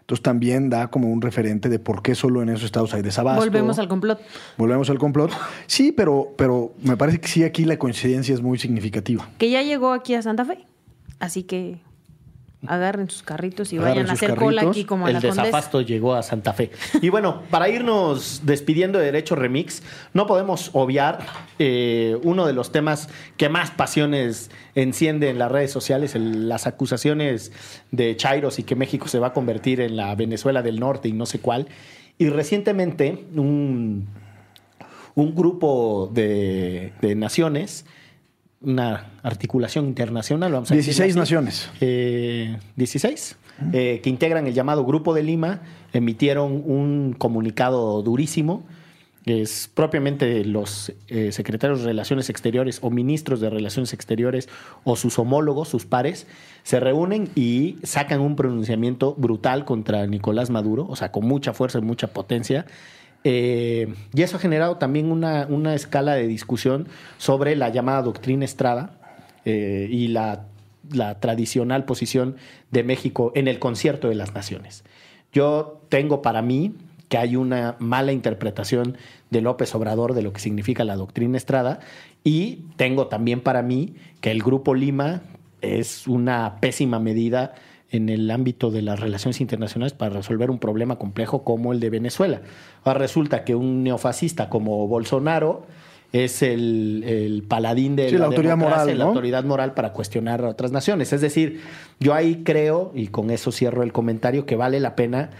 Entonces 0.00 0.22
también 0.22 0.70
da 0.70 0.88
como 0.88 1.08
un 1.08 1.22
referente 1.22 1.68
de 1.68 1.78
por 1.78 2.02
qué 2.02 2.16
solo 2.16 2.42
en 2.42 2.48
esos 2.48 2.64
estados 2.64 2.92
hay 2.94 3.02
desabasto. 3.02 3.44
Volvemos 3.44 3.78
al 3.78 3.86
complot. 3.86 4.20
Volvemos 4.56 4.90
al 4.90 4.98
complot. 4.98 5.30
Sí, 5.66 5.92
pero, 5.92 6.32
pero 6.36 6.72
me 6.82 6.96
parece 6.96 7.20
que 7.20 7.28
sí 7.28 7.44
aquí 7.44 7.64
la 7.64 7.78
coincidencia 7.78 8.34
es 8.34 8.42
muy 8.42 8.58
significativa. 8.58 9.28
Que 9.38 9.50
ya 9.50 9.62
llegó 9.62 9.92
aquí 9.92 10.14
a 10.14 10.22
Santa 10.22 10.44
Fe. 10.44 10.66
Así 11.20 11.44
que 11.44 11.78
agarren 12.66 13.08
sus 13.08 13.22
carritos 13.22 13.72
y 13.72 13.78
vayan 13.78 14.08
a 14.08 14.12
hacer 14.12 14.34
cola 14.34 14.62
aquí 14.62 14.84
como 14.84 15.08
El 15.08 15.14
la 15.14 15.20
desafasto 15.20 15.80
llegó 15.80 16.14
a 16.14 16.22
Santa 16.22 16.52
Fe. 16.52 16.70
Y 17.00 17.08
bueno, 17.08 17.42
para 17.50 17.68
irnos 17.68 18.42
despidiendo 18.44 18.98
de 18.98 19.06
Derecho 19.06 19.34
Remix, 19.34 19.82
no 20.12 20.26
podemos 20.26 20.70
obviar 20.74 21.24
eh, 21.58 22.18
uno 22.22 22.46
de 22.46 22.52
los 22.52 22.72
temas 22.72 23.08
que 23.36 23.48
más 23.48 23.70
pasiones 23.70 24.50
enciende 24.74 25.30
en 25.30 25.38
las 25.38 25.50
redes 25.50 25.72
sociales, 25.72 26.14
las 26.14 26.66
acusaciones 26.66 27.52
de 27.90 28.16
Chairos 28.16 28.58
y 28.58 28.62
que 28.62 28.76
México 28.76 29.08
se 29.08 29.18
va 29.18 29.28
a 29.28 29.32
convertir 29.32 29.80
en 29.80 29.96
la 29.96 30.14
Venezuela 30.14 30.62
del 30.62 30.80
Norte 30.80 31.08
y 31.08 31.12
no 31.12 31.26
sé 31.26 31.40
cuál. 31.40 31.68
Y 32.18 32.28
recientemente 32.28 33.24
un 33.34 34.06
un 35.14 35.34
grupo 35.34 36.10
de, 36.12 36.92
de 37.00 37.14
naciones, 37.14 37.84
una 38.62 39.06
articulación 39.22 39.86
internacional, 39.86 40.52
vamos 40.52 40.70
a 40.70 40.74
16 40.74 40.98
decirlo 40.98 41.22
así, 41.22 41.34
naciones. 41.34 41.70
eh, 41.80 42.58
16, 42.76 43.36
eh, 43.72 44.00
que 44.02 44.10
integran 44.10 44.46
el 44.46 44.54
llamado 44.54 44.84
Grupo 44.84 45.14
de 45.14 45.22
Lima, 45.22 45.62
emitieron 45.92 46.62
un 46.66 47.14
comunicado 47.16 48.02
durísimo. 48.02 48.64
Es 49.26 49.70
propiamente 49.72 50.44
los 50.46 50.92
eh, 51.08 51.30
secretarios 51.32 51.80
de 51.80 51.86
Relaciones 51.86 52.30
Exteriores 52.30 52.78
o 52.82 52.90
ministros 52.90 53.40
de 53.40 53.50
Relaciones 53.50 53.92
Exteriores 53.92 54.48
o 54.84 54.96
sus 54.96 55.18
homólogos, 55.18 55.68
sus 55.68 55.84
pares, 55.84 56.26
se 56.62 56.80
reúnen 56.80 57.28
y 57.34 57.76
sacan 57.82 58.20
un 58.20 58.34
pronunciamiento 58.34 59.14
brutal 59.14 59.66
contra 59.66 60.06
Nicolás 60.06 60.48
Maduro, 60.48 60.86
o 60.88 60.96
sea, 60.96 61.12
con 61.12 61.26
mucha 61.26 61.52
fuerza 61.52 61.78
y 61.78 61.82
mucha 61.82 62.08
potencia. 62.08 62.66
Eh, 63.24 63.94
y 64.14 64.22
eso 64.22 64.36
ha 64.36 64.40
generado 64.40 64.76
también 64.76 65.12
una, 65.12 65.46
una 65.48 65.74
escala 65.74 66.14
de 66.14 66.26
discusión 66.26 66.88
sobre 67.18 67.54
la 67.56 67.68
llamada 67.68 68.02
doctrina 68.02 68.44
Estrada 68.44 68.98
eh, 69.44 69.88
y 69.90 70.08
la, 70.08 70.46
la 70.90 71.20
tradicional 71.20 71.84
posición 71.84 72.36
de 72.70 72.82
México 72.82 73.32
en 73.34 73.48
el 73.48 73.58
concierto 73.58 74.08
de 74.08 74.14
las 74.14 74.34
naciones. 74.34 74.84
Yo 75.32 75.80
tengo 75.88 76.22
para 76.22 76.42
mí 76.42 76.74
que 77.08 77.18
hay 77.18 77.36
una 77.36 77.76
mala 77.78 78.12
interpretación 78.12 78.96
de 79.30 79.40
López 79.40 79.74
Obrador 79.74 80.14
de 80.14 80.22
lo 80.22 80.32
que 80.32 80.40
significa 80.40 80.84
la 80.84 80.96
doctrina 80.96 81.36
Estrada 81.36 81.80
y 82.24 82.66
tengo 82.76 83.08
también 83.08 83.40
para 83.40 83.62
mí 83.62 83.94
que 84.20 84.30
el 84.30 84.42
Grupo 84.42 84.74
Lima 84.74 85.22
es 85.60 86.06
una 86.06 86.56
pésima 86.60 86.98
medida 86.98 87.54
en 87.90 88.08
el 88.08 88.30
ámbito 88.30 88.70
de 88.70 88.82
las 88.82 89.00
relaciones 89.00 89.40
internacionales 89.40 89.92
para 89.92 90.14
resolver 90.14 90.50
un 90.50 90.58
problema 90.58 90.96
complejo 90.96 91.44
como 91.44 91.72
el 91.72 91.80
de 91.80 91.90
Venezuela. 91.90 92.42
Ahora 92.84 93.00
resulta 93.00 93.44
que 93.44 93.54
un 93.54 93.82
neofascista 93.82 94.48
como 94.48 94.86
Bolsonaro 94.86 95.66
es 96.12 96.42
el, 96.42 97.04
el 97.06 97.42
paladín 97.44 97.96
de 97.96 98.10
Sí, 98.10 98.18
la 98.18 98.26
autoridad 98.26 98.56
moral, 98.56 98.98
la 98.98 99.04
autoridad 99.04 99.44
moral 99.44 99.74
para 99.74 99.92
cuestionar 99.92 100.44
a 100.44 100.48
otras 100.48 100.72
naciones. 100.72 101.12
Es 101.12 101.20
decir, 101.20 101.60
yo 102.00 102.14
ahí 102.14 102.42
creo, 102.44 102.92
y 102.94 103.08
con 103.08 103.30
eso 103.30 103.52
cierro 103.52 103.82
el 103.82 103.92
comentario, 103.92 104.46
que 104.46 104.56
vale 104.56 104.80
la 104.80 104.96
pena 104.96 105.30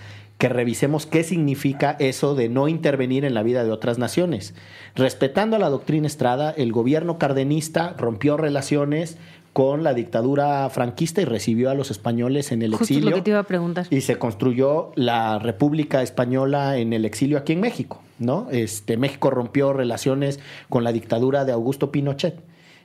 que 0.40 0.48
revisemos 0.48 1.04
qué 1.04 1.22
significa 1.22 1.96
eso 1.98 2.34
de 2.34 2.48
no 2.48 2.66
intervenir 2.66 3.26
en 3.26 3.34
la 3.34 3.42
vida 3.42 3.62
de 3.62 3.70
otras 3.70 3.98
naciones. 3.98 4.54
Respetando 4.94 5.56
a 5.56 5.58
la 5.58 5.68
doctrina 5.68 6.06
Estrada, 6.06 6.50
el 6.56 6.72
gobierno 6.72 7.18
cardenista 7.18 7.94
rompió 7.98 8.38
relaciones 8.38 9.18
con 9.52 9.82
la 9.82 9.94
dictadura 9.94 10.68
franquista 10.70 11.20
y 11.20 11.24
recibió 11.24 11.70
a 11.70 11.74
los 11.74 11.90
españoles 11.90 12.52
en 12.52 12.62
el 12.62 12.70
Justo 12.70 12.84
exilio. 12.84 13.10
lo 13.10 13.16
que 13.16 13.22
te 13.22 13.30
iba 13.30 13.40
a 13.40 13.44
preguntar. 13.44 13.86
Y 13.90 14.00
se 14.02 14.16
construyó 14.16 14.92
la 14.94 15.38
República 15.38 16.02
Española 16.02 16.78
en 16.78 16.92
el 16.92 17.04
exilio 17.04 17.38
aquí 17.38 17.54
en 17.54 17.60
México, 17.60 18.00
¿no? 18.18 18.48
Este, 18.50 18.96
México 18.96 19.30
rompió 19.30 19.72
relaciones 19.72 20.38
con 20.68 20.84
la 20.84 20.92
dictadura 20.92 21.44
de 21.44 21.52
Augusto 21.52 21.90
Pinochet. 21.90 22.40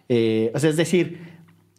Eh, 0.09 0.51
o 0.53 0.59
sea, 0.59 0.69
es 0.69 0.77
decir, 0.77 1.34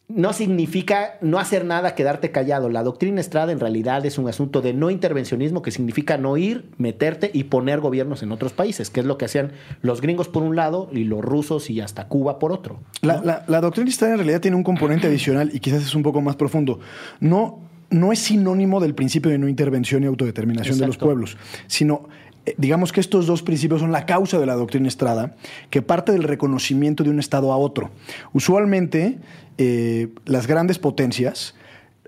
no 0.09 0.33
significa 0.33 1.15
no 1.21 1.39
hacer 1.41 1.65
nada, 1.65 1.97
quedarte 1.97 2.31
callado. 2.31 2.69
La 2.69 2.85
doctrina 2.85 3.21
Estrada 3.21 3.51
en 3.51 3.59
realidad 3.59 4.07
es 4.07 4.19
un 4.19 4.29
asunto 4.29 4.63
de 4.63 4.73
no 4.73 4.91
intervencionismo 4.91 5.63
que 5.63 5.73
significa 5.73 6.17
no 6.17 6.37
ir, 6.37 6.71
meterte 6.79 7.29
y 7.35 7.45
poner 7.45 7.81
gobiernos 7.81 8.23
en 8.23 8.31
otros 8.31 8.53
países, 8.53 8.89
que 8.91 9.01
es 9.01 9.07
lo 9.07 9.19
que 9.19 9.25
hacían 9.25 9.51
los 9.83 10.01
gringos 10.01 10.29
por 10.29 10.45
un 10.45 10.55
lado 10.55 10.89
y 10.93 11.03
los 11.05 11.23
rusos 11.25 11.71
y 11.71 11.81
hasta 11.81 12.07
Cuba 12.07 12.39
por 12.39 12.53
otro. 12.53 12.79
La, 13.03 13.21
la- 13.21 13.45
la 13.49 13.61
doctrina 13.61 13.91
Estrada 13.91 14.13
en 14.15 14.19
realidad 14.21 14.41
tiene 14.41 14.57
un 14.57 14.63
componente 14.63 15.09
adicional 15.09 15.51
y 15.53 15.59
quizás 15.59 15.83
es 15.83 15.95
un 15.97 16.05
poco 16.05 16.21
más 16.21 16.37
profundo. 16.37 16.79
No, 17.19 17.59
no 17.91 18.13
es 18.13 18.21
sinónimo 18.21 18.79
del 18.81 18.95
principio 18.95 19.31
de 19.33 19.39
no 19.39 19.49
intervención 19.49 20.05
y 20.05 20.07
autodeterminación 20.07 20.79
de 20.79 20.87
los 20.87 20.99
pueblos, 20.99 21.37
sino 21.67 22.09
eh, 22.47 22.55
digamos 22.59 22.93
que 22.93 23.01
estos 23.01 23.27
dos 23.27 23.43
principios 23.43 23.81
son 23.81 23.91
la 23.91 24.07
causa 24.07 24.39
de 24.39 24.47
la 24.47 24.55
doctrina 24.55 24.87
Estrada, 24.87 25.35
que 25.71 25.83
parte 25.83 26.13
del 26.13 26.23
reconocimiento 26.23 27.03
de 27.03 27.11
un 27.11 27.19
Estado 27.19 27.53
a 27.53 27.57
otro. 27.57 27.91
Usualmente, 28.33 29.19
eh, 29.59 30.09
las 30.25 30.47
grandes 30.47 30.79
potencias 30.79 31.55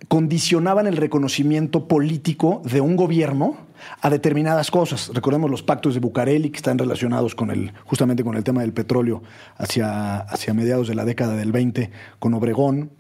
condicionaban 0.06 0.86
el 0.86 0.96
reconocimiento 0.96 1.88
político 1.88 2.62
de 2.64 2.80
un 2.80 2.96
gobierno 2.96 3.56
a 4.00 4.10
determinadas 4.10 4.70
cosas. 4.70 5.10
Recordemos 5.12 5.50
los 5.50 5.62
pactos 5.62 5.94
de 5.94 6.00
Bucareli 6.00 6.50
que 6.50 6.56
están 6.56 6.78
relacionados 6.78 7.34
con 7.34 7.50
el, 7.50 7.72
justamente 7.84 8.22
con 8.22 8.36
el 8.36 8.44
tema 8.44 8.60
del 8.60 8.72
petróleo 8.72 9.22
hacia, 9.56 10.18
hacia 10.18 10.54
mediados 10.54 10.88
de 10.88 10.94
la 10.94 11.04
década 11.04 11.34
del 11.34 11.52
20 11.52 11.90
con 12.18 12.34
Obregón. 12.34 12.90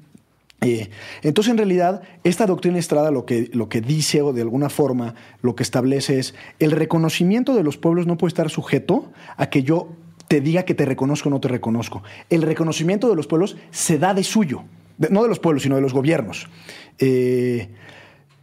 Eh, 0.60 0.90
entonces, 1.22 1.52
en 1.52 1.58
realidad, 1.58 2.02
esta 2.24 2.46
doctrina 2.46 2.78
Estrada 2.78 3.12
lo 3.12 3.26
que, 3.26 3.48
lo 3.52 3.68
que 3.68 3.80
dice 3.80 4.22
o 4.22 4.32
de 4.32 4.42
alguna 4.42 4.68
forma 4.68 5.14
lo 5.40 5.54
que 5.54 5.62
establece 5.62 6.18
es 6.18 6.34
el 6.58 6.72
reconocimiento 6.72 7.54
de 7.54 7.62
los 7.62 7.78
pueblos 7.78 8.06
no 8.06 8.18
puede 8.18 8.30
estar 8.30 8.50
sujeto 8.50 9.12
a 9.36 9.50
que 9.50 9.62
yo 9.62 9.90
te 10.28 10.40
diga 10.40 10.64
que 10.64 10.74
te 10.74 10.84
reconozco 10.84 11.28
o 11.28 11.32
no 11.32 11.40
te 11.40 11.48
reconozco. 11.48 12.02
El 12.30 12.42
reconocimiento 12.42 13.08
de 13.08 13.16
los 13.16 13.26
pueblos 13.26 13.56
se 13.70 13.98
da 13.98 14.14
de 14.14 14.22
suyo, 14.22 14.64
no 15.10 15.22
de 15.22 15.28
los 15.28 15.40
pueblos, 15.40 15.62
sino 15.62 15.76
de 15.76 15.82
los 15.82 15.92
gobiernos. 15.92 16.48
Eh, 16.98 17.68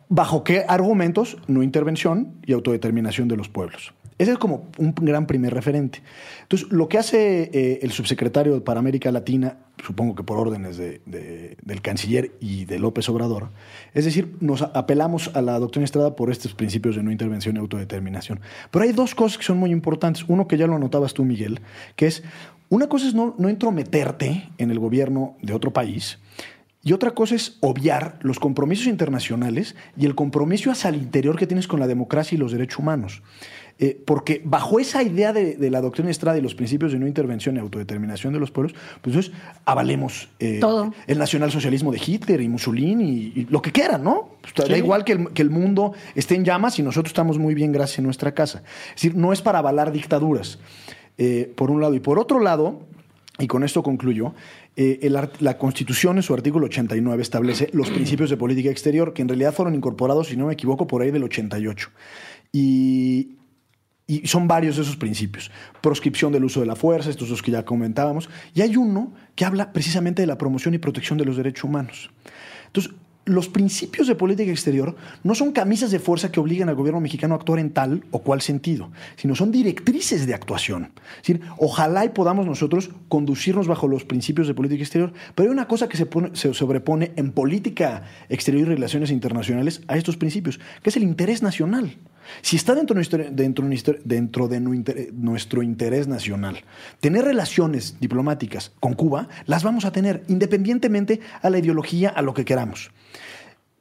¿Bajo 0.10 0.44
qué 0.44 0.66
argumentos? 0.68 1.38
No 1.48 1.64
intervención 1.64 2.36
y 2.46 2.54
autodeterminación 2.54 3.28
de 3.28 3.38
los 3.38 3.50
pueblos. 3.50 3.95
Ese 4.18 4.32
es 4.32 4.38
como 4.38 4.70
un 4.78 4.94
gran 4.96 5.28
primer 5.28 5.54
referente. 5.54 6.02
Entonces, 6.44 6.72
lo 6.72 6.88
que 6.88 6.98
hace 6.98 7.50
eh, 7.54 7.80
el 7.82 7.92
subsecretario 7.92 8.64
para 8.64 8.80
América 8.80 9.12
Latina, 9.12 9.58
supongo 9.86 10.16
que 10.16 10.24
por 10.24 10.38
órdenes 10.38 10.78
de- 10.78 11.02
de- 11.06 11.58
del 11.62 11.82
canciller 11.82 12.32
y 12.40 12.64
de 12.64 12.80
López 12.80 13.10
Obrador, 13.10 13.50
es 13.94 14.06
decir, 14.06 14.34
nos 14.40 14.62
apelamos 14.62 15.32
a 15.36 15.42
la 15.42 15.60
doctrina 15.60 15.84
Estrada 15.84 16.16
por 16.16 16.32
estos 16.32 16.54
principios 16.54 16.96
de 16.96 17.04
no 17.04 17.12
intervención 17.12 17.58
y 17.58 17.60
autodeterminación. 17.60 18.40
Pero 18.72 18.86
hay 18.86 18.94
dos 18.94 19.16
cosas 19.16 19.38
que 19.38 19.44
son 19.44 19.58
muy 19.58 19.72
importantes. 19.72 20.24
Uno 20.30 20.48
que 20.48 20.58
ya 20.58 20.66
lo 20.68 20.76
anotabas 20.78 21.14
tú, 21.14 21.26
Miguel, 21.26 21.60
que 21.98 22.08
es, 22.08 22.24
una 22.70 22.88
cosa 22.88 23.08
es 23.10 23.14
no, 23.14 23.36
no 23.38 23.50
entrometerte 23.50 24.50
en 24.58 24.72
el 24.72 24.80
gobierno 24.80 25.36
de 25.42 25.54
otro 25.54 25.74
país, 25.74 26.20
y 26.84 26.94
otra 26.94 27.12
cosa 27.12 27.34
es 27.34 27.58
obviar 27.62 28.20
los 28.22 28.38
compromisos 28.40 28.86
internacionales 28.86 29.76
y 29.98 30.06
el 30.06 30.14
compromiso 30.14 30.70
hacia 30.70 30.92
el 30.92 30.98
interior 30.98 31.36
que 31.36 31.48
tienes 31.48 31.68
con 31.68 31.80
la 31.80 31.88
democracia 31.88 32.36
y 32.36 32.40
los 32.40 32.52
derechos 32.52 32.78
humanos. 32.78 33.24
Eh, 33.78 34.02
porque 34.06 34.42
bajo 34.46 34.80
esa 34.80 35.04
idea 35.04 35.34
de, 35.34 35.56
de 35.58 35.70
la 35.70 35.82
doctrina 35.82 36.10
Estrada 36.10 36.38
y 36.38 36.42
los 36.42 36.56
principios 36.56 36.94
de 36.94 37.00
no 37.00 37.08
intervención 37.08 37.58
y 37.58 37.60
autodeterminación 37.60 38.32
de 38.32 38.40
los 38.40 38.50
pueblos, 38.50 38.74
pues 39.02 39.14
entonces 39.14 39.34
avalemos 39.66 40.30
eh, 40.40 40.60
Todo. 40.62 40.94
el 41.08 41.18
nacionalsocialismo 41.18 41.92
de 41.92 42.02
Hitler 42.06 42.40
y 42.40 42.48
Mussolini 42.48 43.04
y, 43.04 43.34
y 43.42 43.48
lo 43.50 43.62
que 43.62 43.74
quieran, 43.74 44.02
¿no? 44.04 44.30
Pues, 44.42 44.70
Da 44.70 44.78
igual 44.78 45.04
que 45.04 45.14
el, 45.14 45.30
que 45.32 45.42
el 45.42 45.50
mundo 45.50 45.94
esté 46.16 46.36
en 46.36 46.46
llamas 46.46 46.80
y 46.80 46.84
nosotros 46.84 47.10
estamos 47.10 47.38
muy 47.38 47.54
bien 47.54 47.74
gracias 47.74 48.00
en 48.00 48.06
nuestra 48.06 48.34
casa. 48.34 48.64
Es 48.90 49.02
decir, 49.02 49.16
no 49.16 49.34
es 49.34 49.42
para 49.42 49.60
avalar 49.60 49.92
dictaduras, 49.92 50.60
eh, 51.18 51.52
por 51.56 51.70
un 51.70 51.82
lado. 51.82 51.96
Y 51.96 52.00
por 52.00 52.18
otro 52.18 52.40
lado, 52.40 52.88
y 53.40 53.48
con 53.48 53.64
esto 53.66 53.84
concluyo, 53.84 54.34
eh, 54.78 55.00
el 55.02 55.18
la 55.40 55.58
Constitución 55.58 56.16
en 56.16 56.24
su 56.24 56.34
artículo 56.34 56.68
89 56.68 57.22
establece 57.22 57.70
los 57.74 57.90
principios 57.90 58.30
de 58.30 58.38
política 58.38 58.70
exterior, 58.70 59.14
que 59.14 59.22
en 59.22 59.28
realidad 59.28 59.54
fueron 59.54 59.76
incorporados, 59.76 60.28
si 60.28 60.38
no 60.38 60.48
me 60.48 60.54
equivoco, 60.54 60.88
por 60.88 61.02
ahí 61.02 61.12
del 61.12 61.24
88. 61.24 61.90
Y, 62.54 63.35
y 64.08 64.28
son 64.28 64.48
varios 64.48 64.76
de 64.76 64.84
esos 64.84 64.98
principios. 64.98 65.52
Proscripción 65.82 66.32
del 66.32 66.46
uso 66.46 66.60
de 66.60 66.66
la 66.68 66.76
fuerza, 66.76 67.10
estos 67.10 67.30
dos 67.30 67.42
que 67.42 67.52
ya 67.52 67.66
comentábamos. 67.66 68.30
Y 68.54 68.62
hay 68.62 68.78
uno 68.78 69.14
que 69.36 69.46
habla 69.46 69.74
precisamente 69.74 70.22
de 70.22 70.28
la 70.28 70.38
promoción 70.38 70.74
y 70.74 70.78
protección 70.78 71.18
de 71.18 71.26
los 71.26 71.38
derechos 71.38 71.64
humanos. 71.64 72.12
Entonces, 72.68 72.94
los 73.28 73.50
principios 73.50 74.06
de 74.08 74.14
política 74.14 74.52
exterior 74.52 74.96
no 75.24 75.34
son 75.34 75.52
camisas 75.52 75.90
de 75.90 75.98
fuerza 75.98 76.32
que 76.32 76.40
obligan 76.40 76.70
al 76.70 76.76
gobierno 76.76 77.02
mexicano 77.02 77.34
a 77.34 77.38
actuar 77.38 77.58
en 77.58 77.72
tal 77.72 78.04
o 78.12 78.20
cual 78.20 78.42
sentido, 78.42 78.92
sino 79.16 79.34
son 79.34 79.52
directrices 79.52 80.28
de 80.28 80.36
actuación. 80.36 80.92
Es 81.16 81.28
decir, 81.28 81.42
ojalá 81.58 82.06
y 82.06 82.10
podamos 82.10 82.46
nosotros 82.46 82.92
conducirnos 83.08 83.68
bajo 83.68 83.88
los 83.88 84.06
principios 84.06 84.48
de 84.48 84.54
política 84.54 84.84
exterior, 84.84 85.12
pero 85.34 85.50
hay 85.50 85.54
una 85.54 85.68
cosa 85.68 85.90
que 85.90 85.98
se, 85.98 86.06
pone- 86.06 86.36
se 86.36 86.54
sobrepone 86.54 87.14
en 87.16 87.32
política 87.32 88.04
exterior 88.30 88.68
y 88.68 88.76
relaciones 88.76 89.10
internacionales 89.10 89.82
a 89.88 89.98
estos 89.98 90.18
principios, 90.18 90.60
que 90.84 90.92
es 90.92 90.96
el 90.96 91.02
interés 91.02 91.42
nacional. 91.42 91.98
Si 92.42 92.56
está 92.56 92.76
dentro 92.76 92.94
de 92.94 93.00
nuestro, 93.64 93.96
dentro 94.04 94.48
de 94.48 94.60
nuestro 94.60 95.64
interés 95.64 96.08
nacional, 96.08 96.64
tener 97.00 97.26
relaciones 97.26 98.00
diplomáticas 98.00 98.72
con 98.80 98.94
Cuba, 98.94 99.28
las 99.46 99.64
vamos 99.64 99.86
a 99.86 99.92
tener 99.92 100.24
independientemente 100.28 101.20
a 101.42 101.50
la 101.50 101.60
ideología, 101.60 102.10
a 102.10 102.22
lo 102.22 102.34
que 102.34 102.46
queramos. 102.46 102.92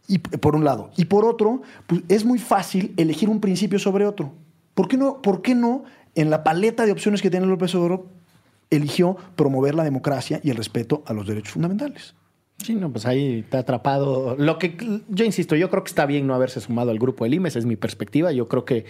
Y 0.06 0.18
por 0.18 0.54
un 0.54 0.64
lado. 0.64 0.90
Y 0.96 1.06
por 1.06 1.24
otro, 1.24 1.62
pues, 1.86 2.02
es 2.08 2.24
muy 2.24 2.38
fácil 2.38 2.92
elegir 2.96 3.30
un 3.30 3.40
principio 3.40 3.78
sobre 3.78 4.06
otro. 4.06 4.34
¿Por 4.74 4.88
qué 4.88 4.96
no, 4.96 5.22
por 5.22 5.40
qué 5.40 5.54
no 5.54 5.84
en 6.14 6.30
la 6.30 6.44
paleta 6.44 6.84
de 6.84 6.92
opciones 6.92 7.22
que 7.22 7.30
tiene 7.30 7.46
López 7.46 7.74
Obrador, 7.74 8.06
eligió 8.70 9.16
promover 9.36 9.74
la 9.74 9.84
democracia 9.84 10.40
y 10.42 10.50
el 10.50 10.56
respeto 10.56 11.02
a 11.06 11.12
los 11.12 11.26
derechos 11.26 11.52
fundamentales? 11.52 12.14
Sí, 12.58 12.74
no, 12.74 12.90
pues 12.90 13.04
ahí 13.06 13.40
está 13.40 13.60
atrapado. 13.60 14.36
Lo 14.38 14.58
que 14.58 14.76
yo 15.08 15.24
insisto, 15.24 15.56
yo 15.56 15.70
creo 15.70 15.84
que 15.84 15.88
está 15.88 16.06
bien 16.06 16.26
no 16.26 16.34
haberse 16.34 16.60
sumado 16.60 16.90
al 16.90 16.98
grupo 16.98 17.24
del 17.24 17.34
IMES, 17.34 17.56
es 17.56 17.66
mi 17.66 17.76
perspectiva. 17.76 18.32
Yo 18.32 18.48
creo 18.48 18.64
que 18.64 18.86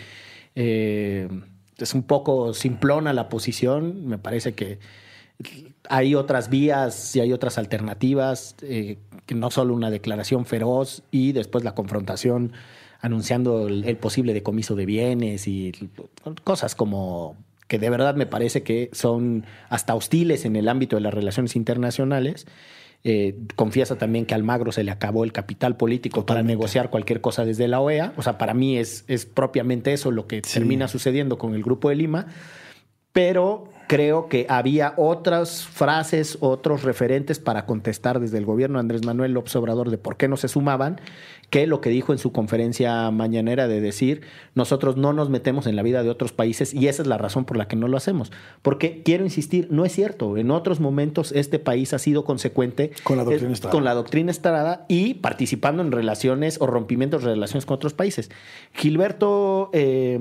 eh, 0.55 1.29
es 1.79 1.95
un 1.95 2.03
poco 2.03 2.55
simplona 2.55 3.13
la 3.13 3.29
posición. 3.29 4.07
Me 4.07 4.19
parece 4.19 4.55
que 4.55 4.79
hay 5.89 6.15
otras 6.15 6.51
vías 6.51 7.17
y 7.17 7.21
hay 7.21 7.33
otras 7.33 7.59
alternativas, 7.59 8.55
eh, 8.63 8.99
que 9.27 9.35
no 9.35 9.51
solo 9.51 9.75
una 9.75 9.91
declaración 9.91 10.47
feroz 10.47 11.03
y 11.11 11.33
después 11.33 11.65
la 11.65 11.75
confrontación 11.75 12.53
anunciando 13.01 13.67
el, 13.67 13.85
el 13.85 13.97
posible 13.97 14.33
decomiso 14.33 14.77
de 14.77 14.87
bienes 14.87 15.47
y 15.47 15.73
cosas 16.43 16.75
como 16.75 17.37
que 17.69 17.79
de 17.79 17.91
verdad 17.91 18.15
me 18.15 18.27
parece 18.27 18.63
que 18.63 18.89
son 18.93 19.45
hasta 19.69 19.95
hostiles 19.95 20.45
en 20.45 20.57
el 20.57 20.69
ámbito 20.69 20.97
de 20.97 21.03
las 21.03 21.13
relaciones 21.13 21.57
internacionales. 21.57 22.47
Eh, 23.07 23.37
confiesa 23.55 23.97
también 23.97 24.25
que 24.25 24.33
Almagro 24.33 24.73
se 24.73 24.83
le 24.83 24.91
acabó 24.91 25.25
el 25.25 25.33
capital 25.33 25.77
político 25.77 26.25
para 26.25 26.43
negociar 26.43 26.89
cualquier 26.89 27.21
cosa 27.21 27.45
desde 27.45 27.69
la 27.69 27.81
OEA. 27.81 28.15
O 28.17 28.23
sea, 28.23 28.39
para 28.39 28.55
mí 28.55 28.79
es, 28.79 29.05
es 29.09 29.27
propiamente 29.27 29.93
eso 29.93 30.11
lo 30.11 30.27
que 30.27 30.41
termina 30.41 30.89
sucediendo 30.89 31.37
con 31.37 31.55
el 31.55 31.63
Grupo 31.63 31.91
de 31.91 31.97
Lima. 31.97 32.27
Pero 33.13 33.69
creo 33.87 34.29
que 34.29 34.47
había 34.49 34.95
otras 34.97 35.65
frases, 35.67 36.39
otros 36.41 36.83
referentes 36.83 37.39
para 37.39 37.67
contestar 37.67 38.21
desde 38.21 38.39
el 38.39 38.47
gobierno 38.47 38.79
de 38.79 38.81
Andrés 38.81 39.05
Manuel 39.05 39.33
López 39.33 39.55
Obrador 39.57 39.91
de 39.91 39.99
por 39.99 40.17
qué 40.17 40.27
no 40.27 40.37
se 40.37 40.49
sumaban, 40.49 41.01
que 41.51 41.67
lo 41.67 41.81
que 41.81 41.91
dijo 41.91 42.13
en 42.13 42.19
su 42.19 42.33
conferencia 42.33 43.11
mañanera 43.11 43.69
de 43.69 43.81
decir, 43.81 44.23
nosotros 44.55 44.97
no 44.97 45.13
nos 45.13 45.31
metemos 45.31 45.67
en 45.67 45.77
la 45.77 45.83
vida 45.83 46.03
de 46.03 46.11
otros 46.11 46.33
países 46.33 46.75
y 46.75 46.89
esa 46.89 47.03
es 47.03 47.09
la 47.09 47.19
razón 47.19 47.45
por 47.45 47.57
la 47.57 47.69
que 47.69 47.77
no 47.77 47.89
lo 47.89 47.97
hacemos. 47.97 48.33
Porque 48.63 49.03
quiero 49.03 49.25
insistir, 49.25 49.69
no 49.71 49.85
es 49.85 49.93
cierto, 49.93 50.37
en 50.37 50.51
otros 50.51 50.81
momentos 50.81 51.33
este 51.33 51.59
país 51.59 51.93
ha 51.93 51.99
sido 51.99 52.25
consecuente 52.25 52.93
con 53.03 53.17
la 53.17 53.25
doctrina, 53.25 53.53
estrada. 53.53 53.73
Con 53.73 53.85
la 53.85 53.95
doctrina 53.95 54.31
estrada 54.31 54.87
y 54.89 55.15
participando 55.15 55.83
en 55.83 55.93
relaciones 55.93 56.61
o 56.61 56.67
rompimientos 56.67 57.23
de 57.23 57.31
relaciones 57.31 57.67
con 57.67 57.77
otros 57.77 57.95
países. 57.95 58.31
Gilberto... 58.73 59.71
Eh, 59.73 60.19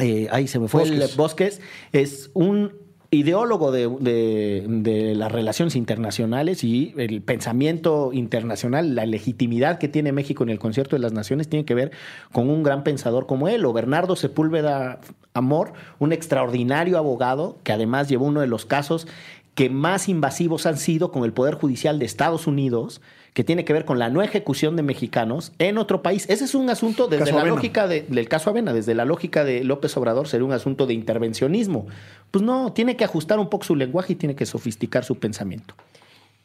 eh, 0.00 0.26
ahí 0.32 0.48
se 0.48 0.58
me 0.58 0.66
fue 0.66 0.82
el 0.82 1.04
Bosques, 1.16 1.60
es 1.92 2.30
un 2.34 2.72
ideólogo 3.14 3.72
de, 3.72 5.14
las 5.16 5.32
relaciones 5.32 5.76
internacionales 5.76 6.64
y 6.64 6.94
el 6.96 7.22
pensamiento 7.22 8.12
internacional, 8.12 8.94
la 8.94 9.06
legitimidad 9.06 9.78
que 9.78 9.88
tiene 9.88 10.12
México 10.12 10.42
en 10.42 10.50
el 10.50 10.58
concierto 10.58 10.96
de 10.96 11.00
las 11.00 11.12
naciones 11.12 11.48
tiene 11.48 11.64
que 11.64 11.74
ver 11.74 11.92
con 12.32 12.50
un 12.50 12.62
gran 12.62 12.84
pensador 12.84 13.26
como 13.26 13.48
él, 13.48 13.64
o 13.64 13.72
Bernardo 13.72 14.16
Sepúlveda 14.16 15.00
Amor, 15.32 15.72
un 15.98 16.12
extraordinario 16.12 16.98
abogado 16.98 17.58
que 17.64 17.72
además 17.72 18.08
llevó 18.08 18.26
uno 18.26 18.40
de 18.40 18.46
los 18.46 18.66
casos 18.66 19.06
que 19.54 19.70
más 19.70 20.08
invasivos 20.08 20.66
han 20.66 20.76
sido 20.76 21.12
con 21.12 21.24
el 21.24 21.32
Poder 21.32 21.54
Judicial 21.54 21.98
de 21.98 22.06
Estados 22.06 22.46
Unidos, 22.46 23.00
que 23.34 23.44
tiene 23.44 23.64
que 23.64 23.72
ver 23.72 23.84
con 23.84 23.98
la 23.98 24.10
no 24.10 24.22
ejecución 24.22 24.76
de 24.76 24.82
mexicanos 24.82 25.52
en 25.58 25.78
otro 25.78 26.02
país. 26.02 26.26
Ese 26.28 26.44
es 26.44 26.54
un 26.54 26.70
asunto 26.70 27.08
desde 27.08 27.32
la 27.32 27.44
lógica 27.44 27.88
del 27.88 28.28
caso 28.28 28.50
Avena, 28.50 28.72
desde 28.72 28.94
la 28.94 29.04
lógica 29.04 29.44
de 29.44 29.64
López 29.64 29.96
Obrador, 29.96 30.28
sería 30.28 30.44
un 30.44 30.52
asunto 30.52 30.86
de 30.86 30.94
intervencionismo. 30.94 31.86
Pues 32.34 32.42
no, 32.42 32.72
tiene 32.72 32.96
que 32.96 33.04
ajustar 33.04 33.38
un 33.38 33.48
poco 33.48 33.64
su 33.64 33.76
lenguaje 33.76 34.14
y 34.14 34.16
tiene 34.16 34.34
que 34.34 34.44
sofisticar 34.44 35.04
su 35.04 35.20
pensamiento. 35.20 35.76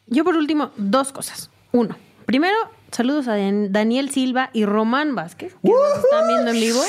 Yo 0.06 0.22
por 0.22 0.36
último, 0.36 0.70
dos 0.76 1.10
cosas. 1.10 1.50
Uno, 1.72 1.96
primero, 2.26 2.56
saludos 2.92 3.26
a 3.26 3.34
Daniel 3.34 4.10
Silva 4.10 4.50
y 4.52 4.66
Román 4.66 5.16
Vázquez, 5.16 5.56
que 5.60 5.68
nos 5.68 6.04
están 6.04 6.28
viendo 6.28 6.52
en 6.52 6.60
vivo. 6.60 6.80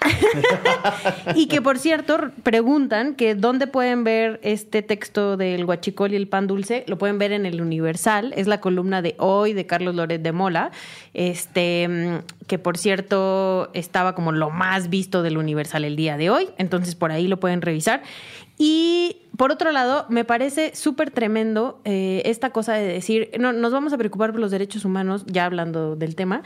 y 1.34 1.46
que 1.46 1.60
por 1.60 1.78
cierto 1.78 2.30
preguntan 2.42 3.14
que 3.14 3.34
dónde 3.34 3.66
pueden 3.66 4.04
ver 4.04 4.40
este 4.42 4.82
texto 4.82 5.36
del 5.36 5.66
guachicol 5.66 6.12
y 6.12 6.16
el 6.16 6.28
pan 6.28 6.46
dulce. 6.46 6.84
Lo 6.86 6.98
pueden 6.98 7.18
ver 7.18 7.32
en 7.32 7.46
el 7.46 7.60
Universal. 7.60 8.32
Es 8.36 8.46
la 8.46 8.60
columna 8.60 9.02
de 9.02 9.14
hoy 9.18 9.52
de 9.52 9.66
Carlos 9.66 9.94
Loret 9.94 10.22
de 10.22 10.32
Mola. 10.32 10.70
Este, 11.12 12.22
que 12.46 12.58
por 12.58 12.78
cierto 12.78 13.70
estaba 13.74 14.14
como 14.14 14.32
lo 14.32 14.50
más 14.50 14.90
visto 14.90 15.22
del 15.22 15.38
Universal 15.38 15.84
el 15.84 15.96
día 15.96 16.16
de 16.16 16.30
hoy. 16.30 16.48
Entonces 16.58 16.94
por 16.94 17.12
ahí 17.12 17.28
lo 17.28 17.40
pueden 17.40 17.62
revisar. 17.62 18.02
Y 18.62 19.22
por 19.38 19.52
otro 19.52 19.72
lado, 19.72 20.04
me 20.10 20.26
parece 20.26 20.76
súper 20.76 21.10
tremendo 21.10 21.80
eh, 21.84 22.20
esta 22.26 22.50
cosa 22.50 22.74
de 22.74 22.86
decir, 22.86 23.30
no, 23.40 23.54
nos 23.54 23.72
vamos 23.72 23.94
a 23.94 23.96
preocupar 23.96 24.32
por 24.32 24.40
los 24.40 24.50
derechos 24.50 24.84
humanos, 24.84 25.24
ya 25.26 25.46
hablando 25.46 25.96
del 25.96 26.14
tema, 26.14 26.42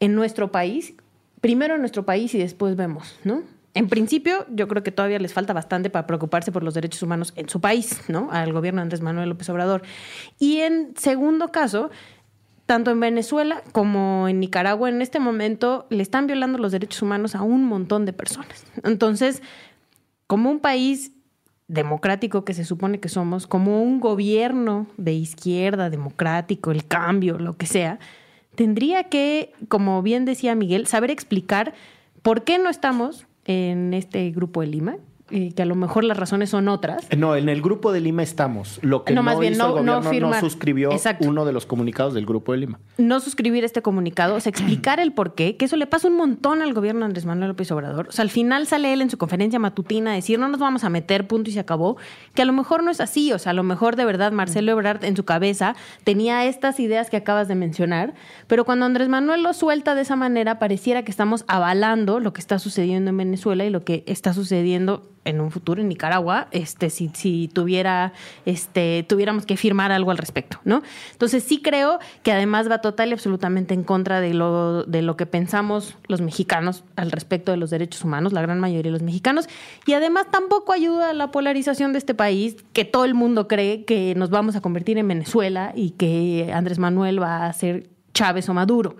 en 0.00 0.14
nuestro 0.14 0.50
país, 0.50 0.94
primero 1.42 1.74
en 1.74 1.80
nuestro 1.80 2.06
país 2.06 2.34
y 2.34 2.38
después 2.38 2.76
vemos, 2.76 3.18
¿no? 3.24 3.42
En 3.74 3.88
principio, 3.88 4.46
yo 4.50 4.68
creo 4.68 4.82
que 4.82 4.92
todavía 4.92 5.18
les 5.18 5.32
falta 5.32 5.52
bastante 5.52 5.90
para 5.90 6.06
preocuparse 6.06 6.52
por 6.52 6.62
los 6.62 6.74
derechos 6.74 7.02
humanos 7.02 7.32
en 7.36 7.48
su 7.48 7.60
país, 7.60 8.02
¿no? 8.08 8.30
Al 8.30 8.52
gobierno 8.52 8.80
de 8.80 8.84
Andrés 8.84 9.00
Manuel 9.00 9.28
López 9.28 9.48
Obrador. 9.50 9.82
Y 10.38 10.58
en 10.58 10.94
segundo 10.96 11.48
caso, 11.48 11.90
tanto 12.66 12.90
en 12.90 13.00
Venezuela 13.00 13.62
como 13.72 14.28
en 14.28 14.40
Nicaragua, 14.40 14.88
en 14.88 15.02
este 15.02 15.18
momento 15.18 15.86
le 15.90 16.02
están 16.02 16.26
violando 16.26 16.58
los 16.58 16.70
derechos 16.70 17.02
humanos 17.02 17.34
a 17.34 17.42
un 17.42 17.64
montón 17.64 18.06
de 18.06 18.12
personas. 18.12 18.64
Entonces, 18.84 19.42
como 20.26 20.50
un 20.50 20.60
país 20.60 21.12
democrático 21.66 22.44
que 22.44 22.54
se 22.54 22.64
supone 22.64 23.00
que 23.00 23.08
somos, 23.08 23.46
como 23.46 23.82
un 23.82 23.98
gobierno 23.98 24.86
de 24.96 25.14
izquierda, 25.14 25.90
democrático, 25.90 26.70
el 26.70 26.86
cambio, 26.86 27.38
lo 27.38 27.56
que 27.56 27.66
sea, 27.66 27.98
tendría 28.54 29.04
que, 29.04 29.52
como 29.68 30.02
bien 30.02 30.24
decía 30.24 30.54
Miguel, 30.54 30.86
saber 30.86 31.10
explicar 31.10 31.74
por 32.22 32.44
qué 32.44 32.58
no 32.58 32.70
estamos 32.70 33.26
en 33.44 33.94
este 33.94 34.30
grupo 34.30 34.60
de 34.60 34.68
Lima, 34.68 34.96
que 35.54 35.62
a 35.62 35.66
lo 35.66 35.74
mejor 35.74 36.04
las 36.04 36.16
razones 36.16 36.50
son 36.50 36.68
otras. 36.68 37.06
No, 37.16 37.36
en 37.36 37.48
el 37.48 37.62
grupo 37.62 37.92
de 37.92 38.00
Lima 38.00 38.22
estamos. 38.22 38.78
Lo 38.82 39.04
que 39.04 39.14
no, 39.14 39.22
más 39.22 39.38
bien, 39.38 39.56
no, 39.56 39.82
no, 39.82 40.40
suscribió 40.40 40.90
uno 41.20 41.44
de 41.44 41.52
los 41.52 41.66
comunicados 41.66 42.14
del 42.14 42.26
grupo 42.26 42.52
de 42.52 42.58
Lima. 42.58 42.80
No 42.98 43.20
suscribir 43.20 43.64
este 43.64 43.82
comunicado, 43.82 44.34
o 44.34 44.40
sea, 44.40 44.50
explicar 44.50 45.00
el 45.00 45.12
por 45.12 45.34
qué, 45.34 45.56
que 45.56 45.64
eso 45.64 45.76
le 45.76 45.86
pasa 45.86 46.08
un 46.08 46.16
montón 46.16 46.62
al 46.62 46.74
gobierno 46.74 47.00
de 47.00 47.06
Andrés 47.06 47.24
Manuel 47.24 47.48
López 47.48 47.70
Obrador. 47.72 48.08
O 48.08 48.12
sea, 48.12 48.22
al 48.22 48.30
final 48.30 48.66
sale 48.66 48.92
él 48.92 49.02
en 49.02 49.10
su 49.10 49.18
conferencia 49.18 49.58
matutina 49.58 50.12
a 50.12 50.14
decir, 50.14 50.38
no 50.38 50.48
nos 50.48 50.60
vamos 50.60 50.84
a 50.84 50.90
meter, 50.90 51.26
punto 51.26 51.50
y 51.50 51.52
se 51.52 51.60
acabó, 51.60 51.96
que 52.34 52.42
a 52.42 52.44
lo 52.44 52.52
mejor 52.52 52.82
no 52.82 52.90
es 52.90 53.00
así, 53.00 53.32
o 53.32 53.38
sea, 53.38 53.50
a 53.50 53.54
lo 53.54 53.62
mejor 53.62 53.96
de 53.96 54.04
verdad 54.04 54.32
Marcelo 54.32 54.72
Ebrard 54.72 55.04
en 55.04 55.16
su 55.16 55.24
cabeza 55.24 55.74
tenía 56.04 56.44
estas 56.46 56.80
ideas 56.80 57.10
que 57.10 57.16
acabas 57.16 57.48
de 57.48 57.54
mencionar, 57.54 58.14
pero 58.46 58.64
cuando 58.64 58.86
Andrés 58.86 59.08
Manuel 59.08 59.42
lo 59.42 59.52
suelta 59.52 59.94
de 59.94 60.02
esa 60.02 60.16
manera, 60.16 60.58
pareciera 60.58 61.04
que 61.04 61.10
estamos 61.10 61.44
avalando 61.48 62.20
lo 62.20 62.32
que 62.32 62.40
está 62.40 62.58
sucediendo 62.58 63.10
en 63.10 63.16
Venezuela 63.16 63.64
y 63.64 63.70
lo 63.70 63.84
que 63.84 64.04
está 64.06 64.34
sucediendo 64.34 65.08
en 65.24 65.40
un 65.40 65.50
futuro 65.50 65.80
en 65.80 65.88
Nicaragua, 65.88 66.48
este, 66.50 66.90
si, 66.90 67.10
si 67.14 67.48
tuviera, 67.48 68.12
este, 68.44 69.04
tuviéramos 69.08 69.46
que 69.46 69.56
firmar 69.56 69.92
algo 69.92 70.10
al 70.10 70.18
respecto, 70.18 70.58
¿no? 70.64 70.82
Entonces 71.12 71.44
sí 71.44 71.62
creo 71.62 71.98
que 72.22 72.32
además 72.32 72.70
va 72.70 72.80
total 72.80 73.10
y 73.10 73.12
absolutamente 73.12 73.74
en 73.74 73.84
contra 73.84 74.20
de 74.20 74.34
lo, 74.34 74.84
de 74.84 75.02
lo 75.02 75.16
que 75.16 75.26
pensamos 75.26 75.96
los 76.08 76.20
mexicanos 76.20 76.84
al 76.96 77.10
respecto 77.10 77.52
de 77.52 77.58
los 77.58 77.70
derechos 77.70 78.04
humanos, 78.04 78.32
la 78.32 78.42
gran 78.42 78.58
mayoría 78.58 78.90
de 78.90 78.98
los 78.98 79.02
mexicanos, 79.02 79.48
y 79.86 79.92
además 79.92 80.26
tampoco 80.30 80.72
ayuda 80.72 81.10
a 81.10 81.12
la 81.12 81.30
polarización 81.30 81.92
de 81.92 81.98
este 81.98 82.14
país, 82.14 82.56
que 82.72 82.84
todo 82.84 83.04
el 83.04 83.14
mundo 83.14 83.48
cree 83.48 83.84
que 83.84 84.14
nos 84.16 84.30
vamos 84.30 84.56
a 84.56 84.60
convertir 84.60 84.98
en 84.98 85.08
Venezuela 85.08 85.72
y 85.76 85.90
que 85.90 86.50
Andrés 86.52 86.78
Manuel 86.78 87.22
va 87.22 87.46
a 87.46 87.52
ser 87.52 87.88
Chávez 88.12 88.48
o 88.48 88.54
Maduro 88.54 88.96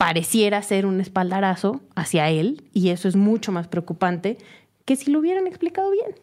pareciera 0.00 0.62
ser 0.62 0.86
un 0.86 0.98
espaldarazo 0.98 1.82
hacia 1.94 2.30
él 2.30 2.64
y 2.72 2.88
eso 2.88 3.06
es 3.06 3.16
mucho 3.16 3.52
más 3.52 3.68
preocupante 3.68 4.38
que 4.84 4.96
si 4.96 5.10
lo 5.10 5.20
hubieran 5.20 5.46
explicado 5.46 5.90
bien. 5.90 6.14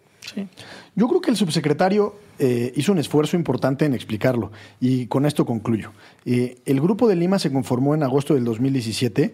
Yo 0.95 1.07
creo 1.07 1.21
que 1.21 1.31
el 1.31 1.37
subsecretario 1.37 2.15
eh, 2.39 2.73
hizo 2.75 2.91
un 2.91 2.97
esfuerzo 2.97 3.35
importante 3.35 3.85
en 3.85 3.93
explicarlo 3.93 4.51
y 4.79 5.07
con 5.07 5.25
esto 5.25 5.45
concluyo. 5.45 5.91
Eh, 6.25 6.57
el 6.65 6.81
Grupo 6.81 7.07
de 7.07 7.15
Lima 7.15 7.39
se 7.39 7.51
conformó 7.51 7.95
en 7.95 8.03
agosto 8.03 8.33
del 8.33 8.43
2017 8.43 9.33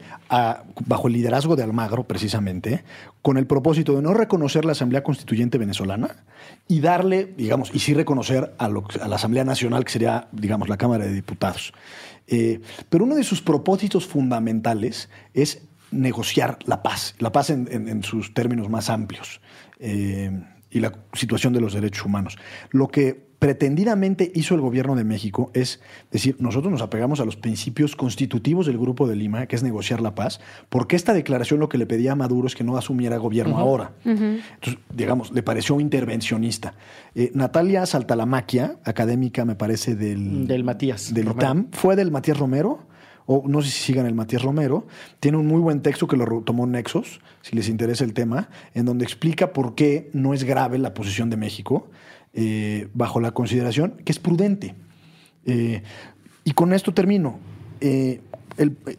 bajo 0.86 1.08
el 1.08 1.14
liderazgo 1.14 1.56
de 1.56 1.64
Almagro, 1.64 2.04
precisamente, 2.04 2.84
con 3.22 3.38
el 3.38 3.48
propósito 3.48 3.96
de 3.96 4.02
no 4.02 4.14
reconocer 4.14 4.66
la 4.66 4.74
Asamblea 4.74 5.04
Constituyente 5.04 5.58
venezolana 5.58 6.24
y 6.68 6.80
darle, 6.80 7.34
digamos, 7.38 7.72
y 7.74 7.80
sí 7.80 7.94
reconocer 7.94 8.54
a, 8.58 8.70
la 8.70 9.16
Asamblea 9.16 9.44
Nacional, 9.44 9.86
que 9.86 9.92
sería, 9.92 10.28
digamos, 10.32 10.70
la 10.70 10.78
Cámara 10.78 11.06
de 11.06 11.14
Diputados. 11.14 11.74
Eh, 12.28 12.62
pero 12.90 13.04
uno 13.04 13.16
de 13.16 13.24
sus 13.24 13.42
propósitos 13.42 14.08
fundamentales 14.08 15.10
es 15.34 15.62
negociar 15.94 16.60
la 16.66 16.84
paz, 16.84 17.16
la 17.20 17.32
paz 17.32 17.50
en, 17.50 18.04
sus 18.04 18.34
términos 18.34 18.70
más 18.70 18.90
amplios 18.90 19.42
eh, 19.80 20.32
y 20.70 20.80
la 20.80 20.92
situación 21.14 21.54
de 21.54 21.62
los 21.62 21.74
derechos 21.74 22.06
humanos. 22.06 22.38
Lo 22.72 22.88
que 22.88 23.34
pretendidamente 23.44 24.32
hizo 24.34 24.56
el 24.56 24.62
gobierno 24.62 24.96
de 24.96 25.04
México 25.04 25.52
es 25.54 25.82
decir, 26.12 26.38
nosotros 26.40 26.72
nos 26.72 26.82
apegamos 26.82 27.20
a 27.20 27.26
los 27.26 27.36
principios 27.36 27.94
constitutivos 27.94 28.68
del 28.68 28.78
Grupo 28.78 29.06
de 29.06 29.18
Lima, 29.18 29.48
que 29.48 29.58
es 29.58 29.64
negociar 29.64 30.00
la 30.00 30.16
paz, 30.16 30.40
porque 30.70 30.96
esta 30.96 31.14
declaración 31.14 31.60
lo 31.60 31.68
que 31.68 31.78
le 31.78 31.86
pedía 31.86 32.14
a 32.14 32.16
Maduro 32.16 32.48
es 32.48 32.56
que 32.56 32.64
no 32.64 32.78
asumiera 32.78 33.18
gobierno 33.18 33.58
ahora. 33.58 33.92
Entonces, 34.06 34.78
digamos, 34.94 35.34
le 35.34 35.44
pareció 35.44 35.78
intervencionista. 35.82 36.76
Eh, 37.16 37.32
Natalia 37.34 37.86
Saltalamaquia, 37.86 38.78
académica, 38.86 39.44
me 39.44 39.56
parece, 39.56 39.98
del... 39.98 40.48
Del 40.48 40.64
Matías. 40.64 41.14
Del 41.14 41.28
ITAM, 41.28 41.68
fue 41.74 41.98
del 41.98 42.12
Matías 42.12 42.38
Romero 42.38 42.88
o 43.26 43.44
no 43.48 43.62
sé 43.62 43.70
si 43.70 43.84
sigan 43.84 44.06
el 44.06 44.14
Matías 44.14 44.42
Romero, 44.42 44.88
tiene 45.20 45.38
un 45.38 45.48
muy 45.48 45.60
buen 45.62 45.82
texto 45.82 46.08
que 46.08 46.18
lo 46.18 46.42
tomó 46.42 46.68
Nexos, 46.68 47.22
si 47.42 47.56
les 47.56 47.70
interesa 47.70 48.04
el 48.04 48.14
tema, 48.14 48.50
en 48.74 48.86
donde 48.86 49.06
explica 49.06 49.54
por 49.54 49.76
qué 49.76 50.10
no 50.14 50.34
es 50.34 50.44
grave 50.44 50.78
la 50.78 50.94
posición 50.94 51.30
de 51.30 51.38
México, 51.38 51.90
eh, 52.34 52.88
bajo 52.94 53.20
la 53.20 53.32
consideración 53.32 53.96
que 54.04 54.12
es 54.12 54.20
prudente. 54.20 54.76
Eh, 55.46 55.84
y 56.44 56.52
con 56.52 56.74
esto 56.74 56.94
termino. 56.94 57.40
Eh, 57.82 58.22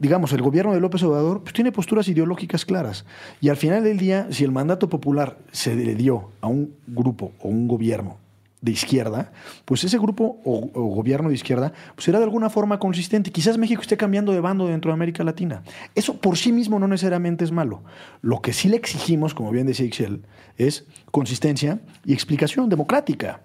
digamos, 0.01 0.33
el 0.33 0.43
gobierno 0.43 0.73
de 0.73 0.81
López 0.81 1.03
Obrador 1.05 1.43
pues, 1.43 1.53
tiene 1.53 1.71
posturas 1.71 2.09
ideológicas 2.09 2.65
claras. 2.65 3.05
Y 3.41 3.49
al 3.49 3.57
final 3.57 3.85
del 3.85 3.99
día, 3.99 4.27
si 4.31 4.45
el 4.45 4.51
mandato 4.51 4.89
popular 4.89 5.39
se 5.53 5.77
le 5.77 5.95
dio 5.95 6.31
a 6.41 6.49
un 6.49 6.75
grupo 6.87 7.33
o 7.41 7.49
un 7.49 7.69
gobierno 7.69 8.24
de 8.65 8.73
izquierda, 8.73 9.31
pues 9.67 9.85
ese 9.85 9.99
grupo 9.99 10.41
o, 10.43 10.71
o, 10.73 10.83
gobierno 10.95 11.29
de 11.29 11.35
izquierda 11.35 11.75
pues 11.95 12.07
será 12.07 12.19
de 12.19 12.25
alguna 12.25 12.49
forma 12.49 12.79
consistente. 12.79 13.31
Quizás 13.31 13.59
México 13.59 13.83
esté 13.83 13.99
cambiando 13.99 14.33
de 14.33 14.41
bando 14.41 14.67
dentro 14.67 14.91
de 14.91 14.95
América 14.95 15.23
Latina. 15.23 15.63
Eso 15.95 16.19
por 16.19 16.39
sí 16.39 16.51
mismo 16.51 16.79
no 16.79 16.89
necesariamente 16.89 17.45
es 17.45 17.53
malo. 17.53 17.85
Lo 18.23 18.41
que 18.41 18.55
sí 18.55 18.71
le 18.71 18.77
exigimos, 18.77 19.35
como 19.35 19.51
bien 19.51 19.67
decía 19.67 19.85
Ixel, 19.85 20.23
es 20.57 20.87
consistencia 21.11 21.81
y 22.07 22.15
explicación 22.15 22.71
democrática. 22.71 23.43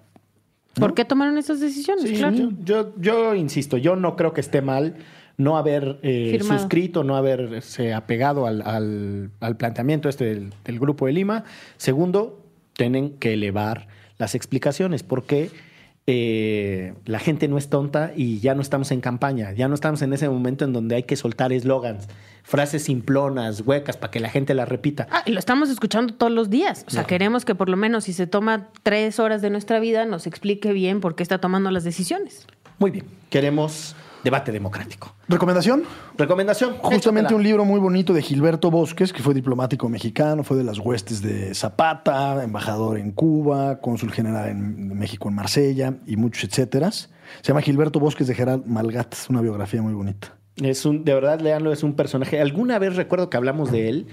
¿no? 0.76 0.86
¿Por 0.86 0.94
qué 0.94 1.04
tomaron 1.04 1.36
esas 1.36 1.60
decisiones? 1.60 2.08
Sí, 2.08 2.16
claro. 2.16 2.36
yo, 2.36 2.50
yo, 2.64 2.92
yo, 2.96 3.34
insisto, 3.34 3.76
yo 3.76 3.96
no 3.96 4.16
creo 4.16 4.32
que 4.32 4.40
esté 4.40 4.62
mal 4.62 4.96
no 5.36 5.58
haber 5.58 5.98
eh, 6.02 6.38
suscrito, 6.42 7.04
no 7.04 7.16
haberse 7.16 7.92
apegado 7.92 8.46
al, 8.46 8.62
al, 8.62 9.30
al 9.40 9.56
planteamiento 9.58 10.08
este 10.08 10.24
del, 10.24 10.54
del 10.64 10.78
Grupo 10.78 11.06
de 11.06 11.12
Lima. 11.12 11.44
Segundo, 11.76 12.42
tienen 12.72 13.18
que 13.18 13.34
elevar 13.34 13.88
las 14.20 14.34
explicaciones, 14.36 15.02
porque 15.02 15.50
eh, 16.06 16.94
la 17.06 17.18
gente 17.18 17.48
no 17.48 17.56
es 17.56 17.68
tonta 17.68 18.12
y 18.14 18.38
ya 18.38 18.54
no 18.54 18.62
estamos 18.62 18.90
en 18.90 19.00
campaña, 19.00 19.52
ya 19.52 19.66
no 19.66 19.74
estamos 19.74 20.02
en 20.02 20.12
ese 20.12 20.28
momento 20.28 20.64
en 20.64 20.72
donde 20.72 20.94
hay 20.94 21.02
que 21.04 21.16
soltar 21.16 21.52
eslogans, 21.52 22.06
frases 22.42 22.84
simplonas, 22.84 23.62
huecas, 23.62 23.96
para 23.96 24.10
que 24.10 24.20
la 24.20 24.28
gente 24.28 24.54
las 24.54 24.68
repita. 24.68 25.08
Ah, 25.10 25.22
y 25.24 25.32
lo 25.32 25.38
estamos 25.38 25.70
escuchando 25.70 26.14
todos 26.14 26.32
los 26.32 26.50
días. 26.50 26.84
O 26.86 26.90
sea, 26.90 27.02
no. 27.02 27.06
queremos 27.06 27.44
que 27.44 27.54
por 27.54 27.68
lo 27.70 27.78
menos 27.78 28.04
si 28.04 28.12
se 28.12 28.26
toma 28.26 28.68
tres 28.82 29.18
horas 29.18 29.40
de 29.40 29.48
nuestra 29.50 29.80
vida 29.80 30.04
nos 30.04 30.26
explique 30.26 30.72
bien 30.72 31.00
por 31.00 31.14
qué 31.14 31.22
está 31.22 31.38
tomando 31.38 31.70
las 31.70 31.82
decisiones. 31.82 32.46
Muy 32.78 32.90
bien, 32.90 33.06
queremos 33.30 33.96
debate 34.24 34.52
democrático. 34.52 35.14
¿Recomendación? 35.28 35.84
Recomendación. 36.16 36.74
Justamente 36.78 37.28
Échatela. 37.28 37.36
un 37.36 37.42
libro 37.42 37.64
muy 37.64 37.80
bonito 37.80 38.12
de 38.12 38.22
Gilberto 38.22 38.70
Bosques, 38.70 39.12
que 39.12 39.22
fue 39.22 39.34
diplomático 39.34 39.88
mexicano, 39.88 40.44
fue 40.44 40.56
de 40.56 40.64
las 40.64 40.78
huestes 40.78 41.22
de 41.22 41.54
Zapata, 41.54 42.42
embajador 42.42 42.98
en 42.98 43.12
Cuba, 43.12 43.80
cónsul 43.80 44.12
general 44.12 44.48
en 44.50 44.98
México 44.98 45.28
en 45.28 45.34
Marsella 45.34 45.94
y 46.06 46.16
muchos 46.16 46.44
etcétera. 46.44 46.90
Se 46.90 47.08
llama 47.42 47.62
Gilberto 47.62 48.00
Bosques 48.00 48.26
de 48.26 48.34
Gerald 48.34 48.66
Malgat, 48.66 49.14
es 49.14 49.30
una 49.30 49.40
biografía 49.40 49.82
muy 49.82 49.94
bonita. 49.94 50.34
Es 50.56 50.84
un, 50.84 51.04
de 51.04 51.14
verdad, 51.14 51.40
leanlo, 51.40 51.72
es 51.72 51.82
un 51.82 51.94
personaje. 51.94 52.40
Alguna 52.40 52.78
vez 52.78 52.96
recuerdo 52.96 53.30
que 53.30 53.36
hablamos 53.36 53.70
de 53.72 53.88
él, 53.88 54.06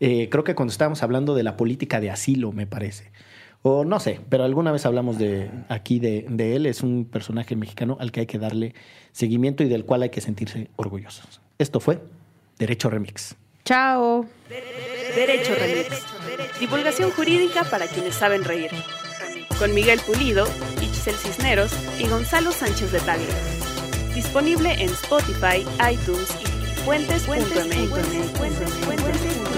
eh, 0.00 0.28
creo 0.30 0.42
que 0.42 0.54
cuando 0.54 0.72
estábamos 0.72 1.02
hablando 1.02 1.34
de 1.34 1.42
la 1.42 1.56
política 1.56 2.00
de 2.00 2.10
asilo, 2.10 2.50
me 2.52 2.66
parece 2.66 3.12
o 3.62 3.84
no 3.84 4.00
sé, 4.00 4.20
pero 4.28 4.44
alguna 4.44 4.72
vez 4.72 4.84
hablamos 4.86 5.18
de 5.18 5.50
aquí 5.68 6.00
de, 6.00 6.26
de, 6.28 6.56
él. 6.56 6.66
Es 6.66 6.82
un 6.82 7.04
personaje 7.04 7.56
mexicano 7.56 7.96
al 8.00 8.10
que 8.10 8.20
hay 8.20 8.26
que 8.26 8.38
darle 8.38 8.74
seguimiento 9.12 9.62
y 9.62 9.68
del 9.68 9.84
cual 9.84 10.02
hay 10.02 10.10
que 10.10 10.20
sentirse 10.20 10.68
orgullosos. 10.76 11.40
Esto 11.58 11.78
fue 11.78 12.00
Derecho 12.58 12.90
Remix. 12.90 13.36
Chao. 13.64 14.26
Derecho 15.14 15.54
Remix. 15.54 16.04
Divulgación 16.58 17.12
jurídica 17.12 17.62
para 17.64 17.86
quienes 17.86 18.14
saben 18.14 18.44
reír. 18.44 18.70
Con 19.58 19.74
Miguel 19.74 20.00
Pulido, 20.04 20.46
Itzel 20.80 21.14
Cisneros 21.14 21.72
y 22.00 22.08
Gonzalo 22.08 22.52
Sánchez 22.52 22.90
de 22.90 23.00
Tagle. 23.00 23.28
Disponible 24.14 24.72
en 24.72 24.88
Spotify, 24.90 25.66
iTunes 25.90 26.34
y 26.40 26.46
fuentes.mx. 26.84 29.51